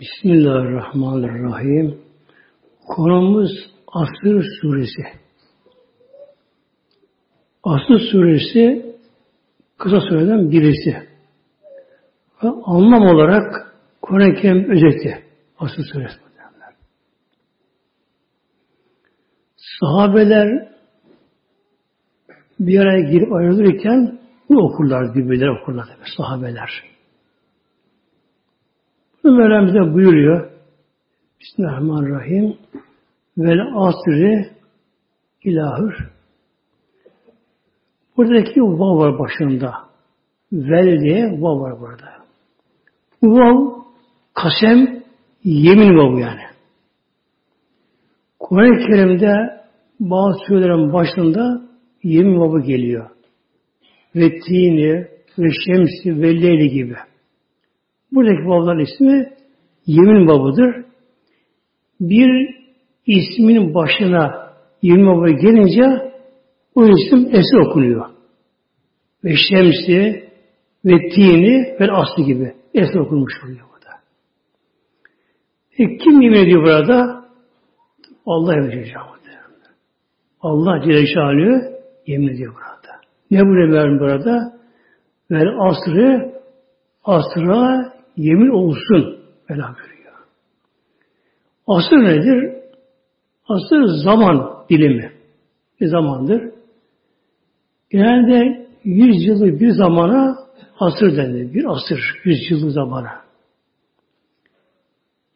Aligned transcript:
Bismillahirrahmanirrahim. 0.00 1.98
Konumuz 2.86 3.50
Asır 3.92 4.44
Suresi. 4.60 5.02
Asır 7.64 7.98
Suresi 8.12 8.96
kısa 9.78 10.00
sureden 10.00 10.50
birisi. 10.50 11.08
Ve 12.42 12.48
anlam 12.64 13.02
olarak 13.02 13.74
Kur'an-ı 14.02 14.34
Kerim 14.34 14.70
özeti. 14.70 15.24
Asır 15.58 15.84
Suresi. 15.92 16.14
Sahabeler 19.80 20.68
bir 22.60 22.78
araya 22.78 23.00
girip 23.10 23.32
ayrılırken 23.32 24.18
bu 24.50 24.58
okurlar, 24.58 25.14
birbirleri 25.14 25.50
okurlar 25.50 25.86
tabi 25.86 26.08
sahabeler. 26.16 26.93
Mevlam 29.24 29.66
bize 29.66 29.94
buyuruyor. 29.94 30.50
Bismillahirrahmanirrahim. 31.40 32.56
Vel 33.38 33.60
asri 33.74 34.50
ilahır. 35.44 35.94
Buradaki 38.16 38.60
vav 38.60 38.98
var 38.98 39.18
başında. 39.18 39.74
Vel 40.52 41.00
diye 41.00 41.40
vav 41.40 41.60
var 41.60 41.80
burada. 41.80 42.04
Bu 43.22 43.34
vav 43.34 43.82
kasem 44.34 45.02
yemin 45.44 45.96
vav 45.96 46.18
yani. 46.18 46.42
Kur'an-ı 48.38 48.86
Kerim'de 48.86 49.60
bazı 50.00 50.38
surelerin 50.46 50.92
başında 50.92 51.62
yemin 52.02 52.40
vavı 52.40 52.60
geliyor. 52.60 53.10
Ve 54.14 54.30
tini, 54.40 55.08
ve 55.38 55.48
şemsi, 55.66 56.22
ve 56.22 56.42
leyli 56.42 56.68
gibi. 56.68 56.96
Buradaki 58.14 58.48
vavların 58.48 58.78
ismi 58.78 59.32
yemin 59.86 60.28
babıdır. 60.28 60.84
Bir 62.00 62.56
ismin 63.06 63.74
başına 63.74 64.52
yemin 64.82 65.06
babı 65.06 65.30
gelince 65.30 66.12
o 66.74 66.84
isim 66.84 67.28
esir 67.32 67.68
okunuyor. 67.68 68.06
Ve 69.24 69.34
şemsi 69.48 70.28
ve 70.84 71.08
tini 71.08 71.76
ve 71.80 71.92
aslı 71.92 72.22
gibi 72.22 72.54
esir 72.74 72.98
okunmuş 72.98 73.32
oluyor 73.44 73.66
burada. 73.72 73.96
E, 75.78 75.96
kim 75.96 76.20
yemin 76.20 76.36
ediyor 76.36 76.62
burada? 76.62 77.24
Allah 78.26 78.54
yemin. 78.54 78.94
Allah 80.40 80.80
Celle 80.80 81.80
yemin 82.06 82.28
ediyor 82.28 82.54
burada. 82.54 83.00
Ne 83.30 83.40
buyuruyor 83.40 84.00
burada? 84.00 84.52
Vel 85.30 85.48
asrı 85.58 86.32
asra 87.04 87.93
yemin 88.16 88.48
olsun. 88.48 89.18
Bela 89.48 89.74
buyuruyor. 89.76 90.14
Asır 91.66 91.96
nedir? 91.96 92.54
Asır 93.48 93.84
zaman 94.04 94.64
dilimi. 94.70 95.12
Bir 95.80 95.86
zamandır. 95.86 96.50
Genelde 97.90 98.66
yüz 98.84 99.26
yıllık 99.26 99.60
bir 99.60 99.70
zamana 99.70 100.36
asır 100.78 101.16
denir. 101.16 101.54
Bir 101.54 101.64
asır, 101.64 102.20
yüz 102.24 102.50
yıllık 102.50 102.72
zamana. 102.72 103.24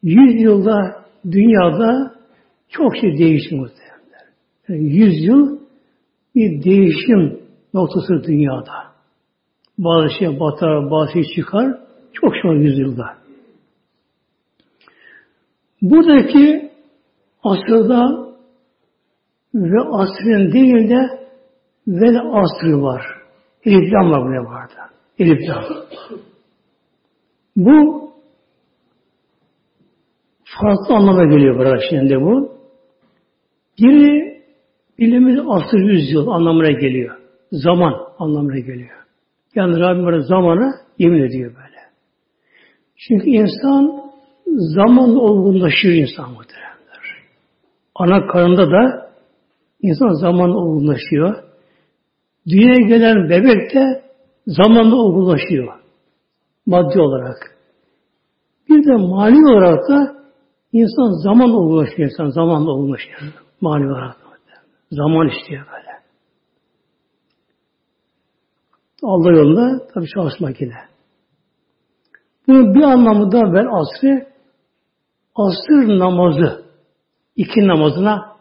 Yüz 0.03 0.41
yılda 0.41 1.05
dünyada 1.31 2.15
çok 2.69 2.97
şey 2.97 3.17
değişti 3.17 3.55
muhtemelen. 3.55 4.33
Yani 4.67 4.83
yüz 4.83 5.25
yıl 5.25 5.59
bir 6.35 6.63
değişim 6.63 7.39
noktası 7.73 8.23
dünyada. 8.23 8.73
Bazı 9.77 10.09
şey 10.19 10.39
batar, 10.39 10.91
bazı 10.91 11.13
şey 11.13 11.23
çıkar. 11.35 11.79
Çok 12.13 12.33
şey 12.41 12.51
yüzyılda. 12.51 13.17
Buradaki 15.81 16.71
asırda 17.43 18.29
ve 19.55 19.81
asrın 19.91 20.51
değil 20.53 20.89
de 20.89 21.19
ve 21.87 22.19
asrı 22.19 22.81
var. 22.81 23.05
Eliflam 23.65 24.11
var 24.11 24.23
buraya 24.25 24.43
vardı. 24.45 24.73
Eliflam. 25.19 25.63
Bu 27.55 28.09
farklı 30.43 30.95
anlama 30.95 31.23
geliyor 31.23 31.57
burada 31.57 31.77
şimdi 31.89 32.21
bu. 32.21 32.51
Biri 33.79 34.43
bildiğimiz 34.99 35.39
asır 35.47 35.79
yüzyıl 35.79 36.27
anlamına 36.27 36.71
geliyor. 36.71 37.17
Zaman 37.51 37.93
anlamına 38.19 38.59
geliyor. 38.59 39.05
Yani 39.55 39.79
Rabbim 39.79 40.03
burada 40.03 40.21
zamanı 40.21 40.71
yemin 40.97 41.23
ediyor 41.23 41.55
böyle. 41.55 41.68
Çünkü 43.07 43.29
insan 43.29 44.11
zamanla 44.45 45.19
olgunlaşıyor 45.19 45.93
insan 45.93 46.31
muhteremler. 46.31 47.23
Ana 47.95 48.27
karında 48.27 48.71
da 48.71 49.11
insan 49.81 50.13
zamanla 50.21 50.57
olgunlaşıyor. 50.57 51.43
Dünyaya 52.47 52.87
gelen 52.87 53.29
bebek 53.29 53.73
de 53.73 54.03
zamanla 54.47 54.95
olgunlaşıyor. 54.95 55.79
Maddi 56.65 56.99
olarak. 57.01 57.57
Bir 58.69 58.85
de 58.85 58.95
mali 58.95 59.37
olarak 59.37 59.89
da 59.89 60.15
insan 60.73 61.23
zaman 61.23 61.49
olgunlaşıyor. 61.49 62.09
insan 62.09 62.29
zamanla 62.29 62.71
olgunlaşıyor. 62.71 63.19
Mali 63.61 63.87
olarak 63.87 64.15
da. 64.15 64.29
Zaman 64.91 65.29
istiyor 65.29 65.65
böyle. 65.71 65.89
Allah 69.03 69.31
yolunda 69.31 69.87
tabi 69.93 70.07
çalışmak 70.07 70.61
ile. 70.61 70.88
Bunun 72.49 72.75
bir 72.75 72.81
anlamı 72.81 73.31
da 73.31 73.53
vel 73.53 73.67
asrı 73.71 74.27
asır 75.35 75.99
namazı 75.99 76.65
iki 77.35 77.67
namazına 77.67 78.35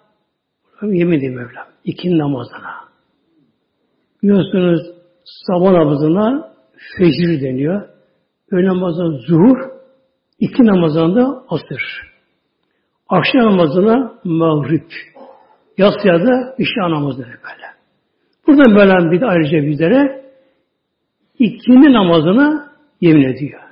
yemin 0.82 1.18
edeyim 1.18 1.34
Mevlam. 1.34 1.66
İki 1.84 2.18
namazına. 2.18 2.74
Biliyorsunuz 4.22 4.80
sabah 5.24 5.72
namazına 5.72 6.52
fecir 6.98 7.42
deniyor. 7.42 7.88
Öğle 8.50 8.66
namazına 8.66 9.18
zuhur, 9.18 9.58
iki 10.38 10.66
namazına 10.66 11.16
da 11.16 11.44
asır. 11.48 12.12
Akşam 13.08 13.42
namazına 13.42 14.12
mağrib. 14.24 14.90
Yatsıya 15.78 16.26
da 16.26 16.54
işa 16.58 16.90
namazı 16.90 17.18
böyle. 17.18 17.68
Burada 18.46 18.76
böyle 18.76 19.10
bir 19.10 19.20
de 19.20 19.26
ayrıca 19.26 19.66
bizlere 19.66 20.24
ikindi 21.38 21.92
namazına 21.92 22.72
yemin 23.00 23.22
ediyor. 23.22 23.67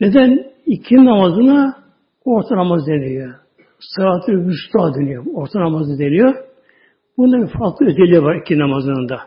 Neden? 0.00 0.52
İkindi 0.66 1.04
namazına 1.04 1.76
orta 2.24 2.56
namaz 2.56 2.86
deniyor. 2.86 3.34
Sırat-ı 3.80 4.32
Vüsta 4.32 4.94
deniyor. 4.94 5.26
Orta 5.34 5.60
namazı 5.60 5.98
deniyor. 5.98 6.34
Bunda 7.16 7.36
bir 7.36 7.58
farklı 7.58 7.86
özelliği 7.86 8.22
var 8.22 8.34
iki 8.34 8.58
namazının 8.58 9.08
da. 9.08 9.18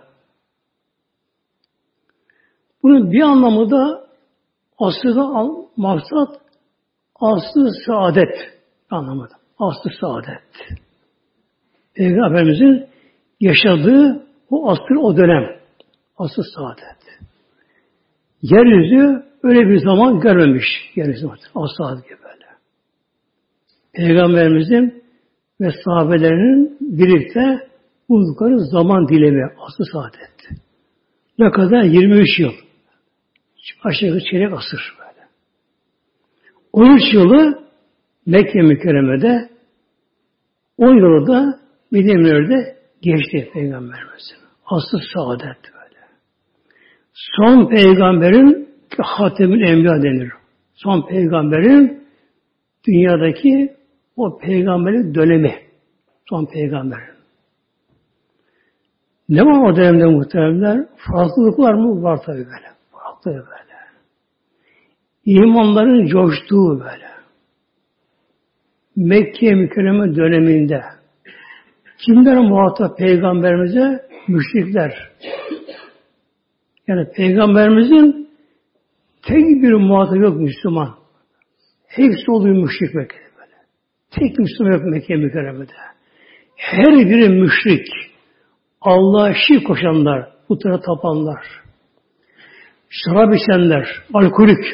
Bunun 2.84 3.12
bir 3.12 3.22
anlamı 3.22 3.72
da 3.72 4.08
aslında 4.80 5.52
maksat 5.78 6.42
aslı 7.16 7.70
saadet 7.86 8.36
anlamadım. 8.90 9.38
Aslı 9.60 9.92
saadet. 10.02 10.80
Peygamberimizin 11.96 12.88
yaşadığı 13.40 14.26
o 14.50 14.70
asır 14.72 14.96
o 15.02 15.18
dönem. 15.18 15.60
Asıl 16.18 16.44
saadet. 16.56 17.20
Yeryüzü 18.42 19.31
öyle 19.44 19.70
bir 19.70 19.80
zaman 19.80 20.20
görmemiş. 20.20 20.66
Yeryüzü 20.96 21.28
asıl 21.56 22.04
gibi 22.04 22.18
böyle. 22.24 22.46
Peygamberimizin 23.94 25.04
ve 25.62 25.72
sahabelerinin 25.86 26.78
birlikte 26.82 27.68
buldukları 28.10 28.60
zaman 28.60 29.08
dilemi 29.08 29.44
asıl 29.68 29.84
saadet. 29.94 30.62
Ne 31.40 31.52
kadar? 31.52 31.84
23 31.84 32.40
yıl. 32.40 32.52
Aşağı 33.84 34.10
yukarı 34.10 34.24
çeyrek 34.32 34.54
asır 34.54 34.96
böyle. 35.00 35.28
13 36.74 37.14
yılı 37.14 37.62
Mekke 38.26 38.62
mükerremede 38.62 39.50
10 40.78 40.96
yılı 40.96 41.28
da 41.28 41.60
Medine'de 41.92 42.76
geçti 43.02 43.50
Peygamberimizin. 43.54 44.38
Asıl 44.66 45.00
saadet 45.14 45.64
böyle. 45.64 46.00
Son 47.14 47.70
peygamberin 47.70 48.71
Hatemül 48.98 49.62
Enbiya 49.62 50.04
denir. 50.04 50.32
Son 50.74 51.08
peygamberin 51.08 52.04
dünyadaki 52.88 53.76
o 54.16 54.38
peygamberin 54.38 55.16
dönemi. 55.16 55.56
Son 56.30 56.46
peygamberin. 56.46 57.12
Ne 59.30 59.42
var 59.46 59.72
o 59.72 59.76
dönemde 59.76 60.06
muhteremler? 60.06 60.86
Farklılıklar 60.96 61.74
mı? 61.74 62.04
Var 62.04 62.22
tabi 62.26 62.38
böyle. 62.38 62.72
Farklı 62.92 63.32
böyle. 63.32 63.72
İmanların 65.26 66.06
coştuğu 66.06 66.80
böyle. 66.80 67.12
Mekke 68.96 69.56
mükerreme 69.56 70.16
döneminde 70.16 70.84
kimler 72.06 72.38
muhatap 72.38 72.98
peygamberimize? 72.98 74.06
Müşrikler. 74.28 75.12
Yani 76.88 77.08
peygamberimizin 77.16 78.21
tek 79.22 79.46
bir 79.64 79.74
muhatap 79.74 80.18
yok 80.18 80.38
Müslüman. 80.38 80.96
Hepsi 81.88 82.32
oluyor 82.32 82.56
müşrik 82.56 82.96
Mekke'de 82.96 83.38
böyle. 83.38 83.56
Tek 84.12 84.40
Müslüman 84.40 84.72
yok 84.72 84.84
Mekke 84.86 85.16
mükerremede. 85.16 85.74
Her 86.56 86.94
biri 86.94 87.30
müşrik. 87.30 87.88
Allah'a 88.82 89.34
şirk 89.48 89.68
koşanlar, 89.68 90.30
putlara 90.48 90.80
tapanlar, 90.80 91.46
şarap 92.90 93.36
içenler, 93.36 93.88
alkolik, 94.14 94.66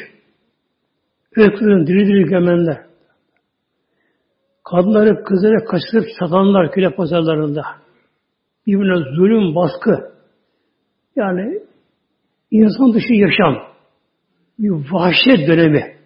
öykülerin 1.36 1.86
diri 1.86 2.06
diri 2.06 2.24
gömenler, 2.24 2.86
kadınları, 4.64 5.24
kızları 5.24 5.64
kaçırıp 5.64 6.04
satanlar 6.20 6.72
köle 6.72 6.90
pazarlarında, 6.90 7.62
birbirine 8.66 9.16
zulüm, 9.16 9.54
baskı, 9.54 10.12
yani 11.16 11.60
insan 12.50 12.92
dışı 12.92 13.12
yaşam, 13.14 13.68
bir 14.58 14.92
vahşet 14.92 15.48
dönemi. 15.48 15.96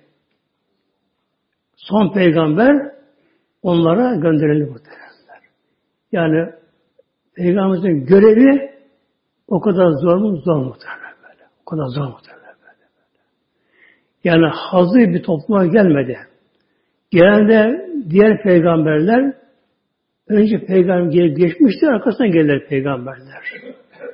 Son 1.76 2.12
peygamber 2.12 2.92
onlara 3.62 4.14
gönderildi 4.14 4.70
muhtemelenler. 4.70 5.42
Yani 6.12 6.52
peygamberimizin 7.36 8.06
görevi 8.06 8.72
o 9.48 9.60
kadar 9.60 9.90
zor 9.90 10.16
mu? 10.16 10.36
Zor 10.36 10.56
muhtemelen 10.56 11.14
böyle. 11.22 11.44
O 11.62 11.70
kadar 11.70 11.86
zor 11.86 12.08
muhtemelen 12.08 12.54
böyle. 12.62 12.88
Yani 14.24 14.46
hazır 14.54 15.00
bir 15.00 15.22
topluma 15.22 15.66
gelmedi. 15.66 16.18
Genelde 17.10 17.86
diğer 18.10 18.42
peygamberler 18.42 19.34
önce 20.28 20.66
peygamber 20.66 21.24
geçmişti, 21.26 21.86
arkasından 21.86 22.32
gelirler 22.32 22.68
peygamberler. 22.68 23.42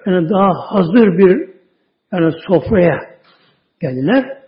Yani 0.07 0.29
daha 0.29 0.51
hazır 0.55 1.19
bir 1.19 1.51
yani 2.13 2.33
sofraya 2.47 3.18
geldiler. 3.81 4.43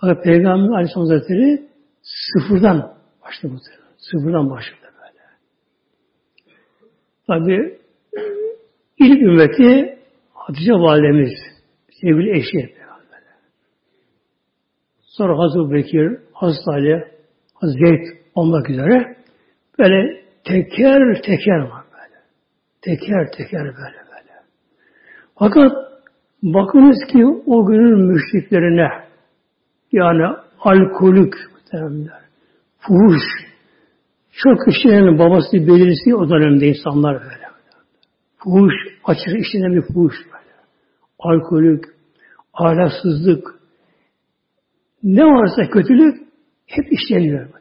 Fakat 0.00 0.24
Peygamber 0.24 0.74
Aleyhisselam 0.74 1.08
Hazretleri 1.08 1.68
sıfırdan 2.02 2.94
başladı. 3.22 3.54
Sıfırdan 3.98 4.50
başladı 4.50 4.92
böyle. 5.00 5.24
Tabi 7.26 7.78
ilk 8.98 9.22
ümmeti 9.22 9.98
Hatice 10.34 10.72
Validemiz 10.72 11.32
sevgili 12.00 12.38
eşi 12.38 12.78
Sonra 15.18 15.38
Hazreti 15.38 15.74
Bekir, 15.74 16.18
Hazreti 16.32 16.70
Ali, 16.70 17.04
Hazreti 17.54 17.78
Zeyd 17.86 18.06
olmak 18.34 18.70
üzere 18.70 19.16
böyle 19.78 20.22
teker 20.44 21.22
teker 21.22 21.58
var 21.58 21.84
böyle. 21.92 22.22
Teker 22.82 23.30
teker 23.36 23.64
böyle 23.64 23.96
böyle. 24.10 24.32
Fakat 25.34 25.87
bakınız 26.42 26.98
ki 27.12 27.24
o 27.46 27.66
günün 27.66 28.12
müşriklerine 28.12 28.88
yani 29.92 30.36
muhtemelenler, 31.54 32.22
fuhuş, 32.78 33.22
çok 34.32 34.58
kişilerin 34.64 35.18
babası 35.18 35.52
belirsi 35.52 36.14
o 36.14 36.28
dönemde 36.28 36.66
insanlar 36.66 37.14
böyle. 37.14 37.48
Fuhuş, 38.36 38.74
açık 39.04 39.40
işlenen 39.40 39.76
bir 39.76 39.82
fuhuş 39.82 40.14
böyle. 40.24 40.54
Alkolik, 41.18 41.84
ahlaksızlık, 42.54 43.58
ne 45.02 45.24
varsa 45.24 45.70
kötülük 45.70 46.28
hep 46.66 46.92
işleniyor 46.92 47.40
böyle. 47.40 47.58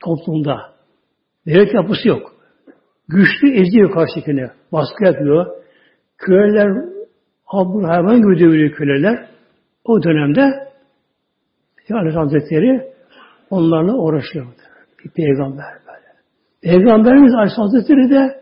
Toplumda. 0.00 0.58
Devlet 1.46 1.74
yapısı 1.74 2.08
yok. 2.08 2.34
Güçlü 3.08 3.60
eziyor 3.60 3.90
karşıkine. 3.90 4.50
Baskı 4.72 5.04
yapıyor. 5.04 5.46
Köleler 6.18 6.97
abur 7.48 7.84
hayvan 7.84 8.16
gibi 8.16 8.40
dövülüyor 8.40 8.70
köleler. 8.70 9.28
O 9.84 10.02
dönemde 10.02 10.68
yani 11.88 12.10
Hazretleri 12.10 12.92
onlarla 13.50 13.94
uğraşıyor. 13.94 14.46
Bir 15.04 15.10
peygamber 15.10 15.64
böyle. 15.86 16.08
Peygamberimiz 16.62 17.34
Aleyhisselam 17.34 17.68
Hazretleri 17.68 18.10
de 18.10 18.40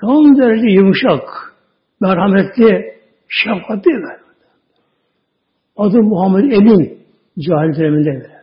son 0.00 0.38
derece 0.38 0.66
yumuşak, 0.66 1.54
merhametli, 2.00 2.94
şefkatli 3.28 3.90
böyle. 3.90 4.26
Adı 5.76 6.02
Muhammed 6.02 6.52
Emin. 6.52 6.98
Cahil 7.38 7.78
döneminde 7.78 8.10
böyle. 8.10 8.42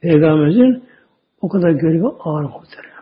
Peygamberimizin 0.00 0.84
o 1.40 1.48
kadar 1.48 1.70
görevi 1.70 2.06
ağır 2.20 2.42
muhteremler. 2.44 2.92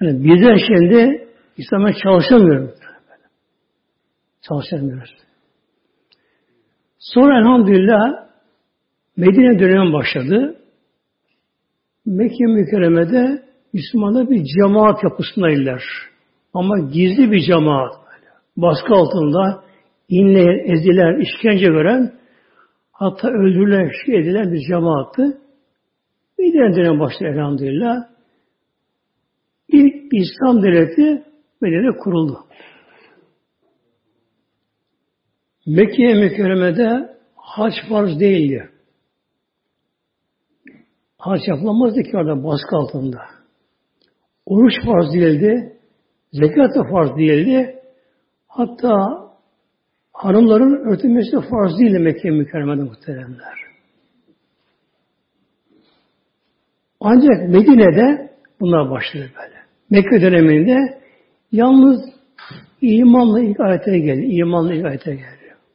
Yani 0.00 0.24
bizler 0.24 0.58
şimdi 0.66 1.28
İslam'a 1.56 1.92
çalışamıyoruz. 1.92 2.83
Çalışamıyoruz. 4.48 5.10
Sonra 6.98 7.38
elhamdülillah 7.38 8.24
Medine 9.16 9.58
dönemi 9.58 9.92
başladı. 9.92 10.60
Mekke 12.06 12.44
mükerremede 12.44 13.42
Müslümanlar 13.72 14.30
bir 14.30 14.44
cemaat 14.44 15.04
yapısındaydılar. 15.04 15.82
Ama 16.54 16.78
gizli 16.78 17.32
bir 17.32 17.40
cemaat. 17.40 17.92
Böyle. 17.92 18.30
Baskı 18.56 18.94
altında 18.94 19.64
inleyen, 20.08 20.72
ezilen, 20.72 21.20
işkence 21.20 21.66
gören 21.66 22.12
hatta 22.92 23.28
öldürülen, 23.28 23.90
şey 24.06 24.18
edilen 24.20 24.52
bir 24.52 24.60
cemaattı. 24.68 25.40
Medine 26.38 26.76
dönem 26.76 27.00
başladı 27.00 27.28
elhamdülillah. 27.28 27.96
İlk 29.68 29.94
İslam 30.12 30.62
devleti 30.62 31.22
Medine'de 31.60 31.98
kuruldu. 31.98 32.38
Mekke 35.66 36.14
mükerremede 36.14 37.16
haç 37.36 37.74
farz 37.88 38.20
değildi. 38.20 38.70
Haç 41.18 41.40
yapılamazdı 41.48 42.02
ki 42.02 42.16
orada 42.16 42.44
baskı 42.44 42.76
altında. 42.76 43.20
Oruç 44.46 44.72
farz 44.84 45.14
değildi. 45.14 45.78
Zekat 46.32 46.74
da 46.74 46.82
farz 46.90 47.16
değildi. 47.18 47.80
Hatta 48.48 49.24
hanımların 50.12 50.92
örtülmesi 50.92 51.30
farz 51.50 51.78
değil 51.78 52.00
Mekke 52.00 52.30
mükerremede 52.30 52.82
muhteremler. 52.82 53.64
Ancak 57.00 57.48
Medine'de 57.48 58.30
bunlar 58.60 58.90
başladı 58.90 59.30
böyle. 59.36 59.54
Mekke 59.90 60.22
döneminde 60.22 61.00
yalnız 61.52 62.00
imanla 62.80 63.40
ilk 63.40 63.60
ayete 63.60 63.98
geldi. 63.98 64.22
İmanla 64.24 64.74
ilk 64.74 64.84
ayete 64.84 65.14
geldi. 65.14 65.33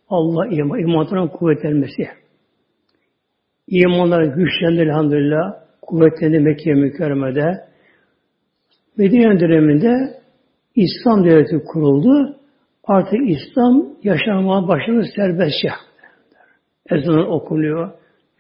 Allah 0.10 0.48
iman, 0.48 0.80
imanların 0.80 1.28
kuvvetlenmesi. 1.28 2.08
İmanlar 3.68 4.24
güçlendi 4.24 4.82
elhamdülillah. 4.82 5.54
Kuvvetlendi 5.82 6.40
Mekke 6.40 6.74
mükerremede. 6.74 7.70
Medine 8.98 9.40
döneminde 9.40 10.22
İslam 10.76 11.26
devleti 11.26 11.64
kuruldu 11.66 12.36
artık 12.84 13.20
İslam 13.30 13.86
yaşamaya 14.04 14.68
başladı 14.68 15.06
serbestçe. 15.16 15.70
Ezan 16.92 17.32
okunuyor, 17.32 17.92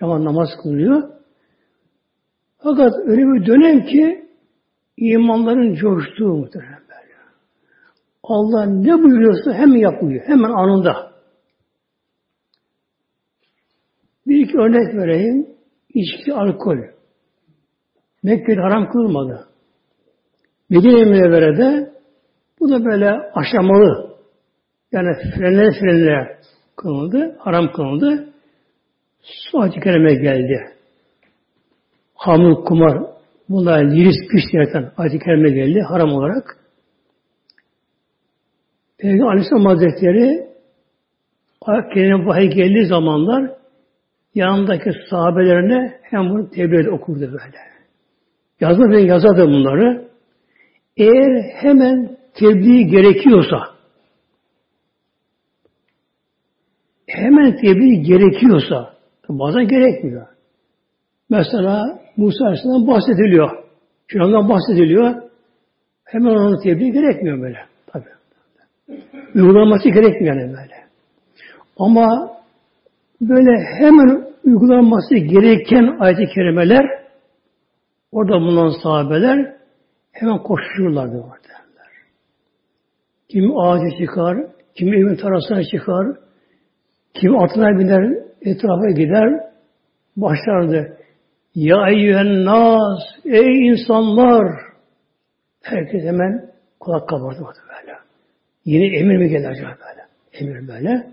yaman 0.01 0.25
namaz 0.25 0.49
kılıyor. 0.63 1.03
Fakat 2.63 2.93
öyle 3.05 3.21
bir 3.21 3.45
dönem 3.45 3.85
ki 3.85 4.25
imanların 4.97 5.73
coştuğu 5.73 6.33
muhtemelen. 6.37 6.79
Allah 8.29 8.65
ne 8.65 9.03
buyuruyorsa 9.03 9.53
hemen 9.53 9.77
yapıyor. 9.77 10.21
Hemen 10.25 10.49
anında. 10.49 11.08
İki 14.49 14.57
örnek 14.57 14.95
vereyim. 14.95 15.47
İçki, 15.93 16.33
alkol. 16.33 16.77
Mekke'de 18.23 18.61
haram 18.61 18.91
kılmadı. 18.91 19.47
Medine-i 20.69 21.05
Münevvere'de 21.05 21.93
bu 22.59 22.69
da 22.69 22.85
böyle 22.85 23.09
aşamalı 23.33 24.17
yani 24.91 25.15
frenler 25.35 25.79
frenler 25.79 26.37
kılındı, 26.75 27.35
haram 27.39 27.71
kılındı. 27.71 28.29
Su 29.21 29.59
acı 29.59 29.79
kerime 29.79 30.13
geldi. 30.13 30.73
Hamur, 32.15 32.65
kumar, 32.65 33.03
bunlar 33.49 33.83
liris 33.83 34.27
güç 34.31 34.43
yaratan 34.53 34.93
kerime 34.97 35.49
geldi 35.49 35.81
haram 35.81 36.13
olarak. 36.13 36.57
Peygamber 38.97 39.31
Aleyhisselam 39.31 39.65
Hazretleri 39.65 40.49
Kerime 41.93 42.25
vahiy 42.25 42.49
geldiği 42.49 42.85
zamanlar 42.85 43.58
yanındaki 44.39 44.91
sahabelerine 45.09 45.99
hem 46.01 46.29
bunu 46.29 46.49
tebliğ 46.49 46.89
okurdu 46.89 47.21
böyle. 47.21 47.57
Yazdı 48.59 48.89
ve 48.89 49.01
yazardı 49.01 49.47
bunları. 49.47 50.09
Eğer 50.97 51.41
hemen 51.61 52.17
tebliğ 52.33 52.87
gerekiyorsa 52.87 53.79
hemen 57.09 57.55
tebliğ 57.55 58.01
gerekiyorsa, 58.01 58.93
bazen 59.29 59.67
gerekmiyor. 59.67 60.27
Mesela 61.29 61.99
Musa 62.17 62.45
Aleyhisselam 62.45 62.87
bahsediliyor. 62.87 63.63
Firavundan 64.07 64.49
bahsediliyor. 64.49 65.15
Hemen 66.05 66.29
onun 66.29 66.61
tebliğ 66.63 66.91
gerekmiyor 66.91 67.41
böyle. 67.41 67.57
Tabii. 67.87 68.05
Uygulaması 69.35 69.89
gerekmiyor 69.89 70.35
yani 70.35 70.53
böyle. 70.53 70.75
Ama 71.77 72.31
böyle 73.21 73.51
hemen 73.79 74.28
uygulanması 74.43 75.15
gereken 75.15 75.97
ayet-i 75.99 76.33
kerimeler 76.33 76.85
orada 78.11 78.33
bulunan 78.33 78.73
sahabeler 78.83 79.55
hemen 80.11 80.37
koşuyorlardı 80.37 81.17
orada. 81.17 81.39
Kim 83.29 83.57
ağaca 83.57 83.97
çıkar, 83.99 84.37
kim 84.75 84.93
evin 84.93 85.15
tarafına 85.15 85.63
çıkar, 85.63 86.07
kim 87.13 87.39
atına 87.39 87.79
biner, 87.79 88.23
etrafa 88.41 88.89
gider, 88.89 89.49
başlardı. 90.17 90.97
Ya 91.55 91.89
eyyühen 91.89 92.45
nas, 92.45 92.99
ey 93.25 93.67
insanlar! 93.67 94.47
Herkes 95.61 96.03
hemen 96.03 96.51
kulak 96.79 97.09
kabardı 97.09 97.39
böyle. 97.39 97.97
Yeni 98.65 98.97
emir 98.97 99.17
mi 99.17 99.29
gelir 99.29 99.47
acaba 99.47 99.69
böyle? 99.69 100.05
Emir 100.33 100.67
böyle. 100.67 101.07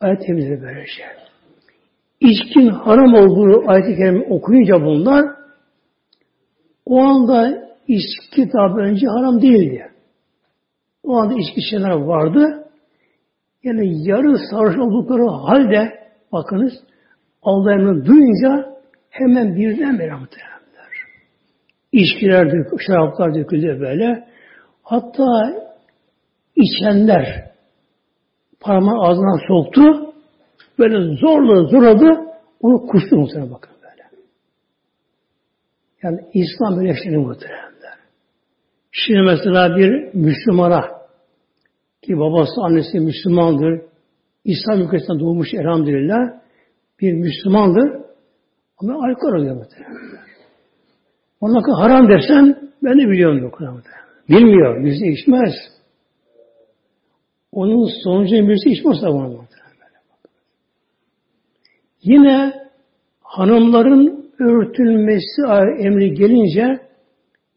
Ayet 0.00 0.26
temizleri 0.26 0.62
böyle 0.62 0.86
şey. 0.86 1.31
İçkin 2.22 2.68
haram 2.68 3.14
olduğu 3.14 3.70
ayet-i 3.70 3.96
kerime 3.96 4.26
okuyunca 4.30 4.74
bunlar 4.84 5.24
o 6.86 7.00
anda 7.00 7.68
içki 7.88 8.48
tabi 8.48 8.80
önce 8.80 9.06
haram 9.06 9.42
değildi. 9.42 9.90
O 11.02 11.16
anda 11.16 11.34
içki 11.34 11.70
şeyler 11.70 11.90
vardı. 11.90 12.68
Yani 13.62 14.08
yarı 14.08 14.38
sarhoş 14.50 14.78
oldukları 14.78 15.28
halde 15.28 15.92
bakınız 16.32 16.72
Allah 17.42 17.72
emrini 17.72 18.06
duyunca 18.06 18.72
hemen 19.10 19.56
birden 19.56 19.98
beri 19.98 20.12
muhtemelenler. 20.12 20.92
İçkiler 21.92 22.52
dök, 22.52 22.80
şaraplar 22.86 23.34
döküldü 23.34 23.80
böyle. 23.80 24.28
Hatta 24.82 25.52
içenler 26.56 27.52
parmağı 28.60 29.02
ağzından 29.02 29.40
soktu. 29.48 30.11
Böyle 30.82 31.16
zorla 31.16 31.64
zorladı. 31.64 32.20
Onu 32.60 32.86
kustu 32.86 33.16
muhtemelen 33.16 33.52
bakın 33.52 33.72
böyle. 33.82 34.02
Yani 36.02 36.20
İslam 36.34 36.76
böyle 36.76 36.92
işleri 36.92 37.18
muhtemelen. 37.18 37.72
Şimdi 38.92 39.22
mesela 39.22 39.76
bir 39.76 40.14
Müslümana 40.14 40.84
ki 42.02 42.18
babası 42.18 42.60
annesi 42.60 43.00
Müslümandır. 43.00 43.82
İslam 44.44 44.80
ülkesinden 44.80 45.20
doğmuş 45.20 45.54
elhamdülillah. 45.54 46.18
Bir 47.00 47.12
Müslümandır. 47.12 48.02
Ama 48.78 48.94
alkol 48.94 49.32
alıyor 49.38 49.56
muhtemelen. 49.56 50.22
Ona 51.40 51.78
haram 51.78 52.08
dersen 52.08 52.70
ben 52.82 52.98
de 52.98 53.10
biliyorum 53.10 53.42
yok. 53.42 53.60
Bilmiyor. 54.28 54.84
Bizi 54.84 55.06
içmez. 55.06 55.52
Onun 57.52 57.90
sonucu 58.04 58.34
birisi 58.34 58.70
bunu 58.84 59.28
muhtemelen. 59.28 59.51
Yine 62.02 62.52
hanımların 63.20 64.30
örtülmesi 64.38 65.42
emri 65.78 66.14
gelince 66.14 66.80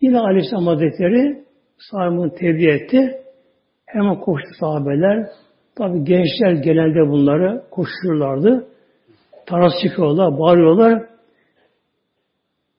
yine 0.01 0.19
Aleyhisselam 0.19 0.67
Hazretleri 0.67 1.43
sahibinden 1.77 2.29
tebliğ 2.29 2.69
etti. 2.69 3.21
Hemen 3.85 4.19
koştu 4.19 4.49
sahabeler. 4.59 5.27
Tabi 5.75 6.03
gençler 6.03 6.51
genelde 6.51 7.11
bunları 7.11 7.63
koşuyorlardı. 7.71 8.67
Taras 9.45 9.73
çıkıyorlar, 9.83 10.39
bağırıyorlar. 10.39 11.03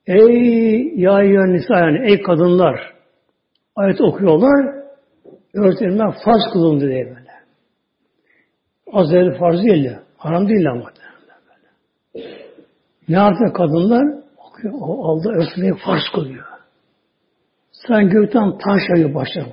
Ey 0.06 0.92
ya 0.96 1.46
nisa 1.46 1.78
yani 1.78 2.10
ey 2.10 2.22
kadınlar 2.22 2.94
ayet 3.76 4.00
okuyorlar. 4.00 4.76
Örtülme 5.54 6.04
farz 6.24 6.52
kılındı 6.52 6.88
diye 6.88 7.06
böyle. 7.06 7.30
Azrail 8.92 9.38
farz 9.38 9.62
değil 9.62 9.84
de. 9.84 9.98
Haram 10.16 10.48
değil 10.48 10.70
ama. 10.70 10.80
Böyle. 10.84 11.05
Ne 13.08 13.16
yapıyor 13.16 13.54
kadınlar? 13.54 14.04
Okuyor. 14.48 14.74
O 14.80 15.04
aldı 15.04 15.28
örtülmeyi 15.28 15.74
farz 15.74 16.02
kılıyor. 16.14 16.44
Sen 17.72 18.08
gökten 18.08 18.58
taş 18.58 18.82
yağıyor 18.88 19.14
başlarım. 19.14 19.52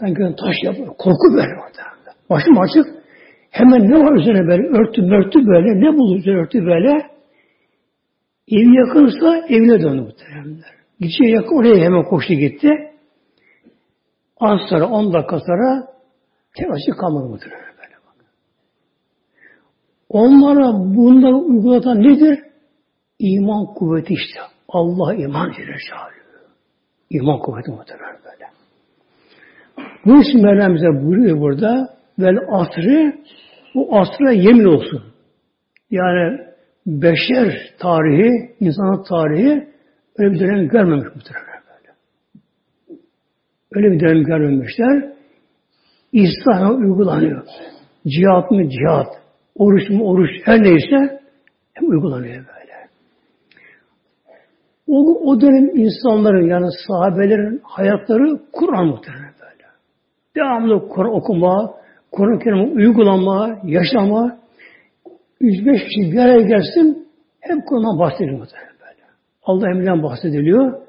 Sen 0.00 0.14
gökten 0.14 0.36
taş 0.36 0.56
yapıyor. 0.62 0.86
Korku 0.86 1.32
böyle 1.32 1.54
orada. 1.54 1.82
Başım 2.30 2.58
açık. 2.58 3.00
Hemen 3.50 3.90
ne 3.90 4.04
var 4.04 4.20
üzerine 4.20 4.46
böyle 4.46 4.62
örtü 4.62 5.02
mörtü 5.02 5.46
böyle 5.46 5.80
ne 5.80 5.96
bulur 5.96 6.18
üzerine 6.18 6.40
örtü 6.40 6.66
böyle 6.66 7.10
ev 8.48 8.68
yakınsa 8.72 9.36
evine 9.48 9.82
döndü 9.82 10.00
muhteremler. 10.00 10.74
Gideceği 11.00 11.30
yakın 11.30 11.56
oraya 11.56 11.84
hemen 11.84 12.04
koştu 12.04 12.34
gitti. 12.34 12.68
Az 14.40 14.60
sonra 14.70 14.86
10 14.86 15.12
dakika 15.12 15.40
sonra 15.40 15.86
telaşı 16.56 16.90
kalmadı 17.00 17.28
böyle 17.30 17.54
bak. 17.54 17.69
Onlara 20.10 20.72
bunda 20.72 21.28
uygulatan 21.28 22.02
nedir? 22.02 22.38
İman 23.18 23.66
kuvveti 23.66 24.14
işte. 24.14 24.40
Allah 24.68 25.14
iman 25.14 25.52
Celle 25.52 25.76
İman 27.10 27.38
kuvveti 27.38 27.70
muhtemelen 27.70 28.16
böyle. 28.24 28.46
Bu 30.06 30.22
için 30.22 30.42
Mevlam 30.42 30.74
bize 30.74 31.06
buyuruyor 31.06 31.40
burada 31.40 31.96
vel 32.18 32.38
asrı 32.48 33.14
bu 33.74 33.98
asra 33.98 34.32
yemin 34.32 34.64
olsun. 34.64 35.02
Yani 35.90 36.38
beşer 36.86 37.74
tarihi, 37.78 38.54
insanın 38.60 39.02
tarihi 39.02 39.68
öyle 40.18 40.32
bir 40.32 40.40
dönem 40.40 40.68
görmemiş 40.68 41.14
muhtemelen 41.14 41.62
böyle. 41.68 41.94
Öyle 43.72 43.92
bir 43.92 44.00
dönem 44.00 44.24
görmemişler. 44.24 45.12
İslam'a 46.12 46.72
uygulanıyor. 46.72 47.46
Cihat 48.06 48.50
mı 48.50 48.68
cihat, 48.68 49.06
oruç 49.56 49.90
mu 49.90 50.04
oruç, 50.04 50.30
her 50.44 50.62
neyse 50.62 51.20
hem 51.72 51.90
uygulanıyor 51.90 52.34
böyle. 52.34 52.60
O, 54.88 55.30
o 55.30 55.40
dönem 55.40 55.76
insanların 55.76 56.48
yani 56.48 56.66
sahabelerin 56.86 57.60
hayatları 57.64 58.40
Kur'an 58.52 58.86
muhtemelen 58.86 59.34
böyle. 59.40 59.64
Devamlı 60.36 60.88
Kur'an 60.88 61.14
okuma, 61.14 61.74
Kur'an-ı 62.12 62.38
Kerim'i 62.38 62.74
uygulama, 62.74 63.58
yaşama, 63.64 64.38
3-5 65.40 65.84
kişi 65.84 66.12
bir 66.12 66.18
araya 66.18 66.42
gelsin, 66.42 67.08
hep 67.40 67.66
Kur'an'dan 67.66 67.98
bahsediyor 67.98 68.38
muhtemelen 68.38 68.74
böyle. 68.80 69.02
Allah 69.42 69.70
emrinden 69.70 70.02
bahsediliyor. 70.02 70.80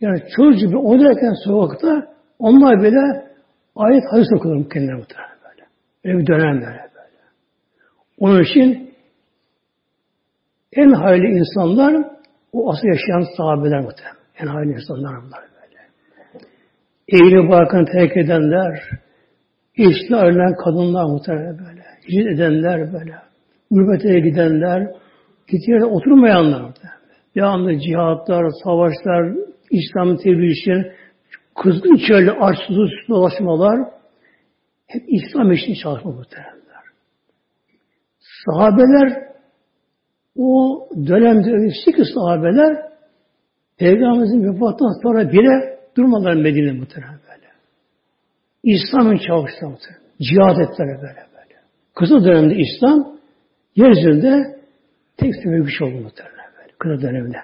Yani 0.00 0.18
çocuk 0.36 0.60
gibi 0.60 0.78
oynarken 0.78 1.34
sokakta 1.44 2.16
onlar 2.38 2.82
bile 2.82 3.26
ayet 3.76 4.04
hadis 4.10 4.28
okuyor 4.36 4.70
kendilerine 4.70 4.98
muhtemelen 4.98 5.36
böyle. 5.44 5.66
Öyle 6.04 6.18
bir 6.18 6.26
dönem 6.26 6.60
böyle. 6.60 6.85
Onun 8.18 8.42
için 8.42 8.94
en 10.72 10.90
hayırlı 10.90 11.26
insanlar 11.26 12.04
o 12.52 12.72
asıl 12.72 12.88
yaşayan 12.88 13.36
sahabeler 13.36 13.80
muhtemelen. 13.80 14.16
En 14.38 14.46
hayırlı 14.46 14.72
insanlar 14.72 15.22
bunlar 15.22 15.40
böyle. 15.40 15.82
Evli 17.08 17.48
barkını 17.50 17.86
terk 17.86 18.16
edenler, 18.16 18.80
eşli 19.78 20.16
ayrılan 20.16 20.54
kadınlar 20.64 21.04
muhtemelen 21.04 21.58
böyle. 21.58 21.82
Hicret 22.08 22.26
edenler 22.26 22.92
böyle. 22.92 23.14
Gurbete 23.70 24.20
gidenler, 24.20 24.90
gittiği 25.48 25.84
oturmayanlar 25.84 26.60
muhtemelen. 26.60 26.96
Devamlı 27.36 27.78
cihatlar, 27.78 28.50
savaşlar, 28.64 29.34
İslam'ın 29.70 30.16
tebliğ 30.16 30.52
için 30.52 30.86
kızgın 31.62 31.96
çölde 32.08 32.32
açsız 32.32 32.90
dolaşmalar 33.08 33.80
hep 34.86 35.02
İslam 35.08 35.52
için 35.52 35.74
çalışma 35.82 36.10
muhtemelenler. 36.10 36.55
Sahabeler 38.46 39.26
o 40.36 40.80
dönemde 41.06 41.50
öyle 41.50 41.68
ki 41.92 42.04
sahabeler 42.14 42.86
Peygamberimizin 43.78 44.44
vefatından 44.44 45.02
sonra 45.02 45.32
bile 45.32 45.78
durmadılar 45.96 46.34
Medine 46.34 46.72
muhtemelen 46.72 47.18
böyle. 47.28 47.46
İslam'ın 48.62 49.16
muhtemelen. 49.70 50.06
Cihad 50.20 50.58
ettiler 50.58 50.96
böyle 50.96 51.26
böyle. 51.36 51.54
Kısa 51.94 52.24
dönemde 52.24 52.54
İslam 52.54 53.18
yeryüzünde 53.76 54.60
tek 55.16 55.34
sebebi 55.34 55.62
güç 55.62 55.82
oldu 55.82 56.00
muhtemelen 56.00 56.50
böyle. 56.58 56.72
Kısa 56.78 57.02
dönemde. 57.02 57.36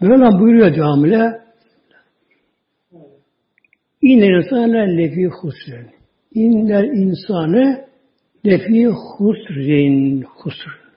Mevlam 0.00 0.40
buyuruyor 0.40 0.74
devamıyla 0.76 1.48
İnnel 4.02 4.44
insane 4.44 4.96
lefi 4.96 5.26
husrin. 5.26 5.90
İnnel 6.34 6.84
insane 6.84 7.87
lefi 8.46 8.86
husrin. 8.86 10.22
Husr. 10.22 10.88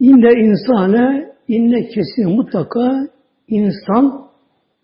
İnne 0.00 0.32
insane 0.32 1.34
inne 1.48 1.88
kesin 1.88 2.36
mutlaka 2.36 3.08
insan 3.48 4.30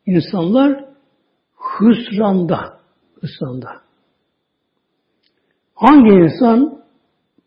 insanlar 0.06 0.84
hüsranda 1.80 2.78
hüsranda. 3.22 3.68
Hangi 5.74 6.10
insan? 6.10 6.82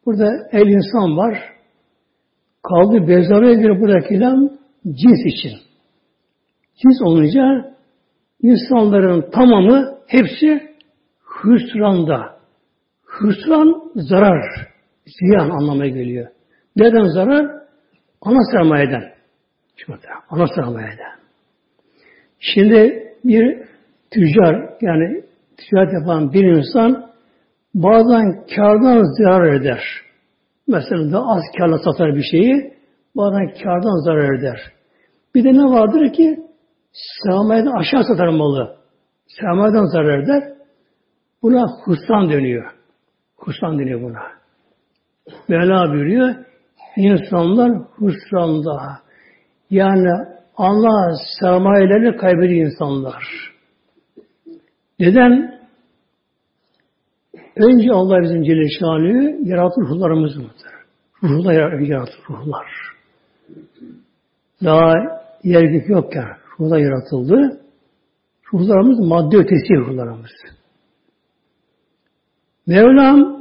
Burada 0.05 0.29
el 0.51 0.67
insan 0.67 1.17
var. 1.17 1.55
Kaldı 2.63 3.07
bezarıya 3.07 3.53
göre 3.53 3.81
bırakılan 3.81 4.59
cins 4.85 5.25
için. 5.25 5.59
Cins 6.75 7.01
olunca 7.01 7.75
insanların 8.41 9.31
tamamı 9.31 9.97
hepsi 10.07 10.75
hüsranda. 11.43 12.34
Hüsran 13.21 13.91
zarar, 13.95 14.67
ziyan 15.05 15.49
anlamına 15.49 15.87
geliyor. 15.87 16.27
Neden 16.75 17.05
zarar? 17.05 17.51
Ana 18.21 18.39
sermayeden. 18.51 19.03
Şimdi, 19.75 19.99
ana 20.29 20.47
sermayeden. 20.47 21.15
Şimdi 22.39 23.03
bir 23.23 23.65
tüccar 24.11 24.69
yani 24.81 25.23
ticaret 25.57 25.93
yapan 25.93 26.33
bir 26.33 26.43
insan 26.43 27.11
bazen 27.73 28.45
kardan 28.55 29.03
zarar 29.17 29.53
eder. 29.53 29.83
Mesela 30.67 31.11
da 31.11 31.19
az 31.19 31.43
karla 31.57 31.77
satar 31.77 32.15
bir 32.15 32.23
şeyi, 32.31 32.73
bazen 33.15 33.47
kardan 33.63 34.05
zarar 34.05 34.39
eder. 34.39 34.61
Bir 35.35 35.43
de 35.43 35.53
ne 35.53 35.63
vardır 35.63 36.13
ki 36.13 36.39
sermayeden 37.23 37.71
aşağı 37.71 38.03
satar 38.03 38.27
malı. 38.27 38.77
Sermayeden 39.27 39.85
zarar 39.85 40.23
eder. 40.23 40.43
Buna 41.41 41.65
husran 41.85 42.29
dönüyor. 42.29 42.71
Husran 43.45 43.79
deniyor 43.79 44.01
buna. 44.01 44.21
Mevla 45.47 45.93
buyuruyor. 45.93 46.35
İnsanlar 46.97 47.71
husranda. 47.95 48.99
Yani 49.69 50.09
Allah 50.57 51.15
sermayelerini 51.39 52.17
kaybediyor 52.17 52.65
insanlar. 52.65 53.23
Neden? 54.99 55.59
Önce 57.55 57.91
Allah 57.91 58.23
bizim 58.23 58.43
Celle 58.43 59.37
yaratır 59.43 59.81
ruhlarımızı 59.81 60.39
mıdır? 60.39 60.75
Ruhlar 61.23 61.79
yaratır, 61.79 62.19
ruhlar. 62.29 62.67
Daha 64.63 64.93
yer 65.43 65.63
gök 65.63 65.89
yokken 65.89 66.27
ruhlar 66.59 66.79
yaratıldı. 66.79 67.61
Ruhlarımız 68.53 68.99
madde 68.99 69.37
ötesi 69.37 69.75
ruhlarımız. 69.75 70.31
Mevlam 72.67 73.34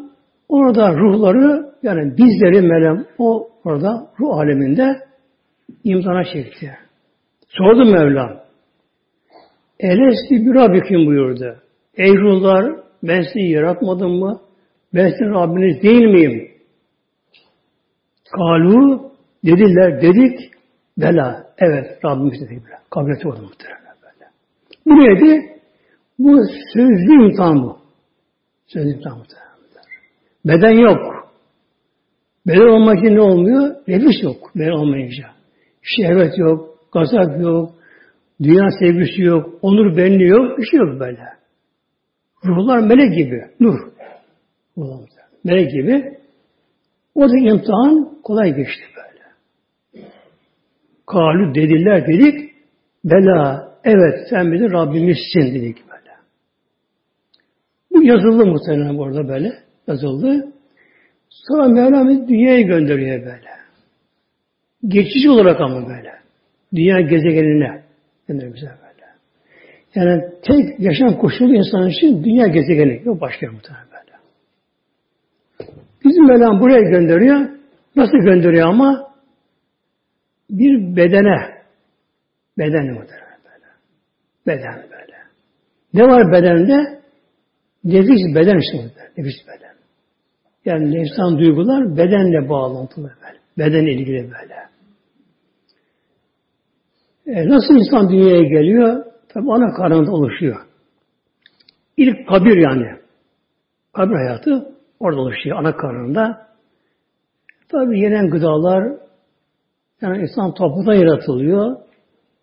orada 0.54 0.94
ruhları 0.94 1.74
yani 1.82 2.16
bizleri 2.16 2.60
Mevlam 2.60 3.04
o 3.18 3.48
orada 3.64 4.06
ruh 4.20 4.38
aleminde 4.38 4.96
imtihana 5.84 6.24
çekti. 6.24 6.78
Sordu 7.48 7.84
Mevlam. 7.84 8.44
Elesti 9.80 10.34
bir 10.34 10.54
Rabbikim 10.54 11.06
buyurdu. 11.06 11.56
Ey 11.96 12.12
ruhlar 12.12 12.76
ben 13.02 13.22
sizi 13.22 13.48
yaratmadım 13.48 14.12
mı? 14.12 14.40
Ben 14.94 15.08
sizin 15.08 15.34
Rabbiniz 15.34 15.82
değil 15.82 16.04
miyim? 16.04 16.50
Kalu 18.32 19.12
dediler 19.44 20.02
dedik 20.02 20.50
bela. 20.98 21.46
Evet 21.58 22.04
Rabbimiz 22.04 22.40
dedik. 22.40 22.62
Kabul 22.90 23.10
etti 23.10 23.28
orada 23.28 23.42
muhtemelen 23.42 23.94
böyle. 24.02 24.30
Bu 24.86 24.90
neydi? 24.90 25.60
Bu 26.18 26.38
sözlü 26.74 27.24
imtihan 27.24 27.62
bu. 27.62 27.78
Sözlü 28.66 28.90
imtihan 28.90 29.18
muhtemelen. 29.18 29.53
Beden 30.44 30.78
yok. 30.78 31.30
Beden 32.46 32.68
olmak 32.68 32.98
için 32.98 33.16
ne 33.16 33.20
olmuyor? 33.20 33.74
Nefis 33.88 34.22
yok. 34.22 34.50
Beden 34.56 34.70
olmayınca. 34.70 35.24
Şehvet 35.82 36.38
yok. 36.38 36.78
Gazap 36.92 37.40
yok. 37.40 37.70
Dünya 38.42 38.68
sevgisi 38.80 39.22
yok. 39.22 39.58
Onur 39.62 39.96
benliği 39.96 40.28
yok. 40.28 40.58
Bir 40.58 40.66
şey 40.66 40.80
yok 40.80 41.00
böyle. 41.00 41.20
Ruhlar 42.44 42.78
melek 42.78 43.14
gibi. 43.14 43.42
Nur. 43.60 43.78
Ruhlar 44.78 45.24
melek 45.44 45.70
gibi. 45.70 46.18
O 47.14 47.28
da 47.28 47.36
imtihan 47.38 48.18
kolay 48.22 48.56
geçti 48.56 48.84
böyle. 48.96 49.24
Kalu 51.06 51.54
dediler 51.54 52.06
dedik. 52.06 52.54
Bela 53.04 53.74
evet 53.84 54.14
sen 54.30 54.52
bizim 54.52 54.72
Rabbimizsin 54.72 55.54
dedik 55.54 55.76
böyle. 55.88 56.16
Bu 57.92 58.02
yazıldı 58.02 58.46
muhtemelen 58.46 58.98
burada 58.98 59.28
böyle. 59.28 59.52
Yazıldı. 59.86 60.52
Sonra 61.28 61.68
Mevlam 61.68 62.28
dünyaya 62.28 62.60
gönderiyor 62.60 63.20
böyle. 63.20 63.48
Geçici 64.88 65.30
olarak 65.30 65.60
ama 65.60 65.88
böyle. 65.88 66.12
Dünya 66.74 67.00
gezegenine 67.00 67.82
gönderiyor 68.28 68.54
bize 68.54 68.66
böyle. 68.66 69.04
Yani 69.94 70.22
tek 70.42 70.80
yaşam 70.80 71.18
koşulu 71.18 71.54
insan 71.54 71.88
için 71.88 72.24
dünya 72.24 72.46
gezegeni. 72.46 73.02
Yok 73.04 73.20
başka 73.20 73.46
muhtemelen 73.52 73.86
böyle. 73.92 74.18
Bizim 76.04 76.26
Mevlam 76.26 76.60
buraya 76.60 76.80
gönderiyor. 76.80 77.48
Nasıl 77.96 78.18
gönderiyor 78.18 78.68
ama? 78.68 79.14
Bir 80.50 80.96
bedene. 80.96 81.54
Beden 82.58 82.86
muhtemelen 82.86 83.38
böyle. 83.44 83.66
Beden 84.46 84.82
böyle. 84.90 85.14
Ne 85.94 86.02
var 86.02 86.32
bedende? 86.32 87.00
Nefis 87.84 88.34
beden 88.34 88.58
işte. 88.58 88.90
Nefis 89.16 89.46
beden. 89.46 89.63
Yani 90.64 90.94
nefsan 90.94 91.38
duygular 91.38 91.96
bedenle 91.96 92.48
bağlantılı 92.48 93.12
böyle. 93.22 93.38
Beden 93.58 93.86
ilgili 93.86 94.30
böyle. 94.30 94.54
E, 97.26 97.48
nasıl 97.48 97.74
insan 97.74 98.08
dünyaya 98.08 98.42
geliyor? 98.42 99.04
Tabi 99.28 99.52
ana 99.52 99.74
karnında 99.74 100.12
oluşuyor. 100.12 100.56
İlk 101.96 102.28
kabir 102.28 102.56
yani. 102.56 102.86
Kabir 103.92 104.14
hayatı 104.14 104.74
orada 105.00 105.20
oluşuyor 105.20 105.58
ana 105.58 105.76
karnında. 105.76 106.46
Tabi 107.68 108.00
yenen 108.00 108.30
gıdalar 108.30 108.92
yani 110.00 110.22
insan 110.22 110.54
topraktan 110.54 110.94
yaratılıyor. 110.94 111.76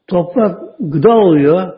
Toprak 0.07 0.59
gıda 0.79 1.09
oluyor. 1.09 1.77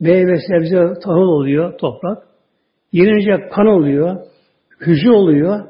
Meyve, 0.00 0.36
sebze, 0.48 1.00
tahıl 1.00 1.28
oluyor 1.28 1.78
toprak. 1.78 2.18
Yenince 2.92 3.48
kan 3.48 3.66
oluyor. 3.66 4.16
Hücre 4.80 5.10
oluyor. 5.10 5.68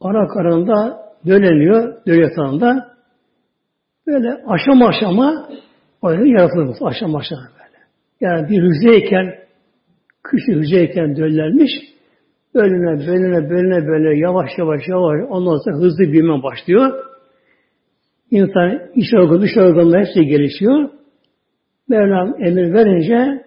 Ana 0.00 0.28
karnında 0.28 1.00
döleniyor, 1.26 2.06
döl 2.06 2.18
yatağında. 2.18 2.90
Böyle 4.06 4.28
aşama 4.46 4.88
aşama 4.88 5.48
öyle 6.02 6.30
yaratılır. 6.30 6.76
Aşama 6.80 7.18
aşama 7.18 7.42
böyle. 7.42 7.78
Yani 8.20 8.48
bir 8.48 8.62
hücreyken 8.62 9.34
küçük 10.24 10.54
hücreyken 10.56 11.16
döllenmiş 11.16 11.70
bölüne 12.54 13.06
bölüne 13.06 13.50
bölüne 13.50 13.86
böyle 13.86 14.18
yavaş 14.18 14.50
yavaş 14.58 14.80
yavaş 14.88 15.20
ondan 15.28 15.56
sonra 15.64 15.76
hızlı 15.76 16.12
büyüme 16.12 16.42
başlıyor. 16.42 17.04
İnsan 18.30 18.80
iç 18.94 19.14
organı, 19.14 19.40
dış 19.40 19.56
organı 19.56 19.98
hepsi 19.98 20.26
gelişiyor. 20.26 20.90
Mevlam 21.88 22.42
emir 22.42 22.74
verince 22.74 23.44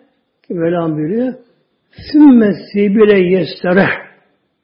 Mevlam 0.49 0.95
buyuruyor 0.95 1.34
Sümme 2.12 2.53
sibile 2.73 3.19
yestere 3.19 3.88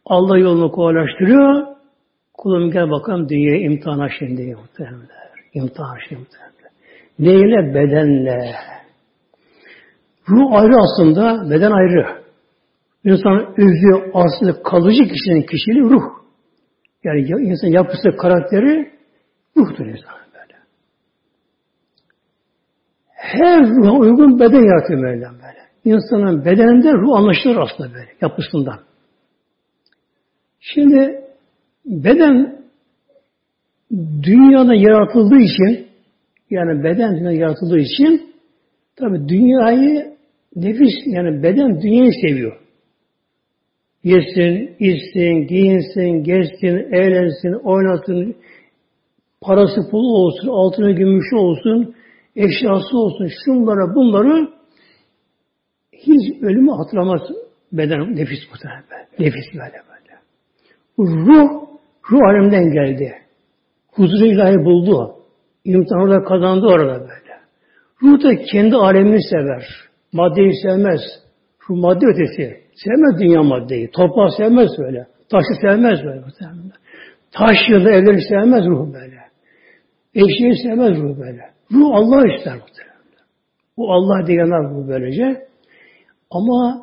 Allah 0.10 0.38
yolunu 0.38 0.72
kolaylaştırıyor. 0.72 1.66
Kulum 2.34 2.72
gel 2.72 2.90
bakalım 2.90 3.30
dünyaya 3.30 3.62
imtihana 3.62 4.10
şimdi 4.20 4.56
muhtemelen. 4.56 5.08
İmtihan 5.54 5.98
şimdi 6.08 6.22
muhtemelen. 6.22 6.50
Neyle? 7.20 7.74
Bedenle. 7.74 8.56
Ruh 10.30 10.54
ayrı 10.54 10.74
aslında, 10.78 11.50
beden 11.50 11.72
ayrı. 11.72 12.20
İnsan 13.04 13.54
özü, 13.58 14.12
aslı, 14.14 14.64
kalıcı 14.64 15.04
kişinin 15.04 15.42
kişiliği 15.42 15.84
ruh. 15.84 16.04
Yani 17.04 17.22
insan 17.22 17.68
yapısı, 17.68 18.18
karakteri 18.22 18.92
ruhtur 19.58 19.86
insan 19.86 20.14
böyle. 20.34 20.60
Her 23.14 23.70
ruha 23.70 23.92
uygun 23.92 24.40
beden 24.40 24.64
yaratıyor 24.64 25.00
Mevlam 25.00 25.34
böyle. 25.34 25.60
İnsanın 25.86 26.46
bedeninde 26.46 26.94
ruh 26.94 27.18
anlaşılır 27.18 27.58
aslında 27.58 27.94
böyle, 27.94 28.10
yapısından. 28.22 28.89
Şimdi 30.60 31.22
beden 31.86 32.60
dünyada 34.24 34.76
yaratıldığı 34.76 35.40
için 35.40 35.88
yani 36.50 36.84
beden 36.84 37.16
dünyada 37.16 37.32
yaratıldığı 37.32 37.80
için 37.80 38.34
tabi 38.96 39.30
dünyayı 39.30 40.14
nefis 40.56 40.94
yani 41.06 41.44
beden 41.44 41.82
dünyayı 41.82 42.12
seviyor. 42.22 42.60
Yesin, 44.04 44.76
içsin, 44.80 45.48
giyinsin, 45.48 46.24
gezsin, 46.24 46.94
eğlensin, 46.94 47.54
oynasın, 47.54 48.36
parası 49.42 49.90
pulu 49.92 50.18
olsun, 50.18 50.48
altını 50.48 50.92
gümüşü 50.92 51.36
olsun, 51.36 51.96
eşyası 52.36 52.98
olsun, 52.98 53.30
şunlara 53.46 53.96
bunları 53.96 54.50
hiç 55.94 56.42
ölümü 56.42 56.72
hatırlamaz 56.72 57.22
beden, 57.72 58.16
nefis 58.16 58.40
muhtemelen. 58.52 58.84
Nefis 59.20 59.54
böyle 59.54 59.82
böyle. 59.90 59.99
Ruh, 61.00 61.50
ruh 62.12 62.22
alemden 62.30 62.72
geldi. 62.72 63.14
Huzur 63.92 64.26
ilahi 64.26 64.56
buldu. 64.56 65.16
İmtihan 65.64 66.02
orada 66.02 66.24
kazandı 66.24 66.66
orada 66.66 67.00
böyle. 67.00 67.34
Ruh 68.04 68.24
da 68.24 68.44
kendi 68.52 68.76
alemini 68.76 69.24
sever. 69.30 69.66
Maddeyi 70.14 70.52
sevmez. 70.64 71.02
Ruh 71.70 71.78
madde 71.78 72.06
ötesi. 72.06 72.60
Sevmez 72.74 73.22
dünya 73.22 73.44
maddeyi. 73.44 73.92
Toprağı 73.92 74.32
sevmez 74.38 74.70
böyle. 74.80 75.08
Taşı 75.30 75.62
sevmez 75.62 76.04
böyle. 76.06 76.22
Taş 77.32 77.58
yılda 77.70 77.92
evleri 77.92 78.22
sevmez 78.30 78.66
ruh 78.66 78.94
böyle. 78.94 79.20
Eşeği 80.16 80.54
sevmez 80.64 80.98
ruh 80.98 81.20
böyle. 81.20 81.42
Ruh 81.72 81.96
Allah 81.96 82.34
ister 82.36 82.54
muhtemelen. 82.54 82.90
Bu 83.78 83.94
Allah 83.94 84.28
diyenler 84.28 84.76
bu 84.76 84.88
böylece. 84.88 85.48
Ama 86.32 86.82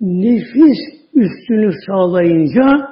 nefis 0.00 0.78
üstünlük 1.14 1.74
sağlayınca 1.86 2.91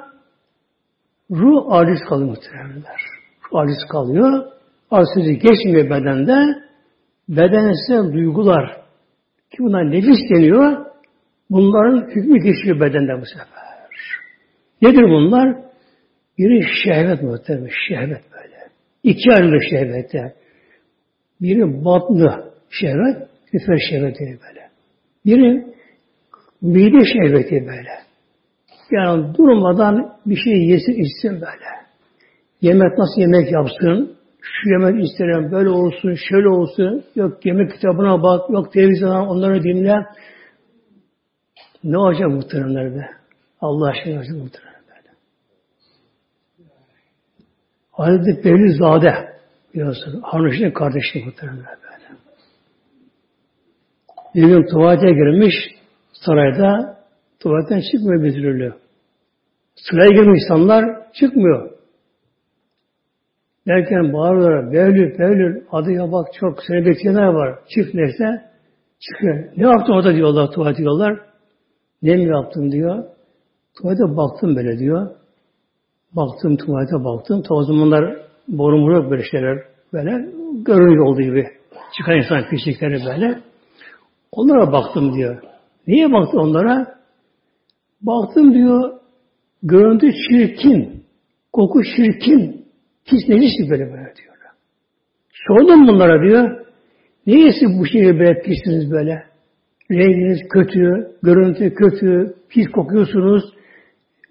ruh 1.31 1.65
aciz 1.69 1.99
kalıyor 2.09 2.29
muhtemelenler. 2.29 3.01
Ruh 3.43 3.59
aciz 3.59 3.87
kalıyor. 3.91 4.43
Acizi 4.91 5.39
geçmiyor 5.39 5.89
bedende. 5.89 6.61
Bedensel 7.29 8.13
duygular 8.13 8.81
ki 9.51 9.57
bunlar 9.59 9.91
nefis 9.91 10.29
deniyor. 10.29 10.85
Bunların 11.49 12.09
hükmü 12.09 12.39
geçiyor 12.39 12.79
bedende 12.79 13.21
bu 13.21 13.25
sefer. 13.25 13.61
Nedir 14.81 15.03
bunlar? 15.03 15.57
Biri 16.37 16.63
şehvet 16.83 17.23
muhtemelen. 17.23 17.69
Şehvet 17.87 18.21
böyle. 18.31 18.57
İki 19.03 19.31
ayrı 19.31 19.59
şehvette. 19.69 20.33
Biri 21.41 21.85
batlı 21.85 22.53
şehvet, 22.69 23.27
küfer 23.51 23.77
şehveti 23.89 24.23
böyle. 24.23 24.69
Biri 25.25 25.65
mide 26.61 27.05
şehveti 27.05 27.67
böyle. 27.67 28.10
Yani 28.91 29.35
durmadan 29.35 30.15
bir 30.25 30.35
şey 30.35 30.53
yesin 30.53 30.91
içsin 30.91 31.31
böyle. 31.31 31.81
Yemek 32.61 32.97
nasıl 32.97 33.21
yemek 33.21 33.51
yapsın? 33.51 34.17
Şu 34.41 34.69
yemek 34.69 35.05
isterim 35.05 35.51
böyle 35.51 35.69
olsun, 35.69 36.15
şöyle 36.29 36.49
olsun. 36.49 37.03
Yok 37.15 37.45
yemek 37.45 37.71
kitabına 37.71 38.23
bak, 38.23 38.49
yok 38.49 38.73
televizyona 38.73 39.29
onları 39.29 39.63
dinle. 39.63 39.95
Ne 41.83 41.97
olacak 41.97 42.27
muhteremler 42.27 42.95
be? 42.95 43.07
Allah 43.61 43.87
aşkına 43.87 44.13
olacak 44.13 44.35
muhteremler 44.35 44.81
böyle. 44.89 45.09
Hazreti 47.91 48.43
Bevli 48.43 48.73
Zade 48.73 49.31
biliyorsun. 49.73 50.21
Harun 50.23 50.71
kardeşi 50.71 51.25
muhteremler 51.25 51.65
böyle. 51.83 52.19
Bir 54.35 54.47
gün 54.47 54.67
tuvalete 54.67 55.11
girmiş 55.11 55.55
sarayda 56.13 57.00
tuvaletten 57.43 57.81
çıkmıyor 57.91 58.23
bir 58.23 58.33
türlü. 58.33 58.73
Sıraya 59.75 60.09
girmiş 60.09 60.41
insanlar 60.43 60.85
çıkmıyor. 61.13 61.71
Derken 63.67 64.13
bağırıyorlar, 64.13 64.71
Bevlül, 64.71 65.19
Bevlül, 65.19 65.63
adıya 65.71 66.11
bak 66.11 66.27
çok 66.39 66.63
seni 66.67 66.85
bekleyenler 66.85 67.27
var. 67.27 67.59
Çık 67.75 67.93
neyse, 67.93 68.41
çıkıyor. 68.99 69.43
Ne 69.57 69.63
yaptın 69.67 69.93
orada 69.93 70.15
diyorlar, 70.15 70.51
tuvalet 70.51 70.77
diyorlar. 70.77 71.19
Ne 72.01 72.15
mi 72.15 72.25
yaptım 72.25 72.71
diyor. 72.71 73.03
Tuvalete 73.77 74.17
baktım 74.17 74.55
böyle 74.55 74.79
diyor. 74.79 75.09
Baktım 76.15 76.57
tuvalete 76.57 77.03
baktım. 77.03 77.43
O 77.49 77.63
zamanlar 77.63 78.15
borum 78.47 78.91
yok 78.91 79.11
böyle 79.11 79.23
şeyler 79.23 79.57
böyle. 79.93 80.29
Görünüyor 80.65 81.05
olduğu 81.05 81.21
gibi. 81.21 81.47
Çıkan 81.97 82.17
insan 82.17 82.49
pislikleri 82.49 83.05
böyle. 83.05 83.39
Onlara 84.31 84.71
baktım 84.71 85.13
diyor. 85.13 85.41
Niye 85.87 86.11
baktı 86.11 86.39
onlara? 86.39 87.00
Baktım 88.01 88.53
diyor. 88.53 88.99
Görüntü 89.63 90.11
çirkin. 90.11 91.03
Koku 91.53 91.83
çirkin. 91.83 92.65
Pis 93.05 93.29
necis 93.29 93.69
böyle 93.69 93.83
böyle 93.83 94.15
diyor. 94.15 94.31
Sordum 95.47 95.87
bunlara 95.87 96.23
diyor. 96.23 96.65
Neyse 97.27 97.65
bu 97.79 97.85
şeyi 97.85 98.19
böyle 98.19 98.41
pisiniz 98.41 98.91
böyle? 98.91 99.23
Renginiz 99.91 100.49
kötü, 100.49 101.11
görüntü 101.23 101.73
kötü, 101.73 102.35
pis 102.49 102.67
kokuyorsunuz. 102.67 103.43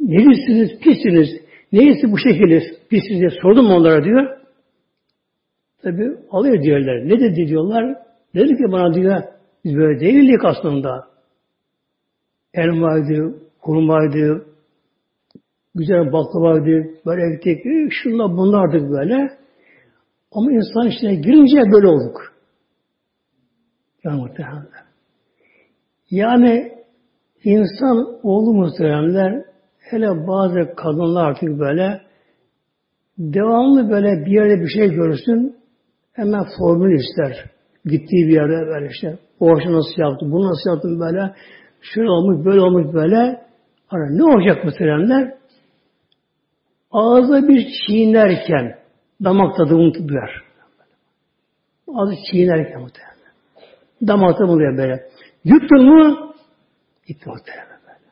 Necisiniz, 0.01 0.79
pissiniz. 0.81 1.29
Neyse 1.73 2.13
bu 2.13 2.19
şekilde 2.19 2.61
pissiniz 2.91 3.21
diye 3.21 3.31
sordum 3.43 3.71
onlara 3.71 4.05
diyor. 4.05 4.39
Tabi 5.83 6.03
alıyor 6.31 6.63
diyorlar. 6.63 7.09
Ne 7.09 7.21
dedi 7.21 7.49
diyorlar? 7.49 7.97
Dedi 8.35 8.57
ki 8.57 8.73
bana 8.73 8.95
diyor, 8.95 9.23
biz 9.65 9.77
böyle 9.77 10.01
değildik 10.01 10.45
aslında. 10.45 11.09
Elmaydı, 12.55 13.35
hurmaydı, 13.61 14.46
güzel 15.75 16.12
baklavaydı, 16.12 16.90
börektik, 17.07 17.64
şunlar 17.90 18.37
bunlardık 18.37 18.90
böyle. 18.90 19.31
Ama 20.33 20.53
insan 20.53 20.88
içine 20.88 21.14
girince 21.14 21.73
böyle 21.73 21.87
olduk. 21.87 22.35
Ya 24.05 24.12
muhtemelen. 24.12 24.66
Yani 26.11 26.73
insan 27.44 28.18
oğlu 28.23 28.55
muhteremler 28.55 29.44
hele 29.79 30.27
bazı 30.27 30.75
kadınlar 30.77 31.31
artık 31.31 31.59
böyle 31.59 32.01
devamlı 33.18 33.90
böyle 33.90 34.27
bir 34.27 34.31
yerde 34.31 34.62
bir 34.62 34.68
şey 34.68 34.90
görsün 34.90 35.57
hemen 36.12 36.44
formül 36.59 36.99
ister. 36.99 37.51
Gittiği 37.85 38.29
bir 38.29 38.33
yerde 38.33 38.66
böyle 38.66 38.88
işte 38.90 39.18
aşı 39.40 39.73
nasıl 39.73 40.03
yaptı, 40.03 40.27
bunu 40.33 40.51
nasıl 40.51 40.70
yaptım 40.70 41.01
böyle 41.01 41.35
şöyle 41.81 42.11
olmuş, 42.11 42.44
böyle 42.44 42.61
olmuş 42.61 42.94
böyle. 42.94 43.50
Ara 43.90 44.11
ne 44.11 44.24
olacak 44.24 44.64
muhteremler? 44.64 45.35
Ağızda 46.90 47.48
bir 47.48 47.68
çiğnerken 47.87 48.79
damak 49.24 49.57
tadı 49.57 49.74
unutuluyor. 49.74 50.44
Ağzı 51.94 52.14
çiğnerken 52.31 52.81
muhteremler. 52.81 53.33
Damak 54.07 54.38
tadı 54.38 54.50
oluyor 54.50 54.76
böyle. 54.76 55.09
Yuttun 55.44 55.85
mu 55.85 56.35
gitti 57.07 57.29
muhteremler 57.29 57.79
böyle. 57.87 58.11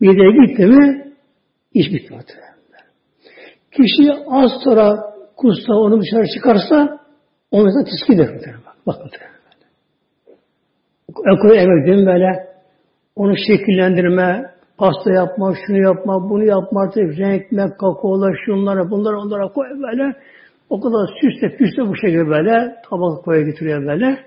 Mideye 0.00 0.46
gitti 0.46 0.66
mi 0.66 1.12
iş 1.74 1.92
bitti 1.92 2.14
muhteremler. 2.14 2.50
Kişi 3.72 4.12
az 4.26 4.50
sonra 4.64 5.14
kusta 5.36 5.74
onu 5.74 6.00
dışarı 6.00 6.26
çıkarsa 6.34 7.00
o 7.50 7.64
mesela 7.64 7.84
tiskin 7.84 8.18
der 8.18 8.34
muhteremler. 8.34 8.72
Bak 8.86 9.04
muhteremler. 9.04 9.40
Ekoyu 11.34 11.54
emek 11.54 12.06
böyle 12.06 12.50
onu 13.16 13.36
şekillendirme, 13.36 14.50
pasta 14.80 15.12
yapma, 15.12 15.54
şunu 15.66 15.78
yapma, 15.78 16.30
bunu 16.30 16.44
yapma 16.44 16.82
artık 16.82 17.18
renkme, 17.18 17.70
kakaolar, 17.80 18.36
şunlara, 18.46 18.90
bunlara, 18.90 19.20
onlara 19.20 19.48
koy 19.52 19.66
böyle. 19.66 20.16
O 20.70 20.80
kadar 20.80 21.10
süsle 21.20 21.56
püsle 21.56 21.88
bu 21.88 21.96
şekilde 21.96 22.26
böyle 22.28 22.74
tabak 22.90 23.24
koya 23.24 23.42
getiriyor 23.42 23.86
böyle. 23.86 24.18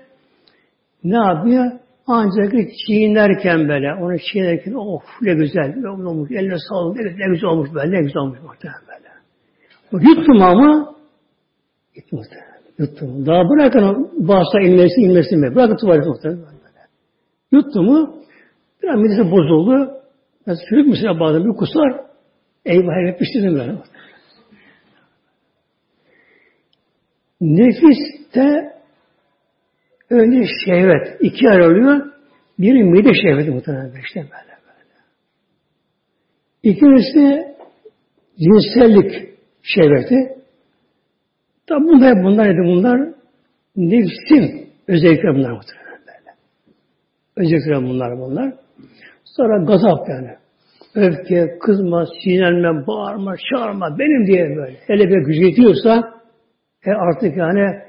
Ne 1.04 1.16
yapıyor? 1.16 1.72
Ancak 2.06 2.52
çiğnerken 2.86 3.68
böyle, 3.68 3.94
onu 3.94 4.18
çiğnerken 4.32 4.72
of 4.72 5.02
ne 5.22 5.34
güzel, 5.34 5.74
ne 5.76 6.08
olmuş, 6.08 6.30
eline 6.30 6.56
sağlık, 6.68 6.96
ne, 6.96 7.28
güzel 7.28 7.50
olmuş 7.50 7.68
böyle, 7.74 7.96
ne 7.96 8.02
güzel 8.02 8.22
olmuş 8.22 8.38
muhtemelen 8.42 8.80
böyle. 8.88 10.08
Yuttum 10.08 10.42
ama, 10.42 10.94
yuttum 11.96 12.20
yuttum. 12.78 13.26
Daha 13.26 13.48
bırakın 13.48 14.10
bağırsak 14.28 14.64
inmesi, 14.64 15.00
inmesi 15.00 15.36
mi? 15.36 15.54
Bırakın 15.54 15.76
tuvalet 15.76 16.06
muhtemelen 16.06 16.42
böyle. 16.42 16.80
Yuttu 17.52 17.82
mu, 17.82 18.14
biraz 18.82 19.00
midesi 19.00 19.30
bozuldu. 19.30 20.03
Mesela 20.46 20.66
sürük 20.68 20.88
mesela 20.88 21.20
bazen 21.20 21.44
bir 21.44 21.56
kusar, 21.56 22.00
eyvah 22.64 23.08
hep 23.08 23.18
piştirdim 23.18 23.54
böyle. 23.54 23.76
Nefiste 27.40 28.72
önce 30.10 30.48
şehvet 30.64 31.16
iki 31.20 31.44
yer 31.44 31.60
oluyor. 31.60 32.12
Biri 32.58 32.84
mide 32.84 33.14
şehveti 33.14 33.50
muhtemelen 33.50 33.92
işte 34.04 34.20
böyle 34.20 34.58
böyle. 34.66 34.94
İkincisi 36.62 37.54
cinsellik 38.38 39.28
şehveti. 39.62 40.34
Tabi 41.66 41.84
bunlar, 41.84 42.24
bunlar 42.24 42.48
nedir 42.48 42.64
bunlar? 42.64 43.00
Nefsin 43.76 44.68
özellikleri 44.88 45.34
bunlar 45.34 45.50
muhtemelen 45.50 46.00
böyle. 46.06 46.36
Özellikleri 47.36 47.82
bunlar 47.88 48.18
bunlar. 48.18 48.54
Sonra 49.36 49.64
gazap 49.64 50.08
yani. 50.08 50.30
Öfke, 50.94 51.58
kızma, 51.58 52.06
sinirlenme, 52.22 52.86
bağırma, 52.86 53.34
çağırma, 53.50 53.98
benim 53.98 54.26
diye 54.26 54.56
böyle. 54.56 54.76
Hele 54.86 55.08
bir 55.08 55.26
gücü 55.26 55.44
yetiyorsa 55.44 56.14
e 56.86 56.90
artık 56.90 57.36
yani 57.36 57.82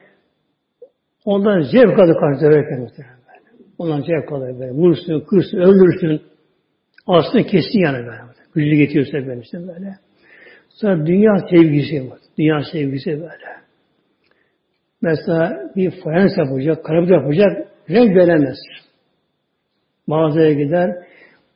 ondan 1.26 1.62
zevk 1.62 2.00
alır 2.00 2.16
karşı 2.20 2.42
döverken 2.42 2.80
muhtemelen 2.80 3.18
böyle. 3.28 3.64
Ondan 3.78 4.02
zevk 4.02 4.32
alır 4.32 4.60
böyle. 4.60 4.72
Vursun, 4.72 5.20
kırsın, 5.20 5.58
öldürsün. 5.58 6.22
Aslında 7.08 7.44
kesin 7.44 7.80
yani 7.80 8.06
böyle. 8.06 8.22
Gücü 8.56 8.76
yetiyorsa 8.76 9.18
ben 9.18 9.40
işte 9.40 9.58
böyle. 9.68 9.96
Sonra 10.70 11.06
dünya 11.06 11.38
sevgisi 11.50 12.12
var. 12.12 12.20
Dünya 12.38 12.62
sevgisi 12.72 13.12
böyle. 13.12 13.56
Mesela 15.02 15.72
bir 15.76 15.92
fayans 16.04 16.38
yapacak, 16.38 16.86
karabut 16.86 17.10
yapacak, 17.10 17.68
renk 17.90 18.16
veremez. 18.16 18.58
Mağazaya 20.08 20.54
gider, 20.54 21.05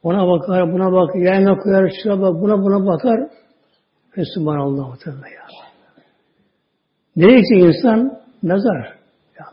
ona 0.03 0.27
bakar, 0.27 0.73
buna 0.73 0.91
bakar, 0.91 1.19
yayına 1.19 1.57
koyar, 1.57 1.91
şuna 2.03 2.21
bak, 2.21 2.41
buna 2.41 2.57
buna 2.57 2.85
bakar. 2.85 3.19
Ve 4.17 4.23
subhanallah 4.35 4.89
muhtemelen 4.89 5.21
ya. 5.21 5.47
Nereye 7.15 7.67
insan? 7.67 8.19
Mezar. 8.41 8.97
Ya. 9.39 9.45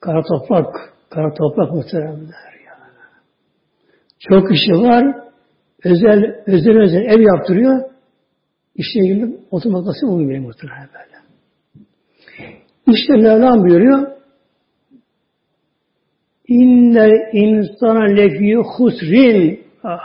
Kara 0.00 0.22
toprak, 0.22 0.66
kara 1.10 1.34
toprak 1.34 1.72
muhteremler 1.72 2.54
ya. 2.66 2.74
Çok 4.28 4.48
kişi 4.48 4.72
var, 4.72 5.04
özel, 5.84 6.42
özel 6.46 6.78
özel 6.82 7.04
ev 7.04 7.20
yaptırıyor, 7.20 7.90
İşte 8.74 9.00
gibi 9.00 9.36
oturmak 9.50 9.86
nasıl 9.86 10.06
olmuyor 10.06 10.40
muhtemelen 10.40 10.88
böyle. 10.94 11.16
İşte 12.86 13.12
Mevlam 13.12 13.62
buyuruyor, 13.62 14.16
İnne 16.48 17.30
insana 17.32 18.04
lefî 18.04 18.54
husrin 18.54 19.65
Ah. 19.88 19.98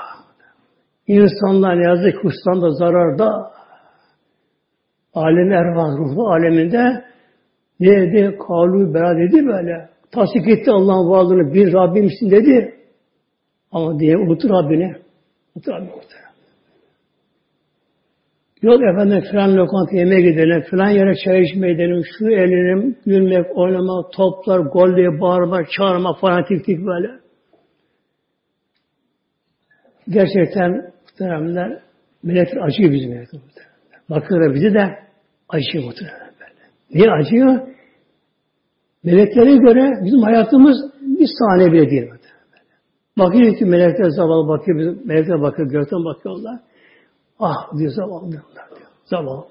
İnsanlar 1.07 1.79
ne 1.79 1.83
yazık 1.83 2.21
ki 2.21 2.27
hırstan 2.27 2.69
zararda 2.69 3.51
alem 5.13 5.51
ervah 5.51 5.97
ruhu 5.97 6.27
aleminde 6.27 7.03
ne 7.79 8.01
dedi? 8.01 8.37
Kalu 8.47 8.93
bera 8.93 9.17
dedi 9.17 9.47
böyle. 9.47 9.89
Tasdik 10.11 10.47
etti 10.47 10.71
Allah'ın 10.71 11.09
varlığını. 11.09 11.53
Bir 11.53 11.73
Rabbimsin 11.73 12.31
dedi. 12.31 12.75
Ama 13.71 13.99
diye 13.99 14.17
unuttu 14.17 14.49
Rabbini. 14.49 14.95
Unuttu 15.55 15.71
Rabbini. 15.71 15.91
Yok 18.61 18.81
efendim 18.81 19.23
filan 19.31 19.57
lokanta 19.57 19.95
yemeğe 19.95 20.21
gidelim, 20.21 20.61
filan 20.69 20.89
yere 20.89 21.15
çay 21.25 21.41
içmeye 21.41 21.73
gidelim, 21.73 22.03
şu 22.17 22.29
elinim, 22.29 22.97
gülmek, 23.05 23.57
oynamak, 23.57 24.13
toplar, 24.13 24.59
gol 24.59 24.95
diye 24.95 25.21
bağırmak, 25.21 25.71
çağırmak, 25.71 26.19
fanatiklik 26.19 26.85
böyle. 26.85 27.20
Gerçekten 30.09 30.71
muhteremler 30.71 31.81
melekler 32.23 32.61
acıyor 32.61 32.91
bizim 32.91 33.09
muhteremler. 33.09 33.41
Bakıyorlar 34.09 34.53
bizi 34.55 34.73
de 34.73 34.99
acıyor 35.49 35.83
muhteremler. 35.83 36.31
Niye 36.93 37.11
acıyor? 37.11 37.67
Meleklere 39.03 39.55
göre 39.55 39.91
bizim 40.05 40.19
hayatımız 40.19 40.77
bir 41.01 41.27
saniye 41.39 41.71
bile 41.71 41.89
değil. 41.89 42.09
Bakıyor 43.17 43.57
ki 43.57 43.65
melekler 43.65 44.09
zavallı 44.09 44.47
bakıyor, 44.47 44.79
bizim, 44.79 45.07
melekler 45.07 45.41
bakıyor, 45.41 45.69
gökten 45.69 46.05
bakıyorlar. 46.05 46.59
Ah 47.39 47.77
diyor 47.77 47.91
zavallı 47.91 48.31
diyor. 48.31 48.43
Zavallı 49.05 49.45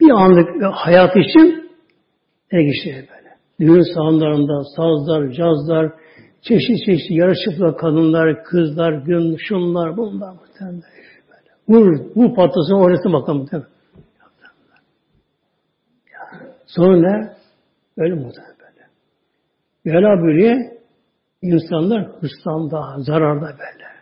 Bir 0.00 0.10
anlık 0.10 0.48
hayat 0.72 1.16
için 1.16 1.70
ne 2.52 2.62
geçiyor 2.62 2.96
böyle. 2.96 3.36
Düğün 3.60 3.94
salonlarında 3.94 4.62
sazlar, 4.76 5.32
cazlar, 5.32 5.92
çeşit 6.42 6.86
çeşit 6.86 7.10
yarı 7.10 7.34
çıplak 7.34 7.78
kadınlar, 7.78 8.44
kızlar, 8.44 8.92
gün, 8.92 9.36
şunlar, 9.48 9.96
bunlar 9.96 10.32
muhtemelen 10.32 10.82
böyle. 11.28 11.50
Vur, 11.68 12.00
vur 12.16 12.34
patlasın 12.34 12.84
oynasın 12.84 13.12
bakalım 13.12 13.38
muhtemelen. 13.40 13.68
Sonra 16.66 17.36
öyle 17.98 18.14
muhtemelen 18.14 18.56
böyle. 18.60 18.86
Mevla 19.84 20.22
böyle 20.22 20.78
insanlar 21.42 22.06
hırslanda, 22.20 22.82
zararda 22.98 23.46
böyle. 23.46 23.92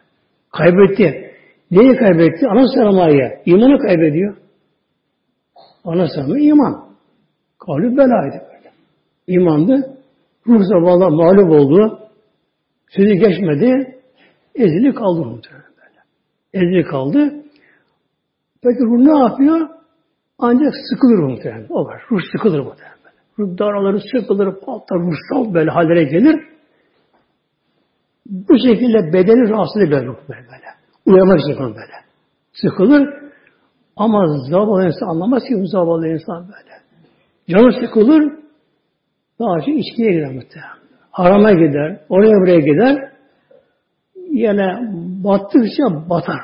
Kaybetti. 0.53 1.31
Neyi 1.71 1.97
kaybetti? 1.97 2.49
Ana 2.49 2.69
sermaye. 2.75 3.43
İmanı 3.47 3.79
kaybediyor. 3.79 4.37
Ana 5.85 6.09
sermaye 6.09 6.45
iman. 6.45 6.91
Kavli 7.59 7.97
belaydı 7.97 8.47
böyle. 8.53 8.73
İmandı. 9.27 9.97
Ruh 10.47 10.61
zavallı 10.63 11.11
mağlup 11.11 11.51
oldu. 11.51 12.10
Sözü 12.91 13.15
geçmedi. 13.15 13.97
Ezili 14.55 14.95
kaldı 14.95 15.21
muhtemelen 15.25 15.71
böyle. 15.77 16.01
Ezili 16.55 16.85
kaldı. 16.85 17.35
Peki 18.63 18.81
ruh 18.81 18.99
ne 18.99 19.19
yapıyor? 19.19 19.69
Ancak 20.39 20.75
sıkılır 20.91 21.19
muhtemelen. 21.19 21.67
O 21.71 21.85
var. 21.85 22.03
Ruh 22.11 22.21
sıkılır 22.33 22.59
muhtemelen. 22.59 22.97
Ruh 23.39 23.59
daraları 23.59 24.01
sıkılır, 24.01 24.61
patlar, 24.61 24.99
ruhsal 24.99 25.55
böyle 25.55 25.71
hallere 25.71 26.05
gelir. 26.05 26.41
Bu 28.27 28.59
şekilde 28.59 29.13
bedeni 29.13 29.51
rahatsız 29.51 29.83
eder 29.83 30.07
ruh 30.07 30.19
böyle. 30.29 30.67
Uyanmak 31.07 31.41
için 31.41 31.59
böyle. 31.59 31.95
Sıkılır 32.53 33.09
ama 33.97 34.27
zavallı 34.51 34.87
insan 34.87 35.07
anlamaz 35.07 35.43
ki 35.49 35.55
bu 35.61 35.67
zavallı 35.67 36.09
insan 36.09 36.43
böyle. 36.43 36.81
Canı 37.49 37.87
sıkılır 37.87 38.33
daha 39.39 39.61
çok 39.61 39.69
içkiye 39.69 40.13
gider 40.13 40.33
muhtemelen. 40.33 40.80
Harama 41.11 41.53
gider, 41.53 42.01
oraya 42.09 42.37
buraya 42.41 42.61
gider. 42.61 43.13
Yine 44.17 44.79
battıkça 45.25 46.11
batar. 46.11 46.41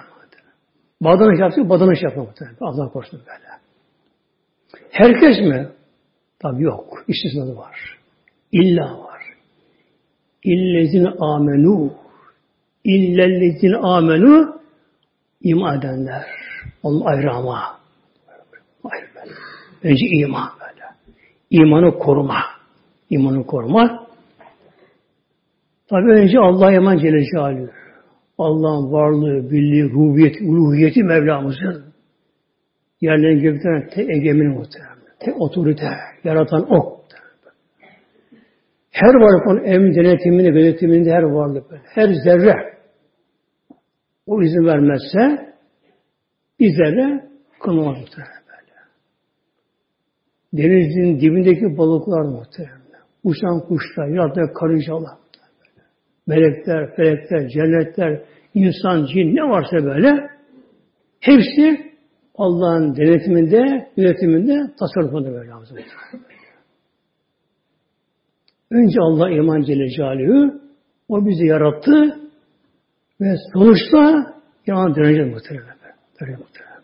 Badanış 1.00 1.40
yapsa 1.40 1.68
badanış 1.68 2.02
yapar 2.02 2.16
muhtemelen. 2.22 2.56
Allah 2.60 2.88
korusun 2.88 3.20
böyle. 3.26 3.46
Herkes 4.90 5.40
mi? 5.40 5.68
Tabi 6.38 6.62
yok. 6.62 7.04
İstisnalı 7.08 7.56
var. 7.56 7.98
İlla 8.52 8.98
var. 8.98 9.22
İllezine 10.42 11.08
amenu 11.08 11.92
İllellezin 12.84 13.72
amenu 13.72 14.60
iman 15.40 15.78
edenler. 15.78 16.24
Onun 16.82 17.00
ayrı 17.00 17.32
ama. 17.32 17.80
Ayrı. 18.84 19.06
Önce 19.82 20.06
iman 20.06 20.50
böyle. 20.60 20.84
İmanı 21.50 21.98
koruma. 21.98 22.44
İmanı 23.10 23.46
koruma. 23.46 24.05
Tabi 25.90 26.10
önce 26.10 26.38
Allah'a 26.38 26.72
iman 26.72 26.98
Celle 26.98 27.24
Celaluhu. 27.24 27.70
Allah'ın 28.38 28.92
varlığı, 28.92 29.50
birliği, 29.50 29.90
ruhiyeti, 29.90 30.44
ruhiyeti 30.44 31.02
Mevlamızın. 31.04 31.84
Yerlerin 33.00 33.42
göklerin 33.42 33.88
tek 33.88 34.10
egemin 34.10 34.48
muhtemelen. 34.48 34.96
Tek 35.20 35.40
otorite, 35.40 35.88
yaratan 36.24 36.72
o. 36.72 36.96
Her 38.90 39.14
varlık 39.14 39.46
onun 39.46 39.64
em 39.64 39.94
denetiminde, 39.94 40.50
gözetiminde 40.50 41.10
her 41.10 41.22
varlık. 41.22 41.64
Her 41.94 42.08
zerre 42.24 42.54
o 44.26 44.42
izin 44.42 44.66
vermezse 44.66 45.54
bizlere 46.60 47.28
kılmaz 47.60 47.98
muhtemelen. 47.98 48.36
Denizin 50.52 51.20
dibindeki 51.20 51.78
balıklar 51.78 52.22
muhtemelen. 52.22 52.80
Uçan 53.24 53.60
kuşlar, 53.60 54.08
yaratılan 54.08 54.52
karıncalar. 54.52 55.25
Melekler, 56.26 56.96
felekler, 56.96 57.48
cennetler, 57.48 58.22
insan, 58.54 59.06
cin 59.06 59.36
ne 59.36 59.42
varsa 59.42 59.76
böyle 59.84 60.30
hepsi 61.20 61.92
Allah'ın 62.34 62.96
denetiminde, 62.96 63.90
yönetiminde, 63.96 64.72
tasarrufunda 64.78 65.32
böyle. 65.32 65.50
Önce 68.70 69.00
Allah 69.00 69.30
iman 69.30 69.62
Celle 69.62 69.88
Celaluhu 69.88 70.60
o 71.08 71.26
bizi 71.26 71.46
yarattı, 71.46 72.20
ve 73.20 73.34
sonuçta 73.52 74.34
iman 74.66 74.94
döneceğiz 74.96 75.32
muhtemelen. 75.32 75.76
Döneceğiz 76.20 76.40
muhtemelen. 76.40 76.76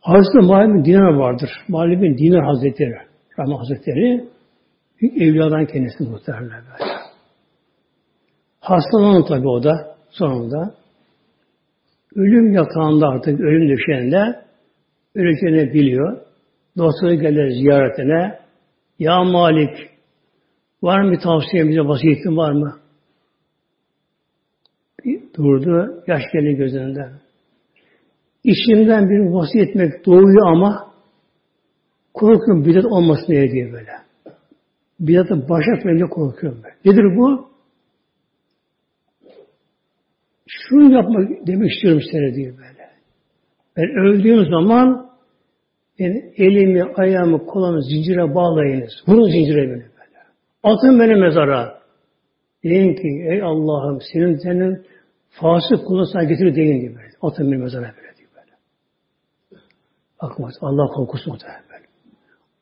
Hazreti 0.00 0.38
Muhammed 0.38 0.84
Dinar 0.84 1.14
vardır. 1.14 1.50
Bin 1.68 2.18
Dinar 2.18 2.44
Hazretleri, 2.44 2.94
Rahman 3.38 3.58
Hazretleri, 3.58 4.24
büyük 5.00 5.22
evliyadan 5.22 5.66
kendisi 5.66 6.04
muhtemelen 6.04 6.50
böyle. 6.50 6.92
Hastalanan 8.60 9.24
tabi 9.24 9.48
o 9.48 9.62
da 9.62 9.96
sonunda. 10.10 10.74
Ölüm 12.14 12.52
yatağında 12.52 13.08
artık 13.08 13.40
ölüm 13.40 13.68
döşeğinde 13.68 14.40
öleceğini 15.14 15.74
biliyor. 15.74 16.20
Dostları 16.76 17.14
gelir 17.14 17.50
ziyaretine. 17.50 18.38
Ya 18.98 19.24
Malik 19.24 19.96
Var 20.82 21.00
mı 21.00 21.18
tavsiye 21.18 21.68
bize 21.68 21.80
vasiyetin 21.80 22.36
var 22.36 22.52
mı? 22.52 22.78
Bir 25.04 25.20
durdu, 25.34 26.04
yaş 26.06 26.22
geldi 26.32 26.56
gözünden. 26.56 27.12
İçimden 28.44 29.08
bir 29.10 29.18
vasiyet 29.18 29.68
etmek 29.68 30.06
doğuyor 30.06 30.46
ama 30.46 30.92
korkuyorum 32.14 32.64
bidat 32.64 32.84
olmasın 32.84 33.26
diye 33.26 33.72
böyle. 33.72 34.05
Bidatı 35.00 35.48
baş 35.48 35.64
etmemeye 35.78 36.06
korkuyorum 36.06 36.62
ben. 36.64 36.92
Nedir 36.92 37.16
bu? 37.16 37.48
Şunu 40.46 40.92
yapmak 40.92 41.46
demek 41.46 41.72
istiyorum 41.72 42.00
size 42.02 42.34
diyor 42.34 42.56
böyle. 42.58 42.90
Ben 43.76 43.84
öldüğüm 43.84 44.50
zaman 44.50 45.10
yani 45.98 46.32
elimi, 46.36 46.84
ayağımı, 46.84 47.46
kolumu 47.46 47.80
zincire 47.80 48.34
bağlayınız. 48.34 48.92
Vurun 49.08 49.30
zincire 49.30 49.70
beni. 49.70 49.84
Atın 50.62 51.00
beni 51.00 51.14
mezara. 51.14 51.78
Deyin 52.64 52.94
ki 52.94 53.08
ey 53.30 53.42
Allah'ım 53.42 53.98
senin 54.12 54.36
senin 54.36 54.86
fasık 55.30 55.86
kulun 55.86 56.04
sana 56.12 56.24
getir 56.24 56.56
deyin 56.56 56.80
gibi. 56.80 56.98
Atın 57.22 57.52
beni 57.52 57.60
mezara 57.60 57.82
böyle 57.82 58.16
diyor 58.16 58.30
böyle. 58.36 58.52
Bakma 60.22 60.50
Allah 60.60 60.86
korkusu 60.86 61.30
muhtemelen 61.30 61.62
böyle. 61.72 61.84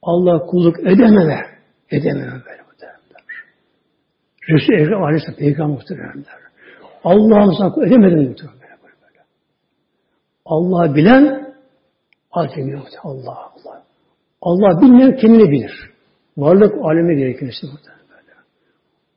Allah 0.02 0.46
kulluk 0.46 0.80
edememe. 0.80 1.53
Edememe 1.94 2.42
böyle 2.46 2.62
muhtemelen. 2.62 3.00
Resul-i 4.48 4.76
Ekrem 4.76 5.02
Aleyhisselam 5.02 5.38
Peygamber 5.38 5.74
muhtemelen. 5.74 6.24
Allah'ım 7.04 7.52
sana 7.58 7.86
edemedim 7.86 8.18
muhtemelen 8.18 8.60
böyle. 8.60 8.94
böyle. 9.02 9.20
Allah 10.44 10.94
bilen 10.94 11.54
alemi 12.30 12.82
Allah 13.02 13.38
Allah. 13.38 13.82
Allah 14.42 14.80
bilmeyen 14.80 15.16
kendini 15.16 15.50
bilir. 15.50 15.90
Varlık 16.36 16.74
aleme 16.84 17.14
gerekir 17.14 17.48
işte 17.48 17.66
burada. 17.66 17.98
Böyle. 18.10 18.32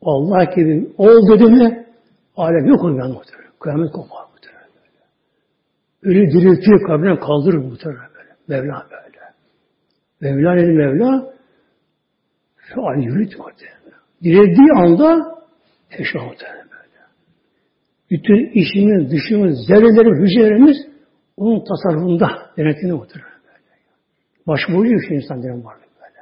Allah 0.01 0.43
gibi 0.43 0.93
ol 0.97 1.29
dedi 1.29 1.45
mi 1.45 1.85
alem 2.37 2.65
yok 2.65 2.83
olur 2.83 2.99
yani 2.99 3.13
muhtemelen. 3.13 3.51
Kıyamet 3.59 3.91
kopar 3.91 4.25
böyle. 4.43 5.03
Ölü 6.03 6.31
diriltiyor 6.31 6.87
kabrine 6.87 7.19
kaldırır 7.19 7.57
muhtemelen 7.57 8.09
böyle. 8.15 8.29
Mevla 8.47 8.87
böyle. 8.91 9.07
Mevla 10.21 10.55
dedi 10.55 10.71
Mevla 10.71 11.36
feal 12.73 13.03
yürüt 13.03 13.39
muhtemelen. 13.39 13.77
Dirildiği 14.23 14.71
anda 14.75 15.37
eşya 15.91 16.21
muhtemelen 16.21 16.67
böyle. 16.71 16.99
Bütün 18.11 18.51
işimiz, 18.53 19.11
dışımız, 19.11 19.67
zerrelerimiz, 19.67 20.29
hücrelerimiz 20.29 20.77
onun 21.37 21.63
tasarrufunda 21.63 22.29
denetimine 22.57 22.93
oturur. 22.93 23.37
Başvurucu 24.47 24.91
bir 24.91 25.07
şey 25.07 25.17
insan 25.17 25.43
diyorum 25.43 25.65
varlık 25.65 25.89
böyle. 26.01 26.21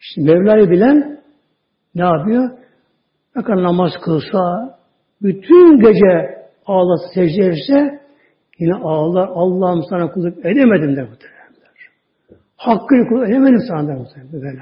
İşte 0.00 0.20
Mevla'yı 0.22 0.70
bilen 0.70 1.20
ne 1.94 2.02
yapıyor? 2.04 2.50
Ne 3.36 3.42
kadar 3.42 3.62
namaz 3.62 3.92
kılsa, 4.04 4.78
bütün 5.22 5.80
gece 5.80 6.40
ağlasa, 6.66 7.08
secde 7.14 7.46
etse, 7.46 8.00
yine 8.58 8.74
ağlar, 8.74 9.28
Allah'ım 9.28 9.82
sana 9.90 10.12
kulluk 10.12 10.38
edemedim 10.38 10.96
der 10.96 11.08
muhtemelen. 11.08 11.40
Hakkını 12.56 13.08
kulluk 13.08 13.28
edemedim 13.28 13.60
sana 13.68 13.88
der 13.88 13.96
muhtemelen. 13.96 14.32
Böyle. 14.32 14.60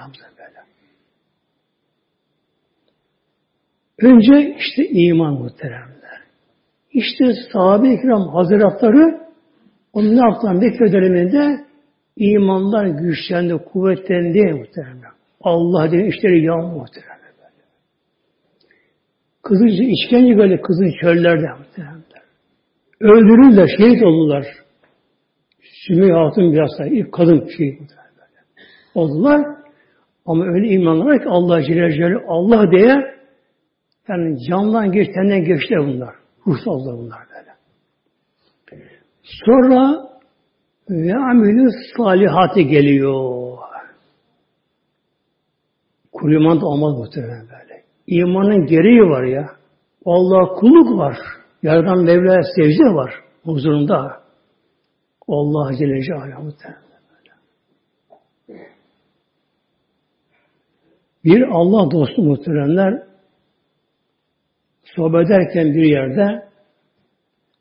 Önce 4.03 4.57
işte 4.59 4.89
iman 4.89 5.35
muhteremler. 5.35 6.21
İşte 6.93 7.25
sahabe-i 7.53 8.01
kiram 8.01 8.29
hazretleri 8.29 9.19
onun 9.93 10.17
ne 10.17 10.21
yaptılar 10.21 10.55
Mekke 10.55 10.93
döneminde 10.93 11.65
imanlar 12.17 12.87
güçlendi, 12.87 13.55
kuvvetlendi 13.73 14.53
muhteremler. 14.53 15.11
Allah 15.41 15.91
diye 15.91 16.07
işleri 16.07 16.45
yan 16.45 16.65
muhteremler. 16.65 17.19
Kızılca 19.43 19.85
işkence 19.85 20.39
böyle 20.39 20.61
kızıl 20.61 20.93
çöllerde 21.01 21.47
muhteremler. 21.59 22.23
Öldürüldüler, 23.01 23.69
şehit 23.79 24.03
oldular. 24.03 24.47
Sümeyye 25.87 26.15
Hatun 26.15 26.57
daha 26.57 26.87
ilk 26.87 27.13
kadın 27.13 27.41
böyle. 27.41 27.89
oldular. 28.95 29.47
Ama 30.27 30.45
öyle 30.45 30.69
imanlar 30.69 31.23
ki 31.23 31.29
Allah 31.29 31.63
Celle 31.63 31.93
Celle 31.93 32.17
Allah 32.29 32.71
diye 32.71 33.18
yani 34.09 34.39
camdan 34.49 34.93
geç, 34.93 35.09
tenden 35.15 35.45
geçti 35.45 35.75
bunlar. 35.79 36.15
Ruhsal 36.47 36.99
bunlar 36.99 37.21
böyle. 37.31 37.53
Sonra 39.23 40.09
ve 40.91 41.15
amilü 41.15 41.71
salihati 41.97 42.67
geliyor. 42.67 43.39
Kul 46.13 46.61
da 46.61 46.67
olmaz 46.67 46.99
muhtemelen 46.99 47.47
böyle. 47.49 47.85
İmanın 48.07 48.67
gereği 48.67 49.01
var 49.01 49.25
ya. 49.25 49.51
Allah 50.07 50.55
kulluk 50.55 50.99
var. 50.99 51.17
Yaradan 51.63 52.05
Mevla'ya 52.05 52.43
secde 52.57 52.95
var. 52.95 53.15
Huzurunda. 53.45 54.23
Allah 55.29 55.77
Celle 55.79 56.03
Celaluhu 56.03 56.43
muhtemelen. 56.43 56.89
Bir 61.25 61.43
Allah 61.43 61.91
dostu 61.91 62.23
muhteremler 62.23 63.08
sohbet 64.97 65.27
ederken 65.27 65.75
bir 65.75 65.85
yerde 65.85 66.49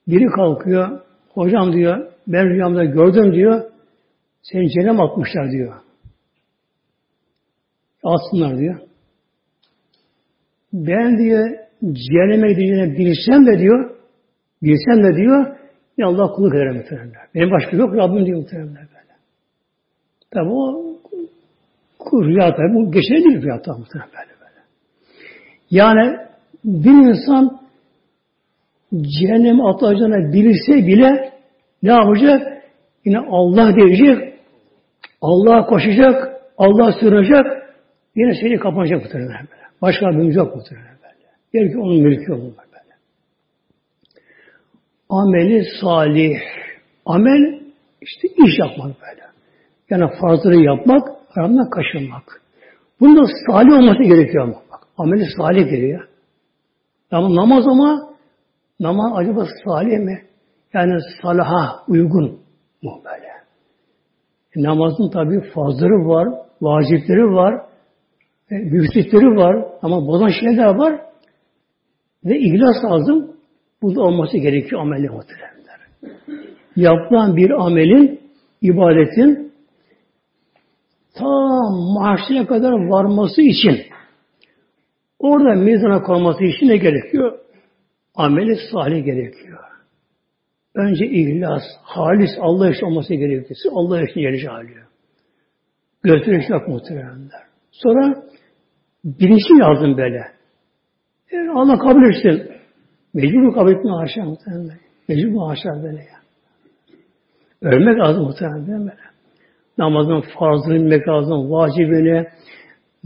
biri 0.07 0.25
kalkıyor, 0.25 1.01
hocam 1.29 1.73
diyor, 1.73 2.11
ben 2.27 2.49
rüyamda 2.49 2.85
gördüm 2.85 3.33
diyor, 3.33 3.71
seni 4.41 4.69
cehennem 4.69 5.01
atmışlar 5.01 5.51
diyor. 5.51 5.75
Atsınlar 8.03 8.57
diyor. 8.57 8.79
Ben 10.73 11.17
diyor, 11.17 11.49
cehenneme 11.83 12.53
gideceğini 12.53 12.97
bilsem 12.97 13.45
de 13.45 13.59
diyor, 13.59 13.95
bilsem 14.63 15.03
de 15.03 15.17
diyor, 15.17 15.57
ya 15.97 16.07
Allah 16.07 16.31
kulluk 16.31 16.55
ederim 16.55 16.75
muhteremler. 16.75 17.21
Benim 17.35 17.51
başka 17.51 17.77
yok, 17.77 17.95
Rabbim 17.95 18.25
diyor 18.25 18.37
muhteremler 18.37 18.87
böyle. 18.93 19.13
Tabi 20.31 20.49
o 20.49 20.87
rüya 22.23 22.55
tabi, 22.55 22.73
bu 22.73 22.91
geçerli 22.91 23.23
değil 23.23 23.41
rüya 23.41 23.61
tabi 23.61 23.79
muhterem 23.79 24.07
böyle 24.13 24.39
böyle. 24.39 24.61
Yani 25.69 26.26
bir 26.65 27.09
insan 27.09 27.59
cehennem 28.93 29.65
atacağını 29.65 30.33
bilirse 30.33 30.87
bile 30.87 31.33
ne 31.83 31.91
yapacak? 31.91 32.63
Yine 33.05 33.19
Allah 33.19 33.75
diyecek, 33.75 34.33
Allah'a 35.21 35.65
koşacak, 35.65 36.41
Allah 36.57 36.91
sığınacak, 36.99 37.75
yine 38.15 38.33
seni 38.41 38.59
kapanacak 38.59 39.05
bu 39.05 39.13
böyle. 39.13 39.33
Başka 39.81 40.05
bir 40.05 40.33
yok 40.33 40.53
bu 40.55 40.59
böyle. 40.75 40.87
Der 41.53 41.71
ki 41.71 41.77
onun 41.77 42.01
mülkü 42.01 42.33
olur 42.33 42.43
böyle. 42.43 42.95
Ameli 45.09 45.65
salih. 45.81 46.39
Amel 47.05 47.61
işte 48.01 48.27
iş 48.27 48.59
yapmak 48.59 49.01
böyle. 49.01 49.21
Yani 49.89 50.11
farzları 50.21 50.55
yapmak, 50.55 51.07
haramdan 51.29 51.69
kaçınmak. 51.69 52.41
Bunda 52.99 53.21
salih 53.47 53.73
olması 53.73 54.03
gerekiyor 54.03 54.43
ama. 54.43 54.61
Bak, 54.71 54.87
ameli 54.97 55.25
salih 55.37 55.69
geliyor. 55.69 56.07
Ama 57.11 57.35
namaz 57.35 57.67
ama 57.67 58.09
namaz 58.79 59.11
acaba 59.15 59.45
salih 59.65 59.99
mi? 59.99 60.21
Yani 60.73 60.93
salaha 61.21 61.83
uygun 61.87 62.39
mu 62.81 63.01
böyle? 63.05 63.27
E, 64.55 64.63
namazın 64.63 65.09
tabi 65.09 65.49
fazları 65.49 66.07
var, 66.07 66.27
vacipleri 66.61 67.25
var, 67.25 67.61
e, 68.51 68.55
müftitleri 68.55 69.25
var 69.25 69.65
ama 69.81 70.07
bozan 70.07 70.29
şeyler 70.41 70.75
var 70.75 71.01
ve 72.25 72.39
ihlas 72.39 72.83
lazım. 72.83 73.37
Burada 73.81 74.01
olması 74.01 74.37
gerekiyor 74.37 74.81
ameli 74.81 75.09
muhteremler. 75.09 75.79
Yapılan 76.75 77.35
bir 77.35 77.49
amelin, 77.49 78.21
ibadetin 78.61 79.53
ta 81.15 81.29
mahşere 81.99 82.45
kadar 82.45 82.71
varması 82.71 83.41
için 83.41 83.77
Orada 85.19 85.55
mizana 85.55 86.01
konması 86.01 86.43
için 86.43 86.67
ne 86.67 86.77
gerekiyor? 86.77 87.39
Ameli 88.15 88.55
salih 88.71 89.05
gerekiyor. 89.05 89.59
Önce 90.75 91.05
ihlas, 91.05 91.63
halis 91.81 92.29
Allah 92.39 92.69
için 92.69 92.85
olması 92.85 93.13
gerekiyor. 93.13 93.59
Allah 93.71 94.01
için 94.03 94.19
yeri 94.19 94.49
alıyor. 94.49 94.85
Gösterişmek 96.03 96.67
muhteremler. 96.67 97.41
Sonra 97.71 98.23
bilinçli 99.03 99.59
lazım 99.59 99.97
böyle. 99.97 100.23
Yani 101.31 101.51
Allah 101.51 101.77
kabul 101.77 102.09
etsin. 102.09 102.51
Mecbur 103.13 103.53
kabul 103.53 103.71
etme 103.71 103.91
haşa 103.91 104.23
muhteremler. 104.25 104.77
Mecbur 105.07 105.47
haşa 105.47 105.83
böyle 105.83 105.97
ya. 105.97 106.17
Ölmek 107.61 107.99
lazım 107.99 108.23
muhteremler 108.23 108.79
böyle. 108.79 109.07
Namazın 109.77 110.23
farzını 110.39 110.75
bilmek 110.75 111.07
lazım, 111.07 111.51
vacibini, 111.51 112.27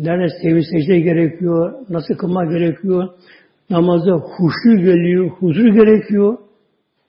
Nerede 0.01 0.27
sevgi 0.41 0.63
secde 0.63 0.99
gerekiyor, 0.99 1.85
nasıl 1.89 2.15
kılmak 2.15 2.51
gerekiyor, 2.51 3.09
namazda 3.69 4.11
huşu 4.11 4.77
geliyor, 4.77 5.29
huzur 5.29 5.65
gerekiyor. 5.65 6.37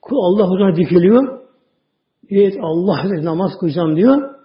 Kul 0.01 0.17
Allah 0.17 0.43
huzuruna 0.43 0.75
dikiliyor. 0.75 1.39
Evet 2.29 2.57
Allah 2.61 3.23
namaz 3.23 3.51
kılacağım 3.59 3.95
diyor. 3.95 4.35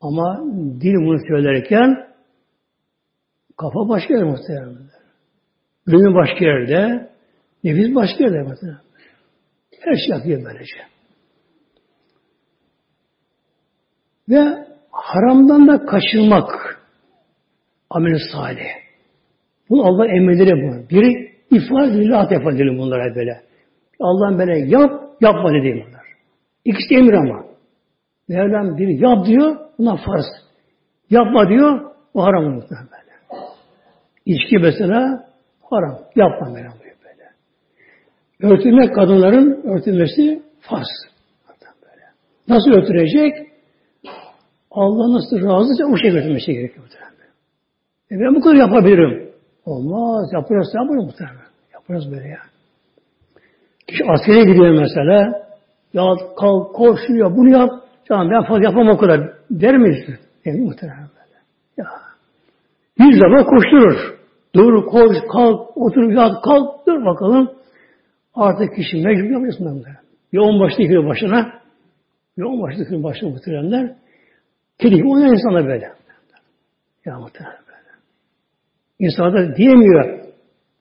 Ama 0.00 0.44
dil 0.80 0.94
bunu 0.94 1.18
söylerken 1.28 2.06
kafa 3.56 3.88
başka 3.88 4.14
yerde 4.14 4.24
muhtemelen. 4.24 4.90
Gönül 5.86 6.14
başka 6.14 6.44
yerde, 6.44 7.10
nefis 7.64 7.94
başka 7.94 8.24
yerde 8.24 8.42
muhtemelen. 8.42 8.80
Her 9.80 9.96
şey 9.96 10.16
yapıyor 10.16 10.44
böylece. 10.44 10.76
Ve 14.28 14.66
haramdan 14.90 15.68
da 15.68 15.86
kaçınmak 15.86 16.75
amel 17.90 18.18
salih. 18.32 18.66
Bu 19.70 19.84
Allah 19.84 20.06
emirleri 20.06 20.52
bu. 20.52 20.90
Biri 20.90 21.32
ifade 21.50 21.92
lillah 21.92 22.32
edelim 22.32 22.78
bunlara 22.78 23.14
böyle. 23.14 23.40
Allah'ın 24.00 24.38
böyle 24.38 24.58
yap, 24.58 24.90
yapma 25.20 25.52
dediği 25.52 25.74
bunlar. 25.74 26.06
İkisi 26.64 26.94
emir 26.94 27.12
ama. 27.12 27.44
Mevlam 28.28 28.78
biri 28.78 29.04
yap 29.04 29.26
diyor, 29.26 29.56
buna 29.78 29.96
farz. 29.96 30.24
Yapma 31.10 31.48
diyor, 31.48 31.90
o 32.14 32.22
haram 32.22 32.44
muhtemelen 32.44 32.88
böyle. 32.90 33.42
İçki 34.26 34.58
mesela 34.58 35.26
haram. 35.70 35.98
Yapma 36.16 36.50
Mevlam 36.50 36.72
diyor 36.82 36.96
böyle. 37.04 38.54
Örtülmek 38.54 38.94
kadınların 38.94 39.62
örtülmesi 39.64 40.42
farz. 40.60 40.88
Nasıl 42.48 42.70
örtülecek? 42.70 43.34
Allah 44.70 45.14
nasıl 45.14 45.48
razıysa 45.48 45.84
o 45.84 45.96
şekilde 45.96 46.18
örtülmesi 46.18 46.52
gerekiyor. 46.52 46.86
E 48.10 48.14
ben 48.20 48.34
bu 48.34 48.40
kadar 48.40 48.54
yapabilirim. 48.54 49.30
Olmaz. 49.64 50.32
Yaparız, 50.32 50.68
yaparız 50.74 51.04
muhtemelen. 51.04 51.46
Yaparız 51.74 52.12
böyle 52.12 52.28
ya. 52.28 52.38
Kişi 53.86 54.04
askere 54.04 54.44
gidiyor 54.44 54.80
mesela. 54.80 55.46
Ya 55.92 56.04
kalk, 56.38 56.74
koş, 56.74 57.00
yap, 57.08 57.32
bunu 57.36 57.50
yap. 57.50 57.70
Tamam 58.08 58.30
ben 58.30 58.48
fazla 58.48 58.64
yapamam 58.64 58.88
o 58.88 58.98
kadar. 58.98 59.20
Der 59.50 59.78
miyiz? 59.78 60.18
Yani 60.44 60.60
muhtemelen 60.60 60.98
böyle. 60.98 61.38
Ya. 61.76 61.86
Bir 62.98 63.20
zaman 63.20 63.44
koşturur. 63.44 64.16
Dur, 64.54 64.86
koş, 64.86 65.16
kalk, 65.32 65.76
otur, 65.76 66.10
yat, 66.10 66.42
kalk, 66.44 66.86
dur 66.86 67.04
bakalım. 67.04 67.50
Artık 68.34 68.76
kişi 68.76 68.96
mecbur 68.96 69.30
yapıyorsun 69.30 69.66
bunları. 69.66 69.96
Ya 70.32 70.40
on 70.42 70.60
başta 70.60 70.82
yıkıyor 70.82 71.06
başına. 71.06 71.52
Ya 72.36 72.46
on 72.46 72.62
başta 72.62 72.80
yıkıyor 72.80 73.02
başına 73.02 73.28
muhtemelenler. 73.28 73.94
Kedi 74.78 74.94
gibi 74.94 75.08
oynar 75.08 75.32
insana 75.32 75.66
böyle. 75.66 75.92
Ya 77.04 77.18
muhtemelen. 77.18 77.65
İnsan 78.98 79.32
da 79.32 79.56
diyemiyor. 79.56 80.26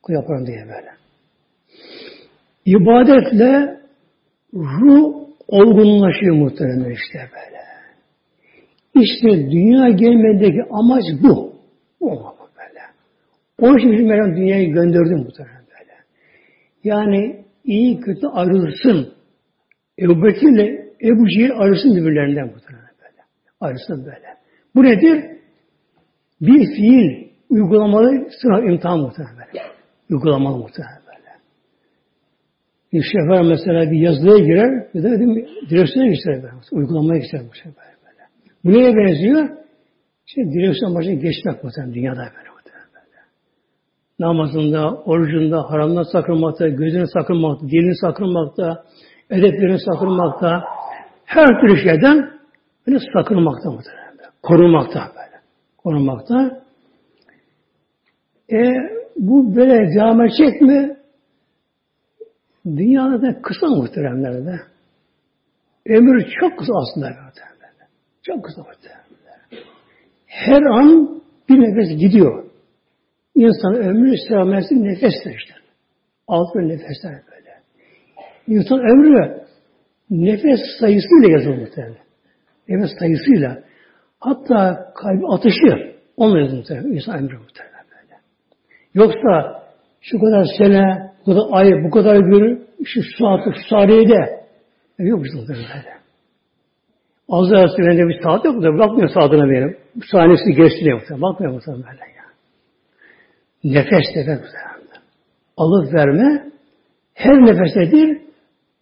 Yaparım 0.09 0.47
diye 0.47 0.57
böyle. 0.57 0.89
İbadetle 2.65 3.79
ruh 4.53 5.15
olgunlaşıyor 5.47 6.35
muhtemelen 6.35 6.91
işte 6.91 7.19
böyle. 7.19 7.61
İşte 9.05 9.51
dünya 9.51 9.89
gelmedeki 9.89 10.63
amaç 10.71 11.03
bu. 11.23 11.55
Bu 12.01 12.07
böyle. 12.57 12.81
Onun 13.59 13.77
için 13.77 13.91
bizim 13.91 14.35
dünyayı 14.35 14.73
gönderdi 14.73 15.15
muhtemelen 15.15 15.65
böyle. 15.79 15.93
Yani 16.83 17.45
iyi 17.63 17.99
kötü 17.99 18.27
ayrılsın. 18.27 19.13
Ebu 19.99 20.23
Bekir 20.23 20.49
ile 20.49 20.85
Ebu 21.03 21.29
Cehil 21.29 21.51
ayrılsın 21.57 21.95
birbirlerinden 21.95 22.47
muhtemelen 22.47 22.89
böyle. 23.01 23.21
Ayrılsın 23.59 24.05
böyle. 24.05 24.27
Bu 24.75 24.83
nedir? 24.83 25.25
Bir 26.41 26.75
fiil 26.75 27.24
uygulamalı 27.49 28.27
sınav 28.41 28.63
imtihan 28.63 28.99
muhtemelen 28.99 29.37
böyle. 29.37 29.65
Uygulamalı 30.09 30.57
muhtemelen 30.57 31.01
böyle. 31.07 31.29
Bir 32.93 33.03
şoför 33.03 33.49
mesela 33.49 33.91
bir 33.91 33.99
yazılıya 33.99 34.37
girer, 34.37 34.93
bir 34.93 35.03
de 35.03 35.11
dedim, 35.11 35.47
direksiyona 35.69 36.07
geçer 36.09 36.43
böyle. 36.43 36.53
Uygulamaya 36.71 37.19
geçer 37.19 37.41
bu 37.49 37.55
şey 37.55 37.71
böyle. 37.71 37.95
Bu 38.63 38.71
neye 38.71 38.95
benziyor? 38.95 39.49
İşte 40.27 40.41
direksiyon 40.41 40.95
başına 40.95 41.13
geçmek 41.13 41.63
muhtemelen 41.63 41.93
dünyada 41.93 42.17
böyle. 42.17 42.31
böyle. 42.35 43.19
Namazında, 44.19 44.95
orucunda, 44.95 45.71
haramdan 45.71 46.03
sakınmakta, 46.03 46.67
gözünü 46.67 47.07
sakınmakta, 47.07 47.67
dilini 47.67 47.95
sakınmakta, 47.95 48.83
edeplerini 49.29 49.79
sakınmakta, 49.79 50.63
her 51.25 51.47
türlü 51.61 51.77
şeyden 51.77 52.31
böyle 52.87 52.99
sakınmakta 53.13 53.71
muhtemelen. 53.71 54.05
Korunmakta 54.43 54.99
böyle. 54.99 55.41
Korunmakta. 55.77 56.64
E, 58.51 58.57
bu 59.17 59.55
böyle 59.55 59.95
devam 59.95 60.21
edecek 60.21 60.61
mi? 60.61 60.97
Dünyada 62.65 63.21
da 63.21 63.41
kısa 63.41 63.67
muhteremlerde. 63.67 64.59
Ömür 65.85 66.25
çok 66.39 66.59
kısa 66.59 66.73
aslında. 66.75 67.11
Çok 68.23 68.45
kısa 68.45 68.61
muhteremlerde. 68.61 69.69
Her 70.25 70.61
an 70.61 71.21
bir 71.49 71.59
nefes 71.59 71.99
gidiyor. 71.99 72.45
İnsan 73.35 73.75
ömrü 73.75 74.17
selametli 74.27 74.83
nefesler 74.83 75.35
işte. 75.35 75.53
Altı 76.27 76.59
nefesler 76.59 77.13
böyle. 77.31 77.61
İnsan 78.47 78.79
ömrü 78.79 79.45
nefes 80.09 80.59
sayısıyla 80.79 81.31
yazılır 81.31 81.57
muhtemelen. 81.57 82.05
Nefes 82.67 82.91
sayısıyla. 82.99 83.63
Hatta 84.19 84.93
kalbi 84.95 85.27
atışı 85.27 85.95
onunla 86.17 86.39
yazılır 86.39 86.57
muhtemelen. 86.57 86.91
İnsan 86.91 87.17
ömrü 87.19 87.37
muhtemelen. 87.37 87.74
Yoksa 88.95 89.63
şu 90.01 90.19
kadar 90.19 90.45
sene, 90.57 91.11
bu 91.25 91.25
kadar 91.25 91.47
ay, 91.51 91.83
bu 91.83 91.89
kadar 91.89 92.19
gün, 92.19 92.67
şu 92.85 93.01
saat, 93.19 93.39
şu 93.43 93.69
saniyede 93.69 94.45
yok 94.99 95.25
işte 95.25 95.53
böyle. 95.53 95.95
Az 97.29 97.51
daha 97.51 97.67
sürede 97.67 98.07
bir 98.07 98.21
saat 98.23 98.45
yok 98.45 98.63
da 98.63 98.79
bakmıyor 98.79 99.09
saatine 99.09 99.49
benim. 99.49 99.77
Saniyesi 100.11 100.51
geçti 100.55 100.93
muhtemelen. 100.93 101.21
Bakmıyor 101.21 101.53
muhtemelen 101.53 101.83
böyle 101.83 101.99
ya. 101.99 102.25
Nefes 103.63 104.15
nefes 104.15 104.39
muhtemelen. 104.41 105.01
Alıp 105.57 105.93
verme 105.93 106.51
her 107.13 107.45
nefesedir 107.45 108.21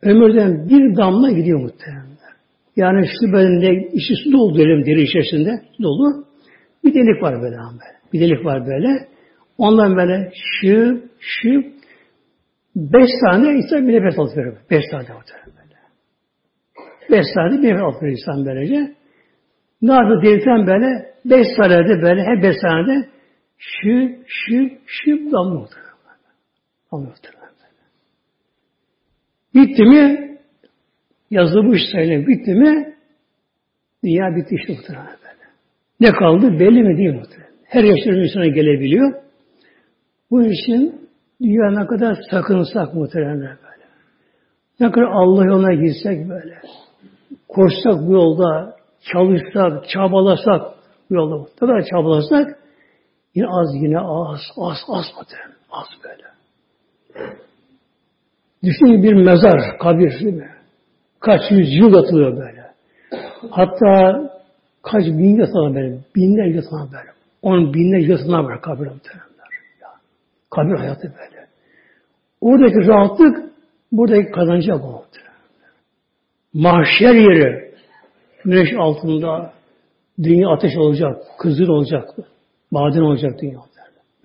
ömürden 0.01 0.69
bir 0.69 0.97
damla 0.97 1.31
gidiyor 1.31 1.59
muhtemelen. 1.59 2.03
Yani 2.75 3.07
şu 3.07 3.33
bedeninde 3.33 3.89
içi 3.93 4.15
su 4.23 4.31
doldu 4.31 4.55
diyelim 4.55 4.85
deri 4.85 5.01
içerisinde 5.01 5.61
dolu. 5.83 6.25
Bir 6.83 6.93
delik 6.93 7.23
var 7.23 7.41
böyle. 7.41 7.57
Bir 8.13 8.19
delik 8.19 8.45
var 8.45 8.67
böyle. 8.67 9.12
Ondan 9.63 9.95
böyle 9.97 10.31
şıp 10.33 11.11
şıp 11.19 11.65
beş 12.75 13.09
tane 13.25 13.49
insan 13.53 13.87
bir 13.87 13.93
nefes 13.93 14.19
alıp 14.19 14.37
veriyor. 14.37 14.57
Beş 14.71 14.83
tane 14.91 15.03
muhtemelen 15.03 15.53
böyle. 15.57 15.75
Beş 17.11 17.25
tane 17.35 17.61
bir 17.61 17.67
nefes 17.67 17.81
alıp 17.81 18.03
insan 18.03 18.45
böylece. 18.45 18.95
Ne 19.81 19.93
yapıyor 19.93 20.23
delikten 20.23 20.67
böyle 20.67 21.13
beş 21.25 21.47
tane 21.57 21.89
de 21.89 22.01
böyle 22.01 22.23
her 22.23 22.43
beş 22.43 22.55
tane 22.61 22.87
de 22.87 23.09
şıp 23.57 24.25
şıp 24.27 24.81
şıp 24.85 25.31
damlıyor 25.31 25.61
muhtemelen. 25.61 25.93
Damlıyor 26.91 27.11
muhtemelen. 27.11 27.43
Bitti 29.55 29.83
mi? 29.83 30.37
Yazılmış 31.31 31.81
sayılır. 31.91 32.27
Bitti 32.27 32.53
mi? 32.53 32.95
Dünya 34.03 34.35
bitti 34.35 34.55
işte 34.55 34.73
muhtemelen 34.73 35.05
böyle. 35.07 35.43
Ne 35.99 36.11
kaldı? 36.11 36.59
Belli 36.59 36.83
mi 36.83 36.97
değil 36.97 37.13
muhtemelen. 37.13 37.53
Her 37.63 37.83
yaşların 37.83 38.23
insana 38.23 38.47
gelebiliyor. 38.47 39.22
Bu 40.33 40.43
için 40.43 41.09
dünya 41.41 41.71
ne 41.71 41.87
kadar 41.87 42.17
sakınsak 42.31 42.93
muhtemelen 42.93 43.39
böyle. 43.39 43.85
Ne 44.79 44.91
kadar 44.91 45.07
Allah 45.07 45.45
yoluna 45.45 45.73
girsek 45.73 46.29
böyle. 46.29 46.61
Koşsak 47.47 48.07
bu 48.07 48.13
yolda, 48.13 48.75
çalışsak, 49.11 49.89
çabalasak 49.89 50.61
bu 51.09 51.15
yolda. 51.15 51.37
Ne 51.37 51.59
kadar 51.59 51.85
çabalasak 51.91 52.59
yine 53.35 53.47
az 53.47 53.75
yine 53.75 53.99
az, 53.99 54.39
az, 54.57 54.77
az 54.87 55.05
muhtemelen. 55.17 55.57
Az 55.71 55.87
böyle. 56.03 56.23
Düşünün 58.63 59.03
bir 59.03 59.13
mezar, 59.13 59.77
kabir 59.79 60.19
değil 60.19 60.33
mi? 60.33 60.49
Kaç 61.19 61.41
yüz 61.51 61.73
yıl 61.73 61.93
atılıyor 61.93 62.37
böyle. 62.37 62.71
Hatta 63.49 64.21
kaç 64.83 65.05
bin 65.05 65.35
yıl 65.35 65.75
böyle. 65.75 65.97
Binler 66.15 66.45
yıl 66.45 66.71
böyle. 66.71 67.11
On 67.41 67.73
binler 67.73 67.99
yıl 67.99 68.31
var 68.31 68.61
kabir 68.61 68.87
muhtemelenler. 68.87 69.32
Kabir 70.55 70.75
hayatı 70.75 71.03
böyle. 71.03 71.47
Oradaki 72.41 72.87
rahatlık 72.87 73.51
buradaki 73.91 74.31
bu 74.83 74.87
muhtemelen. 74.87 75.33
Mahşer 76.53 77.13
yeri 77.13 77.73
güneş 78.45 78.69
altında 78.77 79.53
dünya 80.23 80.49
ateş 80.49 80.77
olacak, 80.77 81.17
kızıl 81.39 81.67
olacak, 81.67 82.09
maden 82.71 83.01
olacak 83.01 83.31
dünya. 83.41 83.59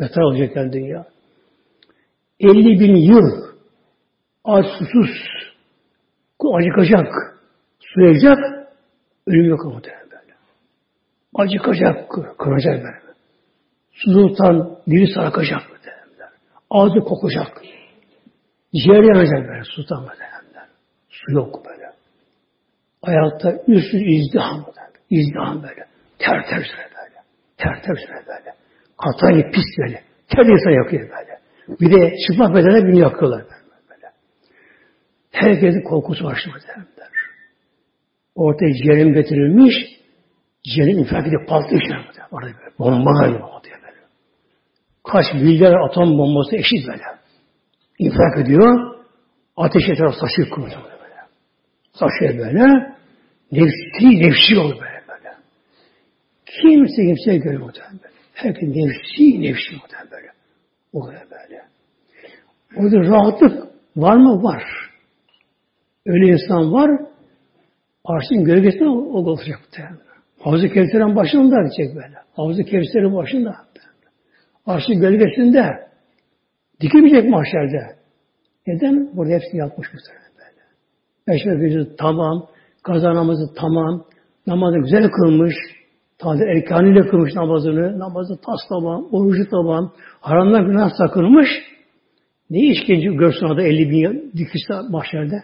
Beter 0.00 0.22
olacak 0.22 0.56
yani 0.56 0.72
dünya. 0.72 1.04
50 2.40 2.80
bin 2.80 2.96
yıl 2.96 3.48
aç 4.44 4.66
susuz 4.78 5.10
acıkacak, 6.56 7.38
suyacak, 7.80 8.38
ölüm 9.26 9.44
yok 9.44 9.66
ama 9.66 9.84
böyle. 9.84 10.34
Acıkacak, 11.34 12.10
kıracak 12.38 12.84
böyle. 12.84 13.14
Susuzluktan 13.92 14.78
dili 14.86 15.12
sarkacak 15.14 15.60
böyle. 15.70 15.97
Ağzı 16.70 17.00
kokacak. 17.00 17.62
Ciğer 18.84 19.02
yanacak 19.02 19.48
böyle 19.48 19.64
susuzdan 19.64 20.02
böyle. 20.02 20.28
Su 21.08 21.32
yok 21.32 21.66
böyle. 21.66 21.92
Ayakta 23.02 23.52
üstsüz 23.66 24.02
izdiham 24.06 24.64
böyle. 24.66 24.88
İzdiham 25.10 25.62
böyle. 25.62 25.86
Ter 26.18 26.46
ter 26.50 26.64
süre 26.64 26.88
böyle. 26.98 27.16
Ter 27.56 27.82
ter 27.82 27.94
süre 27.94 28.22
böyle. 28.26 28.54
Katayı 28.98 29.50
pis 29.52 29.64
böyle. 29.78 30.02
Ter 30.28 30.44
insan 30.44 30.70
yakıyor 30.70 31.02
böyle. 31.02 31.38
Bir 31.80 31.90
de 31.90 32.14
çıplak 32.26 32.54
bedene 32.54 32.84
birini 32.84 32.98
yakıyorlar 32.98 33.42
böyle. 33.90 34.06
Herkesin 35.30 35.82
korkusu 35.82 36.24
başladı 36.24 36.58
derler. 36.66 37.10
Ortaya 38.34 38.74
ciğerim 38.74 39.14
getirilmiş, 39.14 39.74
ciğerin 40.74 40.98
infilak 40.98 41.26
edip 41.26 41.40
işte. 41.82 41.94
Orada 42.30 42.46
böyle 42.46 42.78
bomba 42.78 43.10
oluyor 43.10 43.32
böyle. 43.32 43.77
Kaç 45.12 45.26
milyar 45.34 45.74
atom 45.88 46.18
bombası 46.18 46.56
eşit 46.56 46.88
böyle. 46.88 47.02
İnfilak 47.98 48.38
ediyor, 48.38 48.94
ateş 49.56 49.82
etrafı 49.88 50.18
saçıyor 50.18 50.50
kıvırıyor 50.50 50.82
böyle. 50.82 51.14
Saçıyor 51.92 52.38
böyle, 52.38 52.64
nefsi 53.52 54.20
nefsi 54.20 54.58
olur 54.58 54.74
böyle 54.74 55.02
böyle. 55.08 55.34
Kimse 56.46 57.06
kimseye 57.06 57.38
görüyor 57.38 57.62
muhtemelen 57.62 57.98
böyle. 58.02 58.14
Herkes 58.34 58.68
nefsi 58.68 59.42
nefsi 59.42 59.74
muhtemelen 59.74 60.10
böyle. 60.10 60.28
O 60.92 61.00
kadar 61.00 61.22
böyle. 61.30 61.62
Orada 62.76 63.10
rahatlık 63.10 63.68
var 63.96 64.16
mı? 64.16 64.42
Var. 64.42 64.62
Öyle 66.06 66.26
insan 66.26 66.72
var, 66.72 66.90
arşın 68.04 68.44
gölgesinde 68.44 68.88
o 68.88 68.92
olacak 68.92 69.60
muhtemelen. 69.66 69.98
Havuz-ı 70.40 70.68
Kevser'in 70.68 71.16
başında 71.16 71.56
diyecek 71.56 71.96
böyle. 71.96 72.14
Havuz-ı 72.36 72.64
Kevser'in 72.64 73.16
başında. 73.16 73.56
Arşın 74.68 75.00
gölgesinde 75.00 75.64
dikilmeyecek 76.80 77.30
mahşerde. 77.30 77.96
Neden? 78.66 79.16
Burada 79.16 79.34
hepsini 79.34 79.60
yapmış 79.60 79.88
muhtemelen 79.92 80.32
böyle. 81.26 81.66
Gözü 81.66 81.96
tamam, 81.96 82.46
kaza 82.82 83.14
namazı 83.14 83.54
tamam, 83.56 84.04
namazı 84.46 84.78
güzel 84.78 85.10
kılmış, 85.10 85.54
taze 86.18 86.44
erkanıyla 86.44 87.02
kılmış 87.10 87.34
namazını, 87.34 87.98
namazı 87.98 88.40
tas 88.40 88.60
tamam, 88.68 89.08
orucu 89.12 89.50
tamam, 89.50 89.92
haramdan 90.20 90.66
günah 90.66 90.90
sakınmış. 90.98 91.48
Ne 92.50 92.58
işkence 92.58 93.08
görsün 93.08 93.46
orada 93.46 93.62
50 93.62 93.90
bin 93.90 94.32
dikişte 94.36 94.74
mahşerde? 94.90 95.36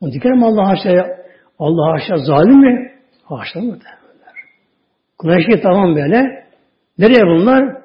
Onu 0.00 0.12
dikerim 0.12 0.42
Allah 0.42 0.68
haşa 0.68 1.06
Allah 1.58 1.92
haşa 1.92 2.16
zalim 2.16 2.60
mi? 2.60 2.92
Haşa 3.24 3.60
mı 3.60 3.72
derler. 3.72 4.36
Güneşi 5.22 5.62
tamam 5.62 5.96
böyle. 5.96 6.45
Nereye 6.98 7.26
bunlar? 7.26 7.82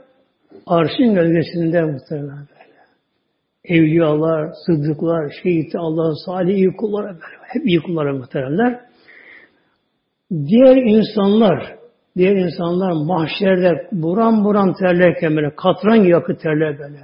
Arşın 0.66 1.14
gölgesinde 1.16 1.82
muhtemelen 1.82 2.48
böyle. 2.50 2.72
Evliyalar, 3.66 4.52
sıddıklar, 4.66 5.34
şehit, 5.44 5.76
Allah'ın 5.76 6.26
salih 6.26 6.56
iyi 6.56 6.72
kulları. 6.78 7.18
Hep 7.42 7.68
iyi 7.68 7.80
kulları 7.80 8.14
muhteremler. 8.14 8.80
Diğer 10.32 10.78
insanlar, 10.78 11.76
diğer 12.18 12.36
insanlar 12.36 12.92
mahşerde 13.06 13.88
buram 13.92 14.44
buram 14.44 14.74
terlerken 14.74 15.36
böyle 15.36 15.56
katran 15.56 15.96
yakın 15.96 16.36
terler 16.36 16.80
böyle. 16.80 17.00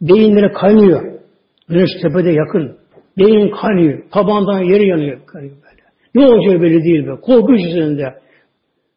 Beyinleri 0.00 0.52
kaynıyor. 0.52 1.20
Güneş 1.68 1.90
tepede 2.02 2.30
yakın. 2.30 2.78
Beyin 3.18 3.50
kanıyor. 3.50 4.02
Tabandan 4.10 4.60
yeri 4.60 4.88
yanıyor. 4.88 5.26
Kanıyor 5.26 5.56
böyle. 5.56 5.82
Ne 6.14 6.34
olacağı 6.34 6.62
belli 6.62 6.84
değil 6.84 7.06
böyle. 7.06 7.20
Korku 7.20 7.54
içerisinde. 7.54 8.14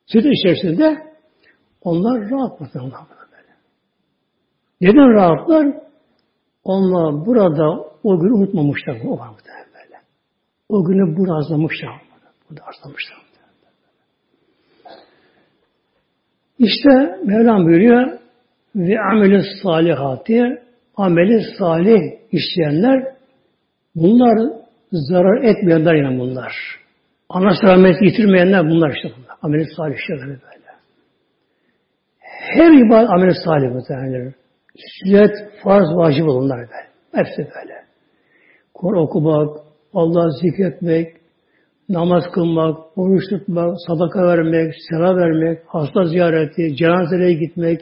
Süt 0.05 0.25
içerisinde 0.25 1.10
onlar 1.81 2.31
rahat 2.31 2.61
muhtemelen 2.61 2.91
böyle. 3.31 3.53
Neden 4.81 5.13
rahatlar? 5.13 5.67
Onlar 6.63 7.25
burada 7.25 7.91
o 8.03 8.19
günü 8.19 8.33
unutmamışlar. 8.33 8.97
O 9.05 9.19
var 9.19 9.29
muhtemelen 9.29 9.65
böyle. 9.73 9.97
O 10.69 10.83
günü 10.85 11.17
burada 11.17 11.33
azlamışlar. 11.33 12.01
Burada 12.49 12.61
azlamışlar. 12.67 13.17
İşte 16.59 17.19
Mevlam 17.25 17.65
buyuruyor 17.65 18.19
ve 18.75 18.99
ameli 19.11 19.43
salihati 19.63 20.61
ameli 20.97 21.41
salih 21.57 22.01
işleyenler 22.31 23.15
bunlar 23.95 24.51
zarar 24.91 25.43
etmeyenler 25.43 25.95
yine 25.95 26.19
bunlar. 26.19 26.53
Ana 27.29 27.49
rahmet 27.63 28.01
yitirmeyenler 28.01 28.69
bunlar 28.69 28.95
işte 28.95 29.09
bunlar. 29.17 29.37
Ameli 29.41 29.65
salih 29.75 29.95
işleyenler 29.95 30.27
böyle. 30.27 30.60
Her 32.55 32.71
ibadet 32.85 33.09
ameli 33.09 33.35
salih 33.45 33.69
muhtemelen. 33.75 34.33
Sünnet, 34.75 35.35
farz, 35.63 35.87
vacip 35.95 36.27
olanlar 36.27 36.57
böyle. 36.57 36.87
Hepsi 37.13 37.37
böyle. 37.37 37.75
Kur 38.73 38.93
okumak, 38.93 39.57
Allah'ı 39.93 40.31
zikretmek, 40.41 41.15
namaz 41.89 42.23
kılmak, 42.33 42.97
oruç 42.97 43.23
tutmak, 43.29 43.75
sadaka 43.87 44.27
vermek, 44.27 44.73
selam 44.89 45.17
vermek, 45.17 45.59
hasta 45.67 46.05
ziyareti, 46.05 46.75
cenazelere 46.75 47.33
gitmek, 47.33 47.81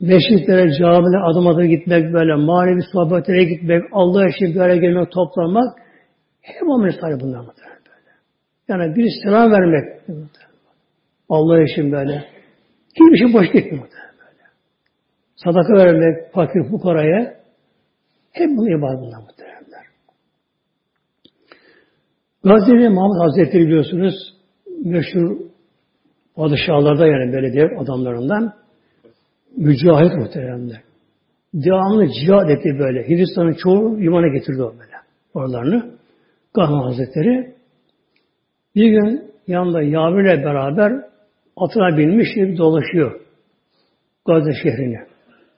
meşriklere, 0.00 0.72
camilere 0.78 1.22
adım 1.30 1.46
adım 1.46 1.68
gitmek 1.68 2.12
böyle, 2.12 2.34
manevi 2.34 2.82
sohbetlere 2.92 3.44
gitmek, 3.44 3.82
Allah 3.92 4.28
için 4.28 4.54
bir 4.54 4.60
araya 4.60 4.76
gelmek, 4.76 5.12
toplanmak, 5.12 5.78
hep 6.40 6.70
amel 6.70 6.92
sahibi 7.00 7.20
bunlar 7.20 7.40
muhtemelen 7.40 7.80
böyle. 7.86 8.12
Yani 8.68 8.96
bir 8.96 9.08
selam 9.24 9.52
vermek, 9.52 9.84
Allah 11.30 11.62
için 11.62 11.92
böyle. 11.92 12.24
Hiçbir 12.88 13.16
şey 13.18 13.32
boş 13.32 13.46
gitmiyor 13.52 13.88
böyle. 14.18 14.44
Sadaka 15.36 15.72
vermek, 15.72 16.32
fakir 16.32 16.62
fukaraya, 16.70 17.34
hep 18.32 18.48
bunu 18.56 18.78
ibadet 18.78 19.00
bunlar 19.00 19.18
muhtemelen. 19.18 19.50
Gazze'de 22.44 22.88
Muhammed 22.88 23.20
Hazretleri 23.20 23.66
biliyorsunuz 23.66 24.14
meşhur 24.84 25.36
padişahlarda 26.34 27.06
yani 27.06 27.32
belediye 27.32 27.68
adamlarından 27.78 28.54
mücahit 29.56 30.14
muhteremler. 30.14 30.82
Devamlı 31.54 32.08
cihad 32.08 32.48
etti 32.48 32.78
böyle. 32.78 33.08
Hindistan'ın 33.08 33.52
çoğu 33.52 34.00
imana 34.00 34.28
getirdi 34.28 34.62
o 34.62 34.72
böyle. 34.72 34.96
Oralarını. 35.34 35.90
Gahman 36.54 36.82
Hazretleri 36.82 37.54
bir 38.74 38.90
gün 38.90 39.32
yanında 39.46 39.82
Yavru'yla 39.82 40.44
beraber 40.44 40.92
atına 41.56 41.98
binmiş 41.98 42.28
bir 42.36 42.58
dolaşıyor. 42.58 43.20
Gazze 44.26 44.52
şehrini. 44.62 44.98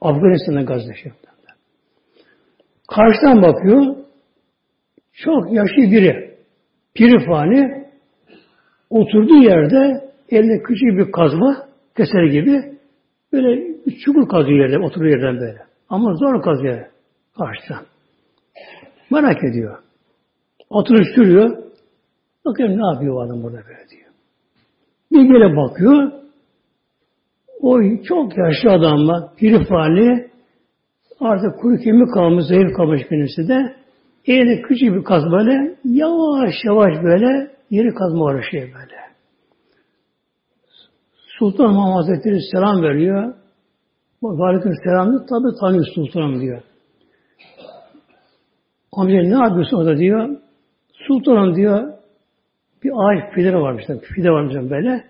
Afganistan'da 0.00 0.62
Gazze 0.62 0.94
şehrinde. 0.94 1.32
Karşıdan 2.88 3.42
bakıyor. 3.42 3.96
Çok 5.12 5.52
yaşlı 5.52 5.92
biri. 5.92 6.36
Pirifani 6.94 7.86
oturduğu 8.90 9.42
yerde 9.42 10.10
elinde 10.30 10.62
küçük 10.62 10.98
bir 10.98 11.12
kazma 11.12 11.68
keser 11.96 12.24
gibi 12.24 12.78
böyle 13.32 13.60
bir 13.86 13.98
çukur 14.04 14.28
kazıyor 14.28 14.58
yerde, 14.58 14.78
oturduğu 14.78 15.08
yerden 15.08 15.40
böyle. 15.40 15.58
Ama 15.88 16.14
zor 16.14 16.42
kazıyor 16.42 16.86
karşıdan. 17.38 17.86
Merak 19.10 19.44
ediyor. 19.44 19.78
Oturuşturuyor. 20.70 21.62
Bakayım 22.44 22.78
ne 22.78 22.94
yapıyor 22.94 23.26
adam 23.26 23.42
burada 23.42 23.56
böyle 23.56 23.88
diyor. 23.88 24.01
Bir 25.12 25.22
gele 25.22 25.56
bakıyor. 25.56 26.12
O 27.60 27.80
çok 28.04 28.38
yaşlı 28.38 28.70
adamla 28.70 29.32
pirifani 29.36 30.30
artık 31.20 31.60
kuru 31.60 31.76
kemik 31.76 32.14
kalmış, 32.14 32.44
zayıf 32.48 32.76
kalmış 32.76 33.10
birisi 33.10 33.48
de 33.48 33.82
Eline 34.26 34.62
küçük 34.62 34.94
bir 34.94 35.04
kazmayla 35.04 35.52
yavaş 35.84 36.54
yavaş 36.64 37.02
böyle 37.04 37.50
yeri 37.70 37.94
kazma 37.94 38.24
uğraşıyor 38.24 38.62
böyle. 38.66 38.96
Sultan 41.38 41.74
Muhammed 41.74 41.96
Hazretleri 41.96 42.40
selam 42.52 42.82
veriyor. 42.82 43.34
Aleyküm 44.22 44.72
selam 44.84 45.10
diyor. 45.10 45.26
Tabi 45.28 45.60
tanıyor 45.60 45.86
sultanım 45.94 46.40
diyor. 46.40 46.62
Amca 48.92 49.22
ne 49.22 49.44
yapıyorsun 49.44 49.76
orada 49.76 49.98
diyor. 49.98 50.36
Sultanım 50.92 51.56
diyor 51.56 51.91
bir 52.84 52.90
ağaç 52.94 53.34
fide 53.34 53.54
varmış. 53.54 53.84
Fide 54.14 54.30
varmış 54.30 54.70
böyle. 54.70 55.04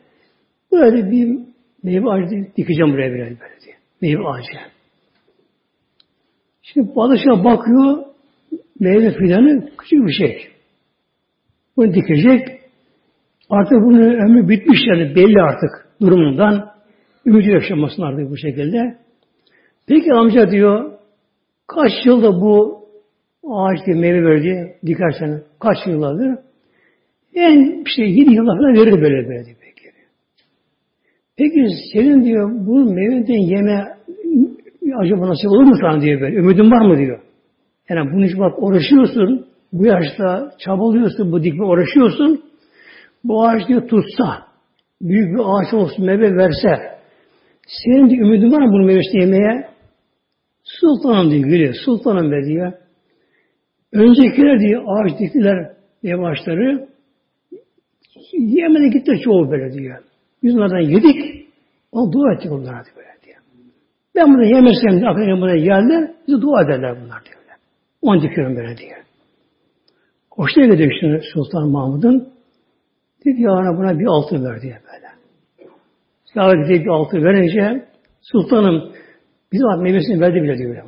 Böyle 0.72 1.10
bir 1.10 1.38
meyve 1.82 2.10
ağacı 2.10 2.46
dikeceğim 2.56 2.92
buraya 2.92 3.10
böyle, 3.10 3.20
böyle 3.20 3.60
diyor. 3.64 3.76
Meyve 4.02 4.28
ağacı. 4.28 4.72
Şimdi 6.62 6.94
padişah 6.94 7.44
bakıyor 7.44 8.04
meyve 8.80 9.14
fidanı 9.14 9.68
küçük 9.78 10.06
bir 10.06 10.12
şey. 10.12 10.48
Bunu 11.76 11.94
dikecek. 11.94 12.48
Artık 13.50 13.72
bunun 13.72 14.02
ömrü 14.02 14.48
bitmiş 14.48 14.80
yani 14.86 15.14
belli 15.14 15.42
artık 15.42 15.70
durumundan. 16.00 16.72
Ümidi 17.26 17.50
yaşamasın 17.50 18.02
artık 18.02 18.30
bu 18.30 18.36
şekilde. 18.36 18.98
Peki 19.88 20.12
amca 20.12 20.50
diyor 20.50 20.92
kaç 21.66 21.92
yılda 22.04 22.40
bu 22.40 22.82
ağaç 23.48 23.86
diye 23.86 23.96
meyve 23.96 24.24
verdi 24.24 24.76
dikersen 24.86 25.42
kaç 25.60 25.76
yıllardır? 25.86 26.38
En 27.34 27.82
işte 27.86 28.02
yedi 28.02 28.34
yıllar 28.34 28.58
falan 28.58 28.74
verir 28.74 29.02
böyle 29.02 29.28
böyle 29.28 29.44
diyor 29.44 29.56
peki. 31.36 31.66
Senin 31.92 32.24
diyor 32.24 32.50
bu 32.66 32.94
meyveden 32.94 33.42
yeme 33.56 33.84
acaba 35.00 35.28
nasıl 35.28 35.48
olur 35.48 35.62
mu 35.62 35.76
sana 35.80 36.00
diyor 36.00 36.20
böyle. 36.20 36.36
Ümidin 36.36 36.70
var 36.70 36.86
mı 36.86 36.98
diyor. 36.98 37.20
Yani 37.88 38.12
bunun 38.12 38.22
için 38.22 38.38
bak 38.38 38.62
uğraşıyorsun, 38.62 39.46
bu 39.72 39.86
yaşta 39.86 40.52
çabalıyorsun, 40.58 41.32
bu 41.32 41.42
dikme 41.42 41.64
uğraşıyorsun. 41.64 42.42
Bu 43.24 43.48
ağaç 43.48 43.68
diyor 43.68 43.88
tutsa, 43.88 44.46
büyük 45.02 45.34
bir 45.34 45.40
ağaç 45.44 45.74
olsun, 45.74 46.06
meyve 46.06 46.36
verse, 46.36 46.98
senin 47.66 48.10
de 48.10 48.14
ümidin 48.14 48.52
var 48.52 48.60
mı 48.66 48.72
bunu 48.72 48.86
meyvesini 48.86 49.20
yemeye? 49.20 49.66
Sultanım 50.64 51.30
diyor, 51.30 51.44
gülüyor. 51.44 51.74
Sultanım 51.84 52.32
be 52.32 52.46
diyor. 52.46 52.72
Öncekiler 53.92 54.60
diyor, 54.60 54.82
ağaç 54.86 55.18
diktiler 55.18 55.72
meyve 56.02 56.26
ağaçları. 56.26 56.88
Yemedi 58.42 58.90
gitti 58.90 59.20
çoğu 59.24 59.50
böyle 59.50 59.72
diyor. 59.72 59.98
Biz 60.42 60.54
onlardan 60.54 60.80
yedik, 60.80 61.46
ama 61.92 62.12
dua 62.12 62.32
ettik 62.34 62.52
onlara 62.52 62.84
diyor 62.84 62.96
böyle 62.96 63.22
diyor. 63.26 63.36
Ben 64.14 64.34
bunu 64.34 64.44
yemesem 64.44 65.00
de 65.00 65.08
aklına 65.08 65.40
buraya 65.40 65.56
geldi, 65.56 66.14
bize 66.28 66.42
dua 66.42 66.62
ederler 66.62 66.96
bunlar 67.04 67.24
diyor. 67.24 67.36
Onu 68.02 68.22
dikiyorum 68.22 68.56
böyle 68.56 68.76
diye. 68.76 68.96
Hoşuna 70.30 70.66
gidiyor 70.66 70.90
işte 70.90 71.20
Sultan 71.34 71.68
Mahmud'un. 71.68 72.28
Dedi 73.24 73.42
ya 73.42 73.50
buna 73.50 73.98
bir 73.98 74.06
altın 74.06 74.44
ver 74.44 74.62
diye 74.62 74.78
böyle. 74.86 75.06
Ya 76.34 76.64
dedi 76.64 76.84
bir 76.84 76.88
altın 76.88 77.24
verince 77.24 77.86
Sultanım 78.22 78.92
bize 79.52 79.64
bak 79.64 79.82
meyvesini 79.82 80.20
verdi 80.20 80.42
bile 80.42 80.58
diyor. 80.58 80.84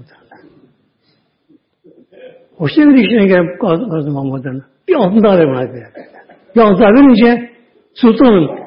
Hoşuna 2.57 2.85
gidiyor 2.85 3.09
işte 3.09 3.27
gelen 3.27 4.13
Mahmud'un. 4.13 4.65
Bir 4.89 4.95
altın 4.95 5.23
daha 5.23 5.39
ver 5.39 5.49
buna 5.49 5.69
böyle. 5.69 6.14
Daha 6.57 6.71
verince 6.81 7.51
Sultanım 7.95 8.65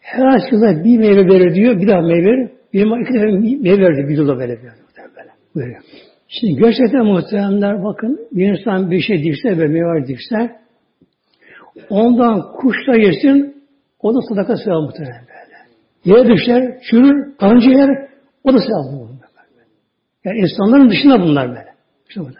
her 0.00 0.52
yılda 0.52 0.84
bir 0.84 0.98
meyve 0.98 1.26
verir 1.26 1.54
diyor. 1.54 1.80
Bir 1.80 1.88
daha 1.88 2.00
meyve 2.00 2.24
verir. 2.24 2.50
Bir 2.72 3.02
iki 3.02 3.14
defa 3.14 3.24
meyve 3.62 3.82
verdi. 3.82 4.08
Bir 4.08 4.16
yılda 4.16 4.38
böyle. 4.38 4.58
böyle. 4.62 5.30
Buyuruyor. 5.54 5.80
Şimdi 6.28 6.60
gerçekten 6.60 7.04
muhteremler 7.06 7.84
bakın 7.84 8.20
bir 8.32 8.58
insan 8.58 8.90
bir 8.90 9.00
şey 9.00 9.24
dikse 9.24 9.58
ve 9.58 9.66
meyve 9.66 10.06
dikse 10.06 10.60
ondan 11.90 12.52
kuş 12.52 12.76
da 12.86 12.96
yesin 12.96 13.62
o 14.00 14.14
da 14.14 14.18
sadaka 14.28 14.56
sevabı 14.56 14.82
muhterem 14.82 15.26
böyle. 15.28 16.18
Yere 16.18 16.34
düşer, 16.34 16.78
çürür, 16.90 17.36
kanca 17.36 17.70
yer 17.70 18.08
o 18.44 18.54
da 18.54 18.58
sevabı. 18.58 19.10
Yani 20.24 20.38
insanların 20.38 20.90
dışında 20.90 21.20
bunlar 21.20 21.48
böyle. 21.48 21.74
İşte 22.08 22.20
böyle. 22.20 22.36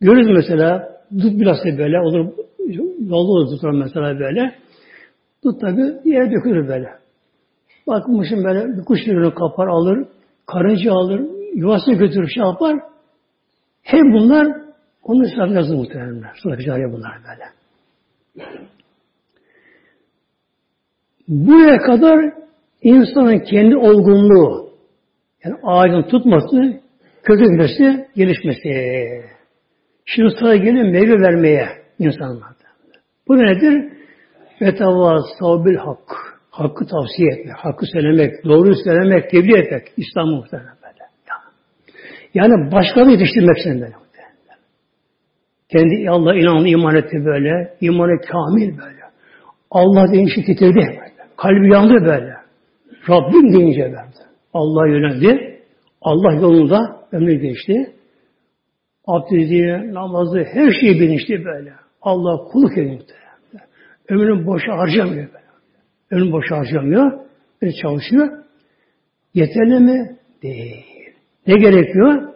Görürüz 0.00 0.28
mesela 0.36 0.91
dut 1.18 1.40
bilhassa 1.40 1.78
böyle 1.78 2.00
olur 2.00 2.32
yolda 3.00 3.16
olur 3.16 3.56
tutar 3.56 3.70
mesela 3.70 4.18
böyle. 4.18 4.54
Dut 5.44 5.60
tabi 5.60 5.80
yere 6.04 6.30
dökülür 6.30 6.68
böyle. 6.68 6.88
Bakmışım 7.86 8.44
böyle 8.44 8.78
bir 8.78 8.84
kuş 8.84 9.00
ürünü 9.06 9.34
kapar 9.34 9.66
alır, 9.66 10.08
karınca 10.46 10.92
alır, 10.92 11.20
yuvasına 11.54 11.94
götürür 11.94 12.28
şey 12.34 12.42
yapar. 12.42 12.76
Hem 13.82 14.12
bunlar 14.12 14.62
onun 15.02 15.24
sıratı 15.24 15.54
yazılı 15.54 15.76
muhtemelen. 15.76 16.24
Sıratı 16.42 16.62
cariye 16.62 16.92
bunlar 16.92 17.12
böyle. 17.28 17.44
Buraya 21.28 21.78
kadar 21.78 22.32
insanın 22.82 23.38
kendi 23.38 23.76
olgunluğu, 23.76 24.70
yani 25.44 25.56
ağacın 25.62 26.02
tutması, 26.02 26.80
kökülmesi, 27.22 28.08
gelişmesi. 28.16 29.31
Şimdi 30.04 30.30
sıra 30.38 30.56
geliyor 30.56 30.84
meyve 30.84 31.20
vermeye 31.20 31.68
insanlar. 31.98 32.52
Bu 33.28 33.38
nedir? 33.38 33.92
Vetava 34.60 35.18
savbil 35.40 35.76
hak. 35.76 36.32
Hakkı 36.50 36.86
tavsiye 36.86 37.28
etmek, 37.32 37.56
hakkı 37.56 37.86
söylemek, 37.86 38.44
doğruyu 38.44 38.74
söylemek, 38.84 39.30
tebliğ 39.30 39.58
etmek. 39.58 39.82
İslam 39.96 40.28
muhtemelen 40.28 40.76
böyle. 40.82 41.04
Yani 42.34 42.72
başkaları 42.72 43.10
yetiştirmek 43.10 43.58
için 43.58 43.80
böyle. 43.80 43.92
Kendi 45.68 46.10
Allah 46.10 46.34
inandı, 46.34 46.68
iman 46.68 46.96
etti 46.96 47.24
böyle. 47.24 47.74
İmanı 47.80 48.20
kamil 48.20 48.78
böyle. 48.78 49.02
Allah 49.70 50.12
deyince 50.12 50.34
titredi 50.34 50.74
böyle. 50.74 51.12
Kalbi 51.36 51.72
yandı 51.72 51.94
böyle. 51.94 52.34
Rabbim 53.08 53.52
deyince 53.52 53.82
verdi. 53.82 54.18
Allah 54.54 54.88
yöneldi. 54.88 55.60
Allah 56.02 56.32
yolunda 56.32 56.78
ömrü 57.12 57.34
geçti. 57.34 57.92
Abdesti, 59.06 59.94
namazı, 59.94 60.44
her 60.52 60.72
şeyi 60.80 61.00
bilinçli 61.00 61.44
böyle. 61.44 61.72
Allah 62.02 62.44
kulluk 62.44 62.78
ediyor. 62.78 63.00
Ömrünü 64.08 64.46
boşa 64.46 64.72
harcamıyor 64.78 65.28
böyle. 65.28 65.44
Ömrünü 66.10 66.32
boşa 66.32 66.56
harcamıyor. 66.56 67.20
Böyle 67.62 67.72
çalışıyor. 67.72 68.44
Yeterli 69.34 69.80
mi? 69.80 70.16
Değil. 70.42 70.86
Ne 71.46 71.54
gerekiyor? 71.54 72.32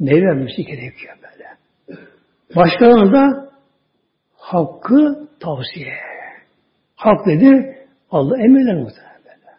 Meyve 0.00 0.26
vermesi 0.26 0.64
gerekiyor 0.64 1.14
böyle. 1.22 1.44
Başkalarına 2.56 3.12
da 3.12 3.50
hakkı 4.36 5.28
tavsiye. 5.40 5.94
Hak 6.96 7.26
nedir? 7.26 7.76
Allah 8.10 8.36
emirler 8.38 8.74
muhtemelen 8.74 9.20
böyle. 9.24 9.56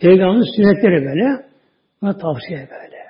Peygamberin 0.00 0.56
sünnetleri 0.56 1.04
böyle. 1.04 1.46
Buna 2.02 2.18
tavsiye 2.18 2.68
böyle. 2.70 3.02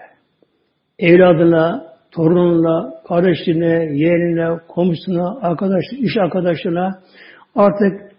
Evladına, 0.99 1.92
torununa, 2.13 2.95
kardeşine, 3.09 3.97
yeğenine, 3.97 4.59
komşusuna, 4.69 5.39
arkadaş, 5.41 5.85
iş 5.99 6.17
arkadaşına 6.17 7.03
artık 7.55 8.13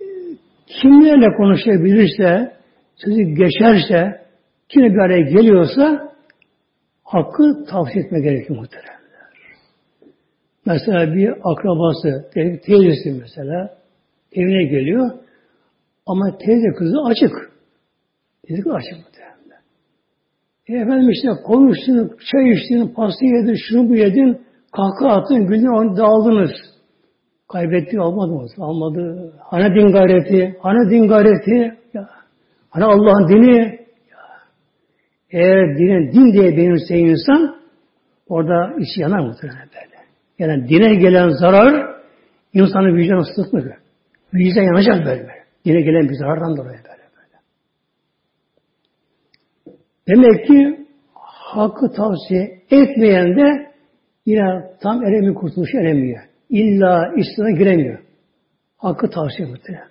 e, 0.00 0.06
kimlerle 0.66 1.36
konuşabilirse, 1.36 2.52
sözü 2.96 3.22
geçerse, 3.22 4.22
kim 4.68 4.82
bir 4.82 4.98
araya 4.98 5.20
geliyorsa 5.20 6.12
hakkı 7.04 7.64
tavsiye 7.70 8.04
etme 8.04 8.20
gerekiyor 8.20 8.58
muhteremler. 8.58 8.98
Mesela 10.66 11.14
bir 11.14 11.30
akrabası, 11.44 12.30
teyzesi 12.66 13.12
mesela 13.20 13.78
evine 14.32 14.64
geliyor 14.64 15.10
ama 16.06 16.38
teyze 16.38 16.68
kızı 16.78 16.96
açık. 17.06 17.52
Teyze 18.46 18.62
kızı 18.62 18.74
açık 18.74 19.06
muhteremler. 19.06 19.37
Efendim 20.68 21.10
işte 21.10 21.28
konuştun, 21.44 22.16
çay 22.32 22.50
içtin, 22.52 22.94
pasta 22.94 23.24
yedin, 23.26 23.56
şunu 23.68 23.88
bu 23.88 23.94
yedin, 23.94 24.40
kahkaha 24.72 25.20
attın, 25.20 25.46
güldün, 25.46 25.66
onu 25.66 25.96
dağıldınız. 25.96 26.50
Kaybetti, 27.48 28.00
almadı 28.00 28.32
mı? 28.32 28.46
Almadı. 28.58 29.32
Hani 29.40 29.74
din 29.74 29.92
gayreti, 29.92 30.56
hani 30.62 30.90
din 30.90 31.08
gayreti, 31.08 31.78
ya. 31.94 32.08
hani 32.70 32.84
Allah'ın 32.84 33.28
dini, 33.28 33.56
ya. 34.10 34.18
eğer 35.30 35.78
dinin 35.78 36.12
din 36.12 36.32
diye 36.32 36.56
benimse 36.56 36.98
insan, 36.98 37.56
orada 38.28 38.74
içi 38.78 39.00
yanar 39.00 39.20
muhtemelen 39.20 39.68
böyle. 39.74 39.98
Yani 40.38 40.68
dine 40.68 40.94
gelen 40.94 41.28
zarar, 41.28 41.96
insanın 42.52 42.96
vicdanı 42.96 43.24
sıkmıyor. 43.24 43.76
Vicdan 44.34 44.62
yanacak 44.62 45.06
böyle. 45.06 45.28
Dine 45.64 45.80
gelen 45.80 46.08
bir 46.08 46.14
zarardan 46.14 46.56
dolayı 46.56 46.78
böyle. 46.78 46.98
Demek 50.08 50.46
ki 50.46 50.86
hakkı 51.14 51.92
tavsiye 51.92 52.58
etmeyen 52.70 53.36
de 53.36 53.66
yine 54.26 54.64
tam 54.82 55.04
eremi 55.04 55.34
kurtuluş 55.34 55.74
eremiyor. 55.74 56.20
İlla 56.50 57.12
İslam'a 57.16 57.50
giremiyor. 57.50 57.98
Hakkı 58.76 59.10
tavsiye 59.10 59.48
muhtemelen. 59.48 59.88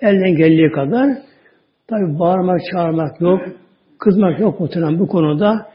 Elden 0.00 0.36
geldiği 0.36 0.70
kadar 0.72 1.18
tabi 1.88 2.18
bağırmak, 2.18 2.60
çağırmak 2.72 3.20
yok, 3.20 3.40
kızmak 3.98 4.40
yok 4.40 4.60
muhtemelen 4.60 4.98
bu 4.98 5.08
konuda. 5.08 5.66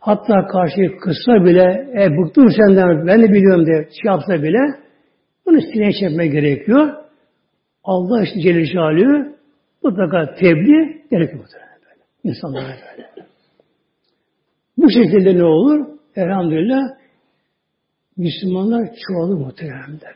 Hatta 0.00 0.46
karşı 0.46 0.98
kızsa 1.00 1.44
bile, 1.44 1.88
e 1.94 2.10
bıktım 2.16 2.50
senden, 2.50 3.06
ben 3.06 3.22
de 3.22 3.32
biliyorum 3.32 3.66
diye 3.66 3.76
şey 3.76 4.12
yapsa 4.12 4.42
bile, 4.42 4.58
bunu 5.46 5.60
sineye 5.60 5.92
çekmek 5.92 6.32
gerekiyor. 6.32 6.94
Allah 7.84 8.22
işte 8.22 8.40
Celle 8.40 8.66
Celaluhu 8.66 9.36
mutlaka 9.82 10.34
tebliğ 10.34 11.02
gerekiyor 11.10 11.42
muhtemelen. 11.42 11.75
İnsanlara 12.26 12.64
böyle. 12.68 13.08
Bu 14.78 14.90
şekilde 14.90 15.38
ne 15.38 15.44
olur? 15.44 15.86
Elhamdülillah 16.16 16.82
Müslümanlar 18.16 18.88
çoğalır 19.08 19.34
muhteremler. 19.34 20.14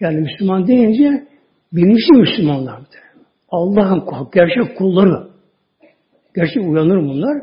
Yani 0.00 0.20
Müslüman 0.20 0.66
deyince 0.66 1.26
bilinçli 1.72 2.18
Müslümanlar 2.18 2.78
muhterem. 2.78 3.24
Allah'ın 3.48 4.28
gerçek 4.34 4.78
kulları. 4.78 5.28
Gerçek 6.36 6.62
uyanır 6.62 6.96
bunlar. 6.96 7.42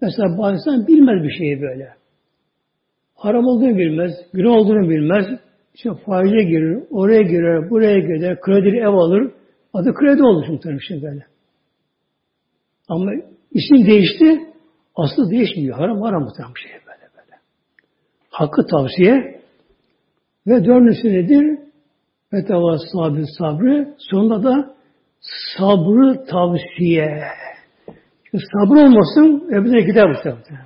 Mesela 0.00 0.38
bazı 0.38 0.54
insan 0.54 0.86
bilmez 0.86 1.22
bir 1.22 1.32
şeyi 1.38 1.60
böyle. 1.60 1.88
Haram 3.14 3.46
olduğunu 3.46 3.78
bilmez, 3.78 4.12
günah 4.32 4.50
olduğunu 4.50 4.90
bilmez. 4.90 5.26
İşte 5.74 5.90
faize 6.06 6.42
girer, 6.42 6.82
oraya 6.90 7.22
girer, 7.22 7.70
buraya 7.70 7.98
gider, 7.98 8.40
kredi 8.40 8.76
ev 8.76 8.88
alır. 8.88 9.32
Adı 9.74 9.94
kredi 9.94 10.22
olur 10.22 10.48
muhtemelen 10.48 10.78
şey 10.88 11.02
böyle. 11.02 11.29
Ama 12.90 13.12
isim 13.50 13.86
değişti, 13.86 14.50
Aslı 14.96 15.30
değişmiyor. 15.30 15.78
Haram 15.78 16.02
haram 16.02 16.22
muhtemelen 16.22 16.54
bir 16.54 16.60
şey 16.60 16.72
böyle 16.72 17.08
böyle. 17.16 17.36
Hakkı 18.30 18.66
tavsiye 18.66 19.40
ve 20.46 20.64
dördüncüsü 20.64 21.12
nedir? 21.12 21.58
Ve 22.32 22.44
teva 22.44 22.78
sabrı 22.92 23.26
sabrı. 23.38 23.94
Sonunda 23.98 24.42
da 24.44 24.74
sabrı 25.56 26.24
tavsiye. 26.24 27.22
Çünkü 28.24 28.44
sabır 28.52 28.76
olmasın 28.76 29.48
öbürüne 29.48 29.80
gider 29.80 30.10
bu 30.10 30.14
sefer. 30.14 30.60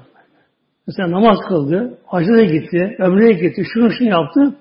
Mesela 0.86 1.10
namaz 1.10 1.38
kıldı, 1.48 1.98
hacına 2.06 2.44
gitti, 2.44 2.96
ömreye 2.98 3.32
gitti, 3.32 3.62
şunu 3.74 3.90
şunu 3.90 4.08
yaptı. 4.08 4.56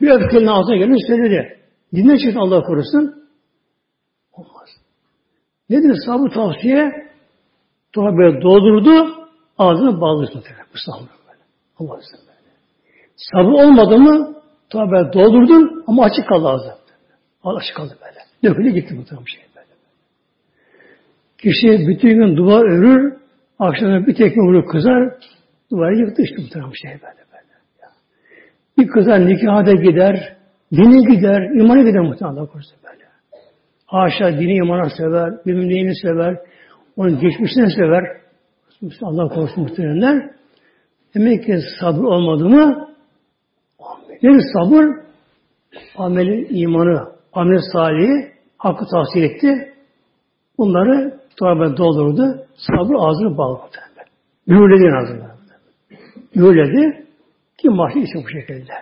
Bir 0.00 0.10
öfkenin 0.10 0.46
ağzına 0.46 0.76
geldi 0.76 0.96
söyledi. 1.06 1.58
Dinle 1.94 2.18
çıktı 2.18 2.38
Allah 2.40 2.62
korusun. 2.62 3.21
Nedir 5.72 5.96
sabır 6.06 6.30
tavsiye? 6.30 6.92
Sonra 7.94 8.16
böyle 8.16 8.42
doldurdu, 8.42 9.14
ağzını 9.58 10.00
bağladı 10.00 10.30
muhtemelen. 10.34 10.66
Mustafa 10.72 10.98
böyle. 11.00 11.42
Allah 11.78 11.94
böyle. 11.94 12.52
Sabır 13.16 13.52
olmadı 13.52 13.98
mı, 13.98 14.34
sonra 14.72 14.90
böyle 14.90 15.12
doldurdun 15.12 15.84
ama 15.86 16.04
açık 16.04 16.28
kaldı 16.28 16.48
ağzı. 16.48 16.74
Açık 17.44 17.76
kaldı 17.76 17.96
böyle. 18.02 18.18
Dökülü 18.44 18.70
gitti 18.70 18.94
muhtemelen 18.94 19.24
şey 19.24 19.42
böyle. 19.56 19.66
Kişi 21.38 21.88
bütün 21.88 22.08
gün 22.08 22.36
dua 22.36 22.60
örür, 22.60 23.16
akşamda 23.58 24.06
bir 24.06 24.14
tekme 24.14 24.42
vurur 24.42 24.66
kızar, 24.66 25.14
duvarı 25.70 25.96
yıktı 25.96 26.22
işte 26.22 26.36
muhtemelen 26.42 26.72
şey 26.82 26.90
böyle 26.90 27.22
böyle. 27.32 27.92
Bir 28.78 28.86
kızar 28.86 29.26
nikahda 29.26 29.72
gider, 29.72 30.36
dini 30.72 31.16
gider, 31.16 31.60
imanı 31.60 31.84
gider 31.84 32.00
muhtemelen 32.00 32.36
Allah 32.36 32.46
korusun. 32.46 32.81
Haşa 33.92 34.32
dini 34.38 34.54
imana 34.54 34.90
sever, 34.90 35.32
bilmem 35.46 35.94
sever, 36.02 36.36
onun 36.96 37.20
geçmişini 37.20 37.70
sever. 37.70 38.04
Allah 39.02 39.28
korusun 39.28 39.62
muhtemelenler. 39.62 40.30
Demek 41.14 41.44
ki 41.44 41.58
sabır 41.80 42.02
olmadı 42.02 42.48
mı 42.48 42.88
nedir 44.22 44.42
sabır? 44.52 44.86
Amelin 45.96 46.46
imanı, 46.50 47.12
amel 47.32 47.60
salihi 47.72 48.32
hakkı 48.58 48.84
tahsil 48.86 49.22
etti. 49.22 49.74
Bunları 50.58 51.20
torba 51.36 51.76
doldurdu. 51.76 52.46
Sabır 52.56 52.94
ağzını 52.98 53.38
bağladı. 53.38 53.78
Mühürledi 54.46 54.96
ağzını. 54.96 55.30
Mühürledi 56.34 57.06
ki 57.58 57.68
mahşi 57.68 58.00
için 58.00 58.24
bu 58.24 58.28
şekilde. 58.28 58.72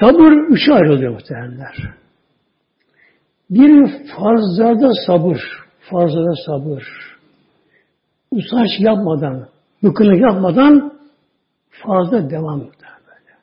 Sabır 0.00 0.32
üçe 0.32 0.72
ayrılıyor 0.72 1.12
muhtemelenler. 1.12 2.05
Bir 3.50 4.06
farzlarda 4.16 4.90
sabır. 5.06 5.40
Fazla 5.90 6.34
sabır. 6.46 6.82
Usanç 8.30 8.70
yapmadan, 8.78 9.48
bıkınlık 9.82 10.20
yapmadan 10.20 10.98
fazla 11.70 12.30
devam 12.30 12.60
eder 12.60 12.96
böyle. 13.06 13.34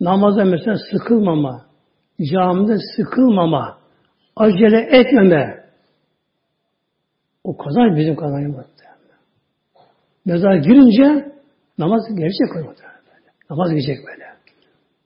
Namazda 0.00 0.44
mesela 0.44 0.76
sıkılmama, 0.90 1.66
camide 2.32 2.78
sıkılmama, 2.96 3.78
acele 4.36 4.80
etmeme. 4.80 5.66
O 7.44 7.56
kazanç 7.56 7.98
bizim 7.98 8.16
kazancımız. 8.16 8.66
Mezar 10.24 10.54
girince 10.54 11.32
namaz 11.78 12.02
gelecek. 12.08 12.54
Böyle. 12.54 12.68
Namaz 13.50 13.70
gelecek 13.70 13.98
böyle. 14.06 14.24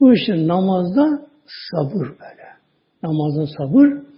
Bu 0.00 0.12
için 0.12 0.48
namazda 0.48 1.26
sabır 1.70 2.06
böyle. 2.08 2.46
Namazda 3.02 3.46
sabır. 3.58 4.09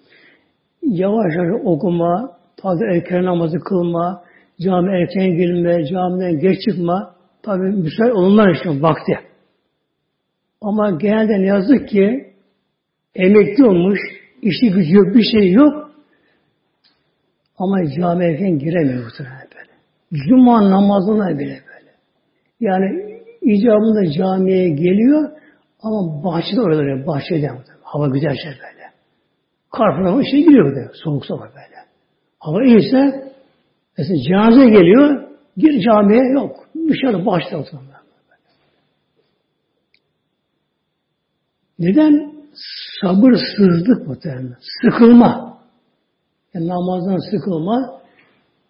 Yavaş 0.82 1.36
yavaş 1.36 1.60
okuma, 1.64 2.36
tabi 2.56 2.84
erken 2.94 3.24
namazı 3.24 3.58
kılma, 3.58 4.22
cami 4.60 4.90
erken 4.90 5.36
girme, 5.36 5.86
camiden 5.86 6.38
geç 6.38 6.60
çıkma. 6.64 7.14
Tabi 7.42 7.62
müsait 7.62 8.12
olunlar 8.14 8.54
için 8.54 8.82
vakti. 8.82 9.18
Ama 10.60 10.90
genelde 10.90 11.32
ne 11.32 11.46
yazık 11.46 11.88
ki 11.88 12.32
emekli 13.14 13.64
olmuş, 13.64 13.98
işi 14.42 14.72
gücü 14.72 14.96
yok, 14.96 15.14
bir 15.14 15.24
şey 15.40 15.52
yok. 15.52 15.90
Ama 17.58 17.76
cami 17.96 18.24
erken 18.24 18.58
giremiyor 18.58 19.04
muhtemelen 19.04 19.48
böyle. 19.54 19.72
Cuma 20.28 20.70
namazına 20.70 21.38
bile 21.38 21.60
böyle. 21.68 21.92
Yani 22.60 23.20
icabında 23.42 24.12
camiye 24.12 24.68
geliyor 24.68 25.30
ama 25.82 26.24
bahçede 26.24 26.60
orada 26.60 27.06
bahçede 27.06 27.50
hava 27.82 28.08
güzel 28.08 28.36
şey 28.36 28.52
böyle. 28.52 28.71
Karpına 29.72 30.24
şey 30.24 30.44
giriyor 30.44 30.64
böyle. 30.64 30.90
Soğuk 31.04 31.26
soğuk 31.26 31.40
böyle. 31.40 31.86
Hava 32.38 32.64
iyiyse 32.64 33.32
mesela 33.98 34.22
cenaze 34.22 34.70
geliyor 34.70 35.22
gir 35.56 35.80
camiye 35.80 36.32
yok. 36.32 36.56
Dışarı 36.88 37.26
bahçede 37.26 37.56
oturuyor. 37.56 37.92
Neden? 41.78 42.32
Sabırsızlık 43.00 44.06
muhtemelen. 44.06 44.56
Sıkılma. 44.82 45.58
Yani 46.54 46.68
namazdan 46.68 47.30
sıkılma. 47.30 48.02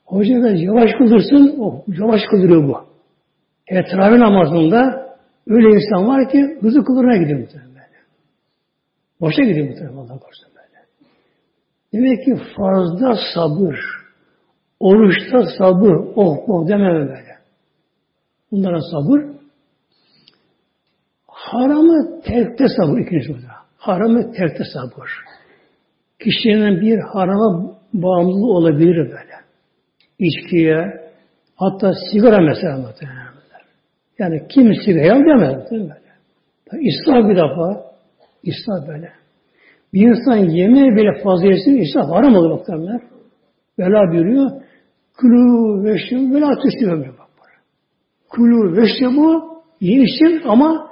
Hoca 0.05 0.43
da 0.43 0.51
yavaş 0.51 0.91
kılırsın, 0.99 1.57
o 1.59 1.85
yavaş 1.89 2.21
kıldırıyor 2.31 2.69
bu. 2.69 2.77
Teravih 3.67 4.19
namazında 4.19 5.07
öyle 5.47 5.69
insan 5.69 6.09
var 6.09 6.29
ki 6.29 6.59
hızlı 6.61 6.85
kılırına 6.85 7.17
gidiyor 7.17 7.41
muhtemelen 7.41 7.71
böyle. 7.71 7.87
Boşa 9.21 9.43
gidiyor 9.43 9.69
muhtemelen 9.69 9.97
Allah 9.97 10.19
korusun. 10.19 10.52
Demek 11.93 12.25
ki 12.25 12.35
farzda 12.57 13.19
sabır, 13.35 13.79
oruçta 14.81 15.47
sabır, 15.59 15.95
oh 16.17 16.39
oh 16.49 16.69
dememe 16.69 17.09
böyle. 17.09 17.37
Bunlara 18.53 18.81
sabır. 18.81 19.25
Haramı 21.27 22.21
terkte 22.21 22.65
sabır 22.77 22.99
ikinci 22.99 23.29
burada. 23.29 23.53
Haramı 23.77 24.33
terkte 24.33 24.65
sabır. 24.73 25.11
Kişinin 26.19 26.81
bir 26.81 26.99
harama 26.99 27.77
bağımlı 27.95 28.47
olabilir 28.47 28.97
böyle. 28.97 29.33
İçkiye, 30.19 31.11
hatta 31.57 31.93
sigara 32.13 32.41
mesela 32.41 32.77
muhtemelen. 32.79 33.33
Yani 34.19 34.49
kim 34.49 34.75
sigara 34.85 35.19
demez 35.19 35.71
değil? 35.71 35.91
İsraf 36.81 37.31
bir 37.31 37.37
defa, 37.37 37.85
israf 38.43 38.89
böyle. 38.89 39.22
Bir 39.93 40.09
insan 40.09 40.37
yemeği 40.37 40.97
bile 40.97 41.23
fazla 41.23 41.47
yesin, 41.47 41.77
israf 41.77 42.11
haram 42.11 42.35
olur 42.35 42.51
muhtemelen. 42.51 43.01
Vela 43.79 44.13
buyuruyor, 44.13 44.51
kulu 45.21 45.85
veşrebu 45.85 46.35
vela 46.35 46.51
tüsüyor 46.63 46.99
bak 46.99 47.29
böyle. 47.43 47.59
Kulu 48.29 48.77
veşrebu, 48.77 49.43
yiyin 49.81 50.05
için 50.05 50.49
ama 50.49 50.91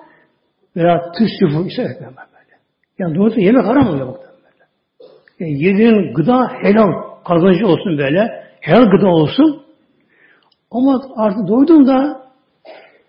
vela 0.76 1.12
tüsüfü 1.12 1.68
israf 1.68 1.90
etmem 1.90 2.14
böyle. 2.16 2.57
Yani 2.98 3.14
doğrusu 3.14 3.40
yemek 3.40 3.64
haram 3.64 3.88
oluyor 3.88 4.07
böyle. 4.07 4.64
Yani 5.40 5.64
yediğin 5.64 6.14
gıda 6.14 6.48
helal 6.62 6.92
kazancı 7.24 7.66
olsun 7.66 7.98
böyle, 7.98 8.44
helal 8.61 8.84
gıda 8.90 9.09
olsun. 9.09 9.62
Ama 10.70 11.01
artık 11.16 11.48
doyduğunda 11.48 12.22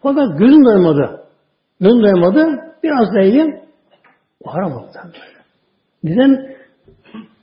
fakat 0.02 0.40
gözüm 0.40 0.66
doymadı. 0.66 1.24
Gözüm 1.82 2.04
doymadı. 2.04 2.60
Biraz 2.84 3.14
da 3.14 3.22
yiyeyim. 3.22 3.60
O 4.44 4.54
haram 4.54 4.72
oldu. 4.74 4.88
Neden? 6.04 6.56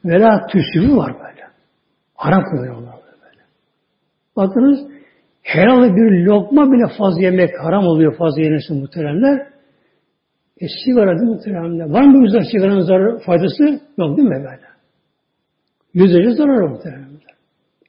Vela 0.04 0.46
tüsümü 0.46 0.96
var 0.96 1.14
böyle. 1.14 1.42
Haram 2.14 2.42
kılıyor 2.44 2.76
onlar 2.76 2.94
böyle. 2.94 3.42
Bakınız 4.36 4.78
helal 5.42 5.96
bir 5.96 6.24
lokma 6.24 6.72
bile 6.72 6.86
fazla 6.98 7.22
yemek 7.22 7.50
haram 7.60 7.86
oluyor 7.86 8.16
fazla 8.16 8.42
yenirse 8.42 8.74
muhteremler. 8.74 9.46
E 10.60 10.66
sigara 10.84 11.18
değil 11.18 11.30
muhteremler. 11.30 11.90
Var 11.90 12.02
mı 12.02 12.24
yüzden 12.24 12.42
sigaranın 12.52 12.80
zararı, 12.80 13.18
faydası? 13.18 13.80
Yok 13.98 14.16
değil 14.16 14.28
mi 14.28 14.34
böyle? 14.34 14.68
Yüzlerce 15.94 16.30
zararı 16.30 16.68
muhteremler. 16.68 17.08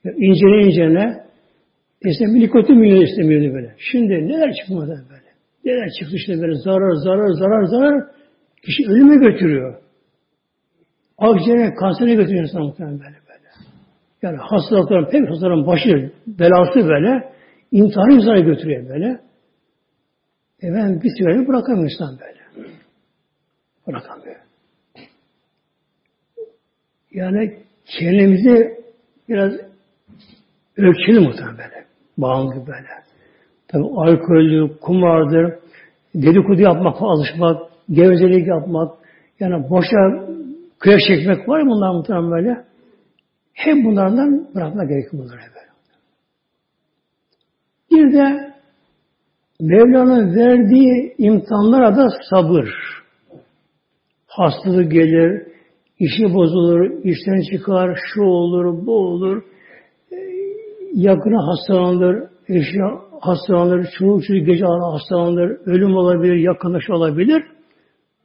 İncele 0.06 0.68
incele 0.68 1.30
İstemiyor, 2.06 2.46
nikotin 2.46 2.82
bile 2.82 3.04
istemiyordu 3.04 3.54
böyle. 3.56 3.76
Şimdi 3.92 4.14
neler 4.14 4.54
çıktı 4.54 4.74
böyle? 4.78 5.30
Neler 5.66 5.90
çıktı 6.00 6.16
işte 6.16 6.42
böyle 6.42 6.56
zarar, 6.56 6.96
zarar, 6.96 7.34
zarar, 7.34 7.64
zarar. 7.64 8.04
Kişi 8.66 8.92
ölüme 8.92 9.16
götürüyor. 9.16 9.82
Akciğerine, 11.20 11.74
kansere 11.74 12.14
götürüyor 12.14 12.44
insan 12.44 12.62
muhtemelen 12.62 13.00
böyle 13.00 13.16
böyle. 13.30 13.50
Yani 14.22 14.38
hastalıkların, 14.38 15.10
pek 15.10 15.30
hastaların 15.30 15.68
başı, 15.68 16.12
belası 16.28 16.90
böyle, 16.90 17.34
intiharı 17.72 18.14
insana 18.14 18.40
götürüyor 18.40 18.90
böyle. 18.90 19.20
E 20.64 20.74
ben 20.74 21.02
bir 21.02 21.10
sigarayı 21.18 21.48
bırakamıyor 21.48 21.92
insan 21.92 22.20
böyle. 22.20 22.70
Bırakamıyor. 23.88 24.36
Yani 27.12 27.58
kendimizi 27.86 28.80
biraz 29.30 29.54
ölçülü 30.78 31.20
muhtemelen 31.20 31.58
böyle 31.58 31.86
bağımlı 32.18 32.68
böyle. 32.68 32.88
Tabi 33.68 33.84
alkoldür, 33.84 34.78
kumardır, 34.82 35.54
dedikodu 36.16 36.62
yapmak, 36.62 37.02
alışmak, 37.02 37.72
gevezelik 37.90 38.48
yapmak, 38.48 38.98
yani 39.40 39.70
boşa 39.70 40.30
kıyak 40.80 41.00
çekmek 41.08 41.50
var 41.50 41.60
ya 41.60 41.66
bunlar 41.66 41.96
muhtemelen 41.96 42.32
böyle. 42.32 42.66
Hep 43.54 43.86
bunlardan 43.86 44.56
bırakmak 44.56 44.90
gerekiyor 44.90 45.24
bunları 45.24 45.40
böyle. 45.40 45.70
Bir 47.92 48.14
de 48.14 48.54
Mevla'nın 49.60 50.36
verdiği 50.36 51.16
imtihanlara 51.18 51.96
da 51.96 52.10
sabır. 52.30 52.70
Hastalık 54.28 54.92
gelir, 54.92 55.48
işi 56.00 56.34
bozulur, 56.34 57.04
işten 57.04 57.42
çıkar, 57.52 58.00
şu 58.14 58.22
olur, 58.22 58.86
bu 58.86 58.98
olur 58.98 59.44
yakını 60.94 61.38
hastalanır, 61.42 62.24
eşi 62.48 62.80
hastalanır, 63.22 63.88
çoğu 64.00 64.22
çocuk 64.22 64.46
gece 64.46 64.66
hastalanır, 64.66 65.58
ölüm 65.66 65.96
olabilir, 65.96 66.36
yakınlaş 66.36 66.90
olabilir. 66.90 67.44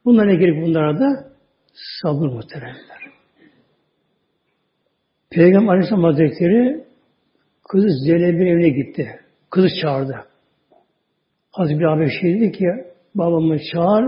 Bunlar 0.05 0.27
ne 0.27 0.35
gerek 0.35 0.65
bunlara 0.65 0.99
da? 0.99 1.34
Sabır 1.75 2.27
muhteremler. 2.27 3.11
Peygamber 5.29 5.73
Aleyhisselam 5.73 6.03
Hazretleri 6.03 6.83
kızı 7.69 7.87
Zeynep'in 8.05 8.45
evine 8.45 8.69
gitti. 8.69 9.19
Kızı 9.49 9.67
çağırdı. 9.81 10.25
Hazreti 11.51 11.79
bir 11.79 11.85
abi 11.85 12.09
şey 12.21 12.39
dedi 12.39 12.51
ki 12.51 12.65
babamı 13.15 13.57
çağır 13.73 14.05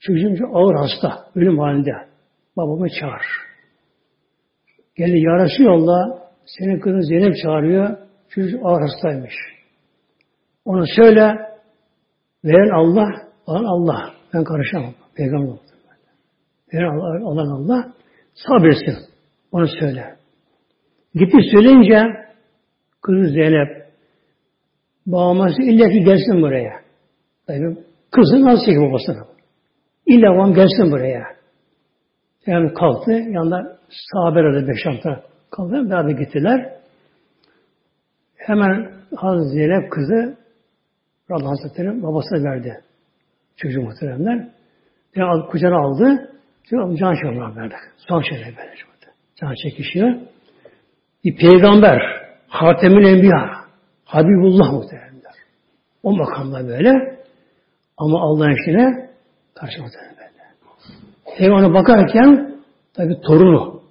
çocuğum 0.00 0.48
ağır 0.52 0.74
hasta. 0.74 1.30
Ölüm 1.34 1.58
halinde. 1.58 1.92
Babamı 2.56 2.88
çağır. 3.00 3.22
Geldi 4.96 5.18
yarası 5.20 5.62
yolla 5.62 6.28
senin 6.46 6.80
kızın 6.80 7.00
Zeynep 7.00 7.36
çağırıyor. 7.42 7.98
Çocuk 8.28 8.60
ağır 8.64 8.80
hastaymış. 8.80 9.34
Onu 10.64 10.84
söyle. 10.96 11.36
Veren 12.44 12.70
Allah, 12.70 13.08
alan 13.46 13.64
Allah. 13.64 14.14
Ben 14.34 14.44
karışamam. 14.44 14.94
Peygamber. 15.14 15.69
Veren 16.74 16.88
Allah, 16.88 17.28
alan 17.30 17.48
Allah. 17.48 17.92
Sabretsin. 18.34 18.96
Onu 19.52 19.66
söyle. 19.80 20.16
Gitti 21.14 21.38
söyleyince 21.52 22.02
kızı 23.02 23.28
Zeynep 23.28 23.86
babası 25.06 25.62
illa 25.62 25.88
ki 25.88 26.04
gelsin 26.04 26.42
buraya. 26.42 26.72
Tabii 27.46 27.76
kızı 28.10 28.44
nasıl 28.44 28.64
çekiyor 28.64 28.90
babasına? 28.90 29.26
İlla 30.06 30.34
babam 30.34 30.54
gelsin 30.54 30.90
buraya. 30.92 31.22
Yani 32.46 32.74
kalktı. 32.74 33.12
Yanında 33.12 33.78
sahabe 34.12 34.38
aradı 34.38 34.68
beş 34.68 34.86
altı 34.86 35.22
kaldı. 35.50 35.90
Beraber 35.90 36.10
gittiler. 36.10 36.72
Hemen 38.36 38.92
Hazreti 39.16 39.48
Zeynep 39.54 39.92
kızı 39.92 40.36
Allah 41.30 41.50
Hazretleri 41.50 42.02
babasına 42.02 42.44
verdi. 42.50 42.80
Çocuğu 43.56 43.82
muhteremler. 43.82 44.48
Yani 45.16 45.46
kucağına 45.50 45.78
aldı. 45.78 46.30
Şimdi 46.70 46.96
can 46.96 47.14
çekmiyor 47.14 47.56
verdi. 47.56 47.74
Son 47.96 48.22
şeyler 48.22 48.56
böyle. 48.56 48.74
Can 49.36 49.54
çekişiyor. 49.54 50.14
Bir 51.24 51.36
peygamber, 51.36 52.00
Hatemül 52.48 53.04
Enbiya, 53.04 53.50
Habibullah 54.04 54.72
muhteremler. 54.72 55.34
O 56.02 56.16
makamda 56.16 56.68
böyle. 56.68 57.20
Ama 57.98 58.20
Allah'ın 58.20 58.56
işine 58.62 59.10
karşı 59.54 59.82
muhterem 59.82 60.14
böyle. 61.38 61.52
Ona 61.52 61.74
bakarken 61.74 62.56
tabi 62.94 63.20
torunu 63.20 63.82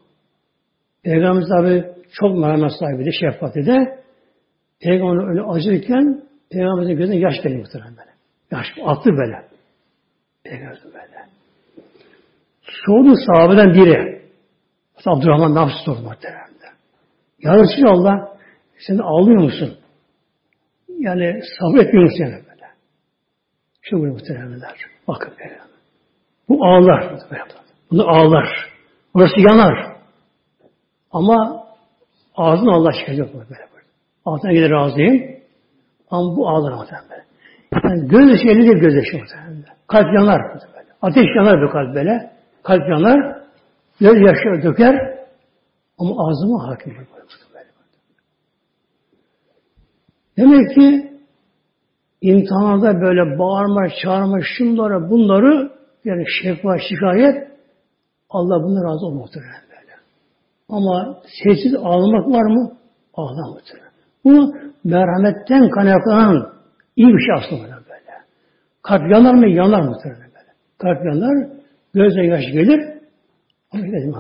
Peygamberimiz 1.04 1.50
tabi 1.50 1.86
çok 2.12 2.38
merhamet 2.38 2.72
sahibi 2.80 3.06
de 3.06 3.12
şefkati 3.12 3.66
de 3.66 4.00
Peygamber 4.80 5.30
öyle 5.30 5.42
acırken 5.42 6.24
Peygamberin 6.52 6.98
gözüne 6.98 7.16
yaş 7.16 7.36
geliyor 7.44 7.62
muhtemelen 7.62 7.98
böyle. 7.98 8.10
Yaş 8.52 8.66
attı 8.86 9.10
böyle. 9.18 9.46
Peygamber 10.44 10.80
böyle. 10.86 11.39
Sordu 12.86 13.16
sahabeden 13.28 13.74
biri. 13.74 14.22
Abdurrahman 15.06 15.56
Nafs 15.56 15.74
sordu 15.86 16.02
muhtemelen. 16.02 16.50
Ya 17.40 17.52
Allah 17.92 18.30
sen 18.88 18.98
ağlıyor 18.98 19.42
musun? 19.42 19.78
Yani 21.00 21.42
sabretmiyor 21.60 22.04
musun 22.04 22.24
yani 22.24 22.34
böyle? 22.34 22.66
Şu 23.82 24.02
böyle 24.02 24.12
muhteremler. 24.12 24.76
Bakın 25.08 25.34
böyle. 25.40 25.60
Bu 26.50 26.66
ağlar. 26.66 27.20
Bunu 27.92 28.10
ağlar. 28.10 28.48
Burası 29.14 29.40
yanar. 29.40 29.96
Ama 31.12 31.66
ağzına 32.36 32.76
Allah 32.76 32.92
çıkacak 33.00 33.34
böyle. 33.34 33.50
böyle. 33.50 33.86
Ağzına 34.26 34.52
gelir 34.52 34.72
razıyım. 34.72 35.40
Ama 36.12 36.36
bu 36.38 36.50
ağlar 36.50 36.74
muhtemelen. 36.74 37.26
Yani 37.84 38.08
göz 38.08 38.30
yaşı 38.30 38.48
elidir 38.48 38.78
göz 38.78 38.96
yaşı 38.96 39.18
muhtemelen. 39.18 39.66
Kalp 39.88 40.14
yanar. 40.20 40.42
Böyle. 40.54 40.90
Ateş 41.02 41.26
yanar 41.36 41.68
bu 41.68 41.72
kalp 41.72 41.96
böyle. 41.96 42.39
Kalp 42.70 42.90
yanar. 42.90 43.42
Göz 44.00 44.22
yaşı 44.22 44.64
döker. 44.64 44.96
Ama 45.98 46.28
ağzıma 46.28 46.68
hakim 46.68 46.94
böyle. 46.94 47.08
Demek 50.38 50.76
ki 50.76 51.14
imtihanlarda 52.22 53.02
böyle 53.02 53.40
bağırma, 53.40 53.88
çağırma, 54.04 54.40
şunları, 54.58 55.10
bunları 55.10 55.72
yani 56.06 56.24
şekva, 56.42 56.78
şikayet 56.90 57.48
Allah 58.30 58.64
bundan 58.64 58.94
razı 58.94 59.06
olmaktır 59.06 59.42
böyle. 59.42 59.94
Ama 60.70 61.18
sessiz 61.44 61.76
ağlamak 61.76 62.28
var 62.28 62.44
mı? 62.44 62.78
Ağlamaktır. 63.14 63.80
Bu 64.24 64.56
merhametten 64.84 65.70
kaynaklanan 65.70 66.54
iyi 66.96 67.08
bir 67.08 67.20
şey 67.20 67.34
aslında 67.36 67.64
böyle. 67.64 68.14
Kalp 68.82 69.12
yanar 69.12 69.34
mı? 69.34 69.50
Yanar 69.50 69.82
mı? 69.82 69.98
Böyle. 70.06 70.30
Kalp 70.78 71.06
yanar, 71.06 71.59
gözden 71.94 72.24
yaş 72.24 72.46
gelir, 72.54 72.80
ama 73.72 73.86
gelir 73.86 74.14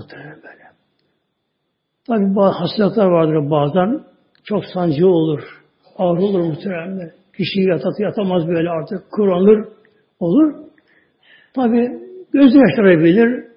böyle. 0.43 0.69
Tabi 2.07 2.35
bazı 2.35 2.57
hastalıklar 2.57 3.05
vardır 3.05 3.51
bazen, 3.51 4.03
çok 4.43 4.65
sancı 4.65 5.07
olur, 5.07 5.41
ağır 5.97 6.17
olur 6.17 6.39
muhtemelen. 6.39 7.11
Kişi 7.37 7.59
yatat, 7.61 7.99
yatamaz 7.99 8.47
böyle 8.47 8.69
artık, 8.69 9.11
kıranır, 9.11 9.67
olur. 10.19 10.55
Tabi 11.53 11.99
göz 12.33 12.55
yaşarabilir, 12.55 13.49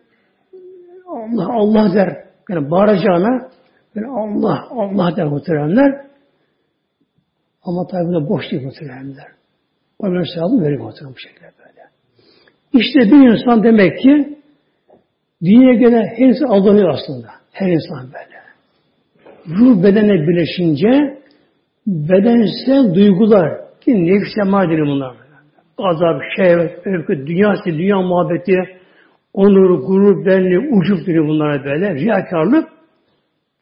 Allah 1.07 1.53
Allah 1.53 1.95
der. 1.95 2.25
Yani 2.51 2.71
bağıracağına 2.71 3.51
yani 3.95 4.07
Allah 4.07 4.67
Allah 4.71 5.17
der 5.17 5.27
muhteremler. 5.27 6.07
Ama 7.63 7.87
tabi 7.87 8.07
buna 8.07 8.29
boş 8.29 8.51
değil 8.51 8.63
muhteremler. 8.65 9.29
O 9.99 10.07
sevabı 10.07 10.63
verir 10.63 10.79
muhterem 10.79 11.13
bu 11.15 11.19
şekilde. 11.19 11.62
İşte 12.73 13.01
bir 13.01 13.29
insan 13.29 13.65
demek 13.65 13.99
ki 13.99 14.39
dünyaya 15.45 15.75
gelen 15.75 16.05
her 16.17 16.27
insan 16.27 16.47
aldanıyor 16.47 16.89
aslında. 16.89 17.29
Her 17.53 17.69
insan 17.69 18.07
böyle. 18.13 18.43
Ruh 19.59 19.85
bedene 19.85 20.29
birleşince 20.29 21.19
bedensel 21.87 22.95
duygular 22.95 23.51
ki 23.81 24.05
nefis 24.05 24.35
semadir 24.35 24.81
bunlar. 24.81 25.17
Azap, 25.79 26.23
şehvet, 26.37 26.87
öfke, 26.87 27.27
dünya, 27.27 27.55
dünya 27.67 28.01
muhabbeti, 28.01 28.57
onur, 29.35 29.81
gurur, 29.87 30.27
benli, 30.27 30.59
ucup 30.59 31.07
dönüyor 31.07 31.29
bunlara 31.29 31.65
böyle. 31.65 31.95
Riyakarlık. 31.95 32.69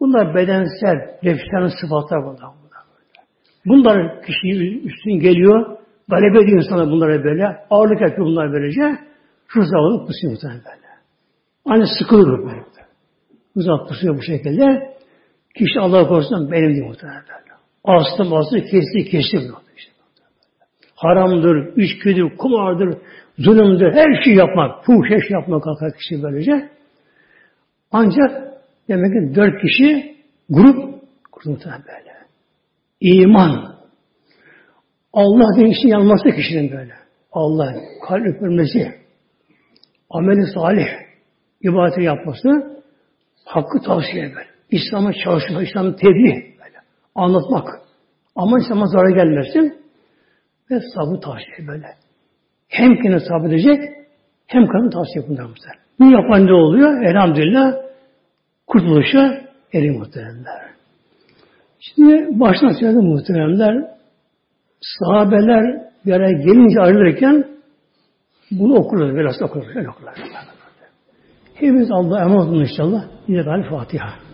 Bunlar 0.00 0.34
bedensel, 0.34 0.96
nefislerin 1.22 1.80
sıfatlar 1.80 2.24
bunlar. 2.24 2.50
Bunlar 3.66 4.22
kişi 4.22 4.80
üstün 4.84 5.20
geliyor. 5.20 5.79
Galebe 6.10 6.44
ediyor 6.44 6.62
insana 6.62 6.90
bunlara 6.90 7.24
böyle. 7.24 7.46
Ağırlık 7.70 8.00
yapıyor 8.00 8.26
bunlar 8.26 8.52
böylece. 8.52 8.98
Rıza 9.56 9.78
olup 9.78 10.06
kusuyor 10.06 10.32
muhtemelen 10.32 10.60
böyle. 10.64 10.90
Aynı 11.64 11.86
sıkılır 11.98 12.38
böyle. 12.38 12.64
Rıza 13.56 13.76
kusuyor 13.76 14.16
bu 14.16 14.22
şekilde. 14.22 14.94
Kişi 15.58 15.80
Allah 15.80 16.08
korusun 16.08 16.52
benim 16.52 16.74
diyor 16.74 16.86
muhtemelen 16.86 17.22
böyle. 17.22 17.50
Astım 17.84 18.34
astım 18.34 18.60
kesti 18.60 19.04
kesti. 19.10 19.36
Işte. 19.76 19.92
Haramdır, 20.94 21.76
içkidir, 21.76 22.36
kumardır, 22.36 22.98
zulümdür, 23.38 23.92
her 23.92 24.24
şey 24.24 24.34
yapmak, 24.34 24.84
fuhşeş 24.84 25.30
yapmak 25.30 25.64
kalkar 25.64 25.92
kişi 25.92 26.22
böylece. 26.22 26.70
Ancak 27.92 28.54
demek 28.88 29.12
ki 29.12 29.34
dört 29.34 29.62
kişi 29.62 30.16
grup 30.50 31.02
kurulmuş 31.32 31.64
böyle. 31.66 32.10
İman. 33.00 33.79
Allah 35.12 35.56
diye 35.56 35.68
işin 35.68 35.88
yanması 35.88 36.30
kişinin 36.30 36.72
böyle. 36.72 36.92
Allah 37.32 37.74
kalp 38.08 38.26
öpülmesi, 38.26 38.94
ameli 40.10 40.46
salih, 40.54 40.86
ibadeti 41.62 42.02
yapması, 42.02 42.48
hakkı 43.44 43.82
tavsiye 43.82 44.22
böyle. 44.34 44.50
İslam'a 44.70 45.12
çalışmak, 45.12 45.68
İslam'ı 45.68 45.96
tebliğ 45.96 46.34
böyle. 46.34 46.76
Anlatmak. 47.14 47.68
Ama 48.36 48.58
İslam'a 48.58 48.86
zarar 48.86 49.10
gelmesin 49.10 49.80
ve 50.70 50.80
sabrı 50.94 51.20
tavsiye 51.20 51.68
böyle. 51.68 51.86
Hem 52.68 52.94
kendini 52.94 53.20
sabredecek 53.20 53.80
hem 54.46 54.66
kadın 54.66 54.90
tavsiye 54.90 55.24
muhtemelen. 55.28 55.54
Bu 56.00 56.04
yapan 56.10 56.46
ne 56.46 56.52
oluyor? 56.52 57.02
Elhamdülillah 57.02 57.74
kurtuluşa 58.66 59.40
eri 59.72 59.90
muhteremler. 59.90 60.70
Şimdi 61.80 62.40
baştan 62.40 62.72
söyledim 62.72 63.04
muhteremler. 63.04 63.99
Sahabeler 64.80 65.82
bir 66.06 66.12
araya 66.12 66.32
gelince 66.32 66.80
ayrılırken 66.80 67.44
bunu 68.50 68.74
okurlar. 68.74 69.14
Velhasıl 69.14 69.44
okurlar. 69.44 69.76
Öyle 69.76 69.90
okurlar. 69.90 70.14
Hepimiz 71.54 71.90
Allah'a 71.90 72.22
emanet 72.22 72.48
olun 72.48 72.60
inşallah. 72.60 73.04
Yine 73.28 73.68
Fatiha. 73.70 74.29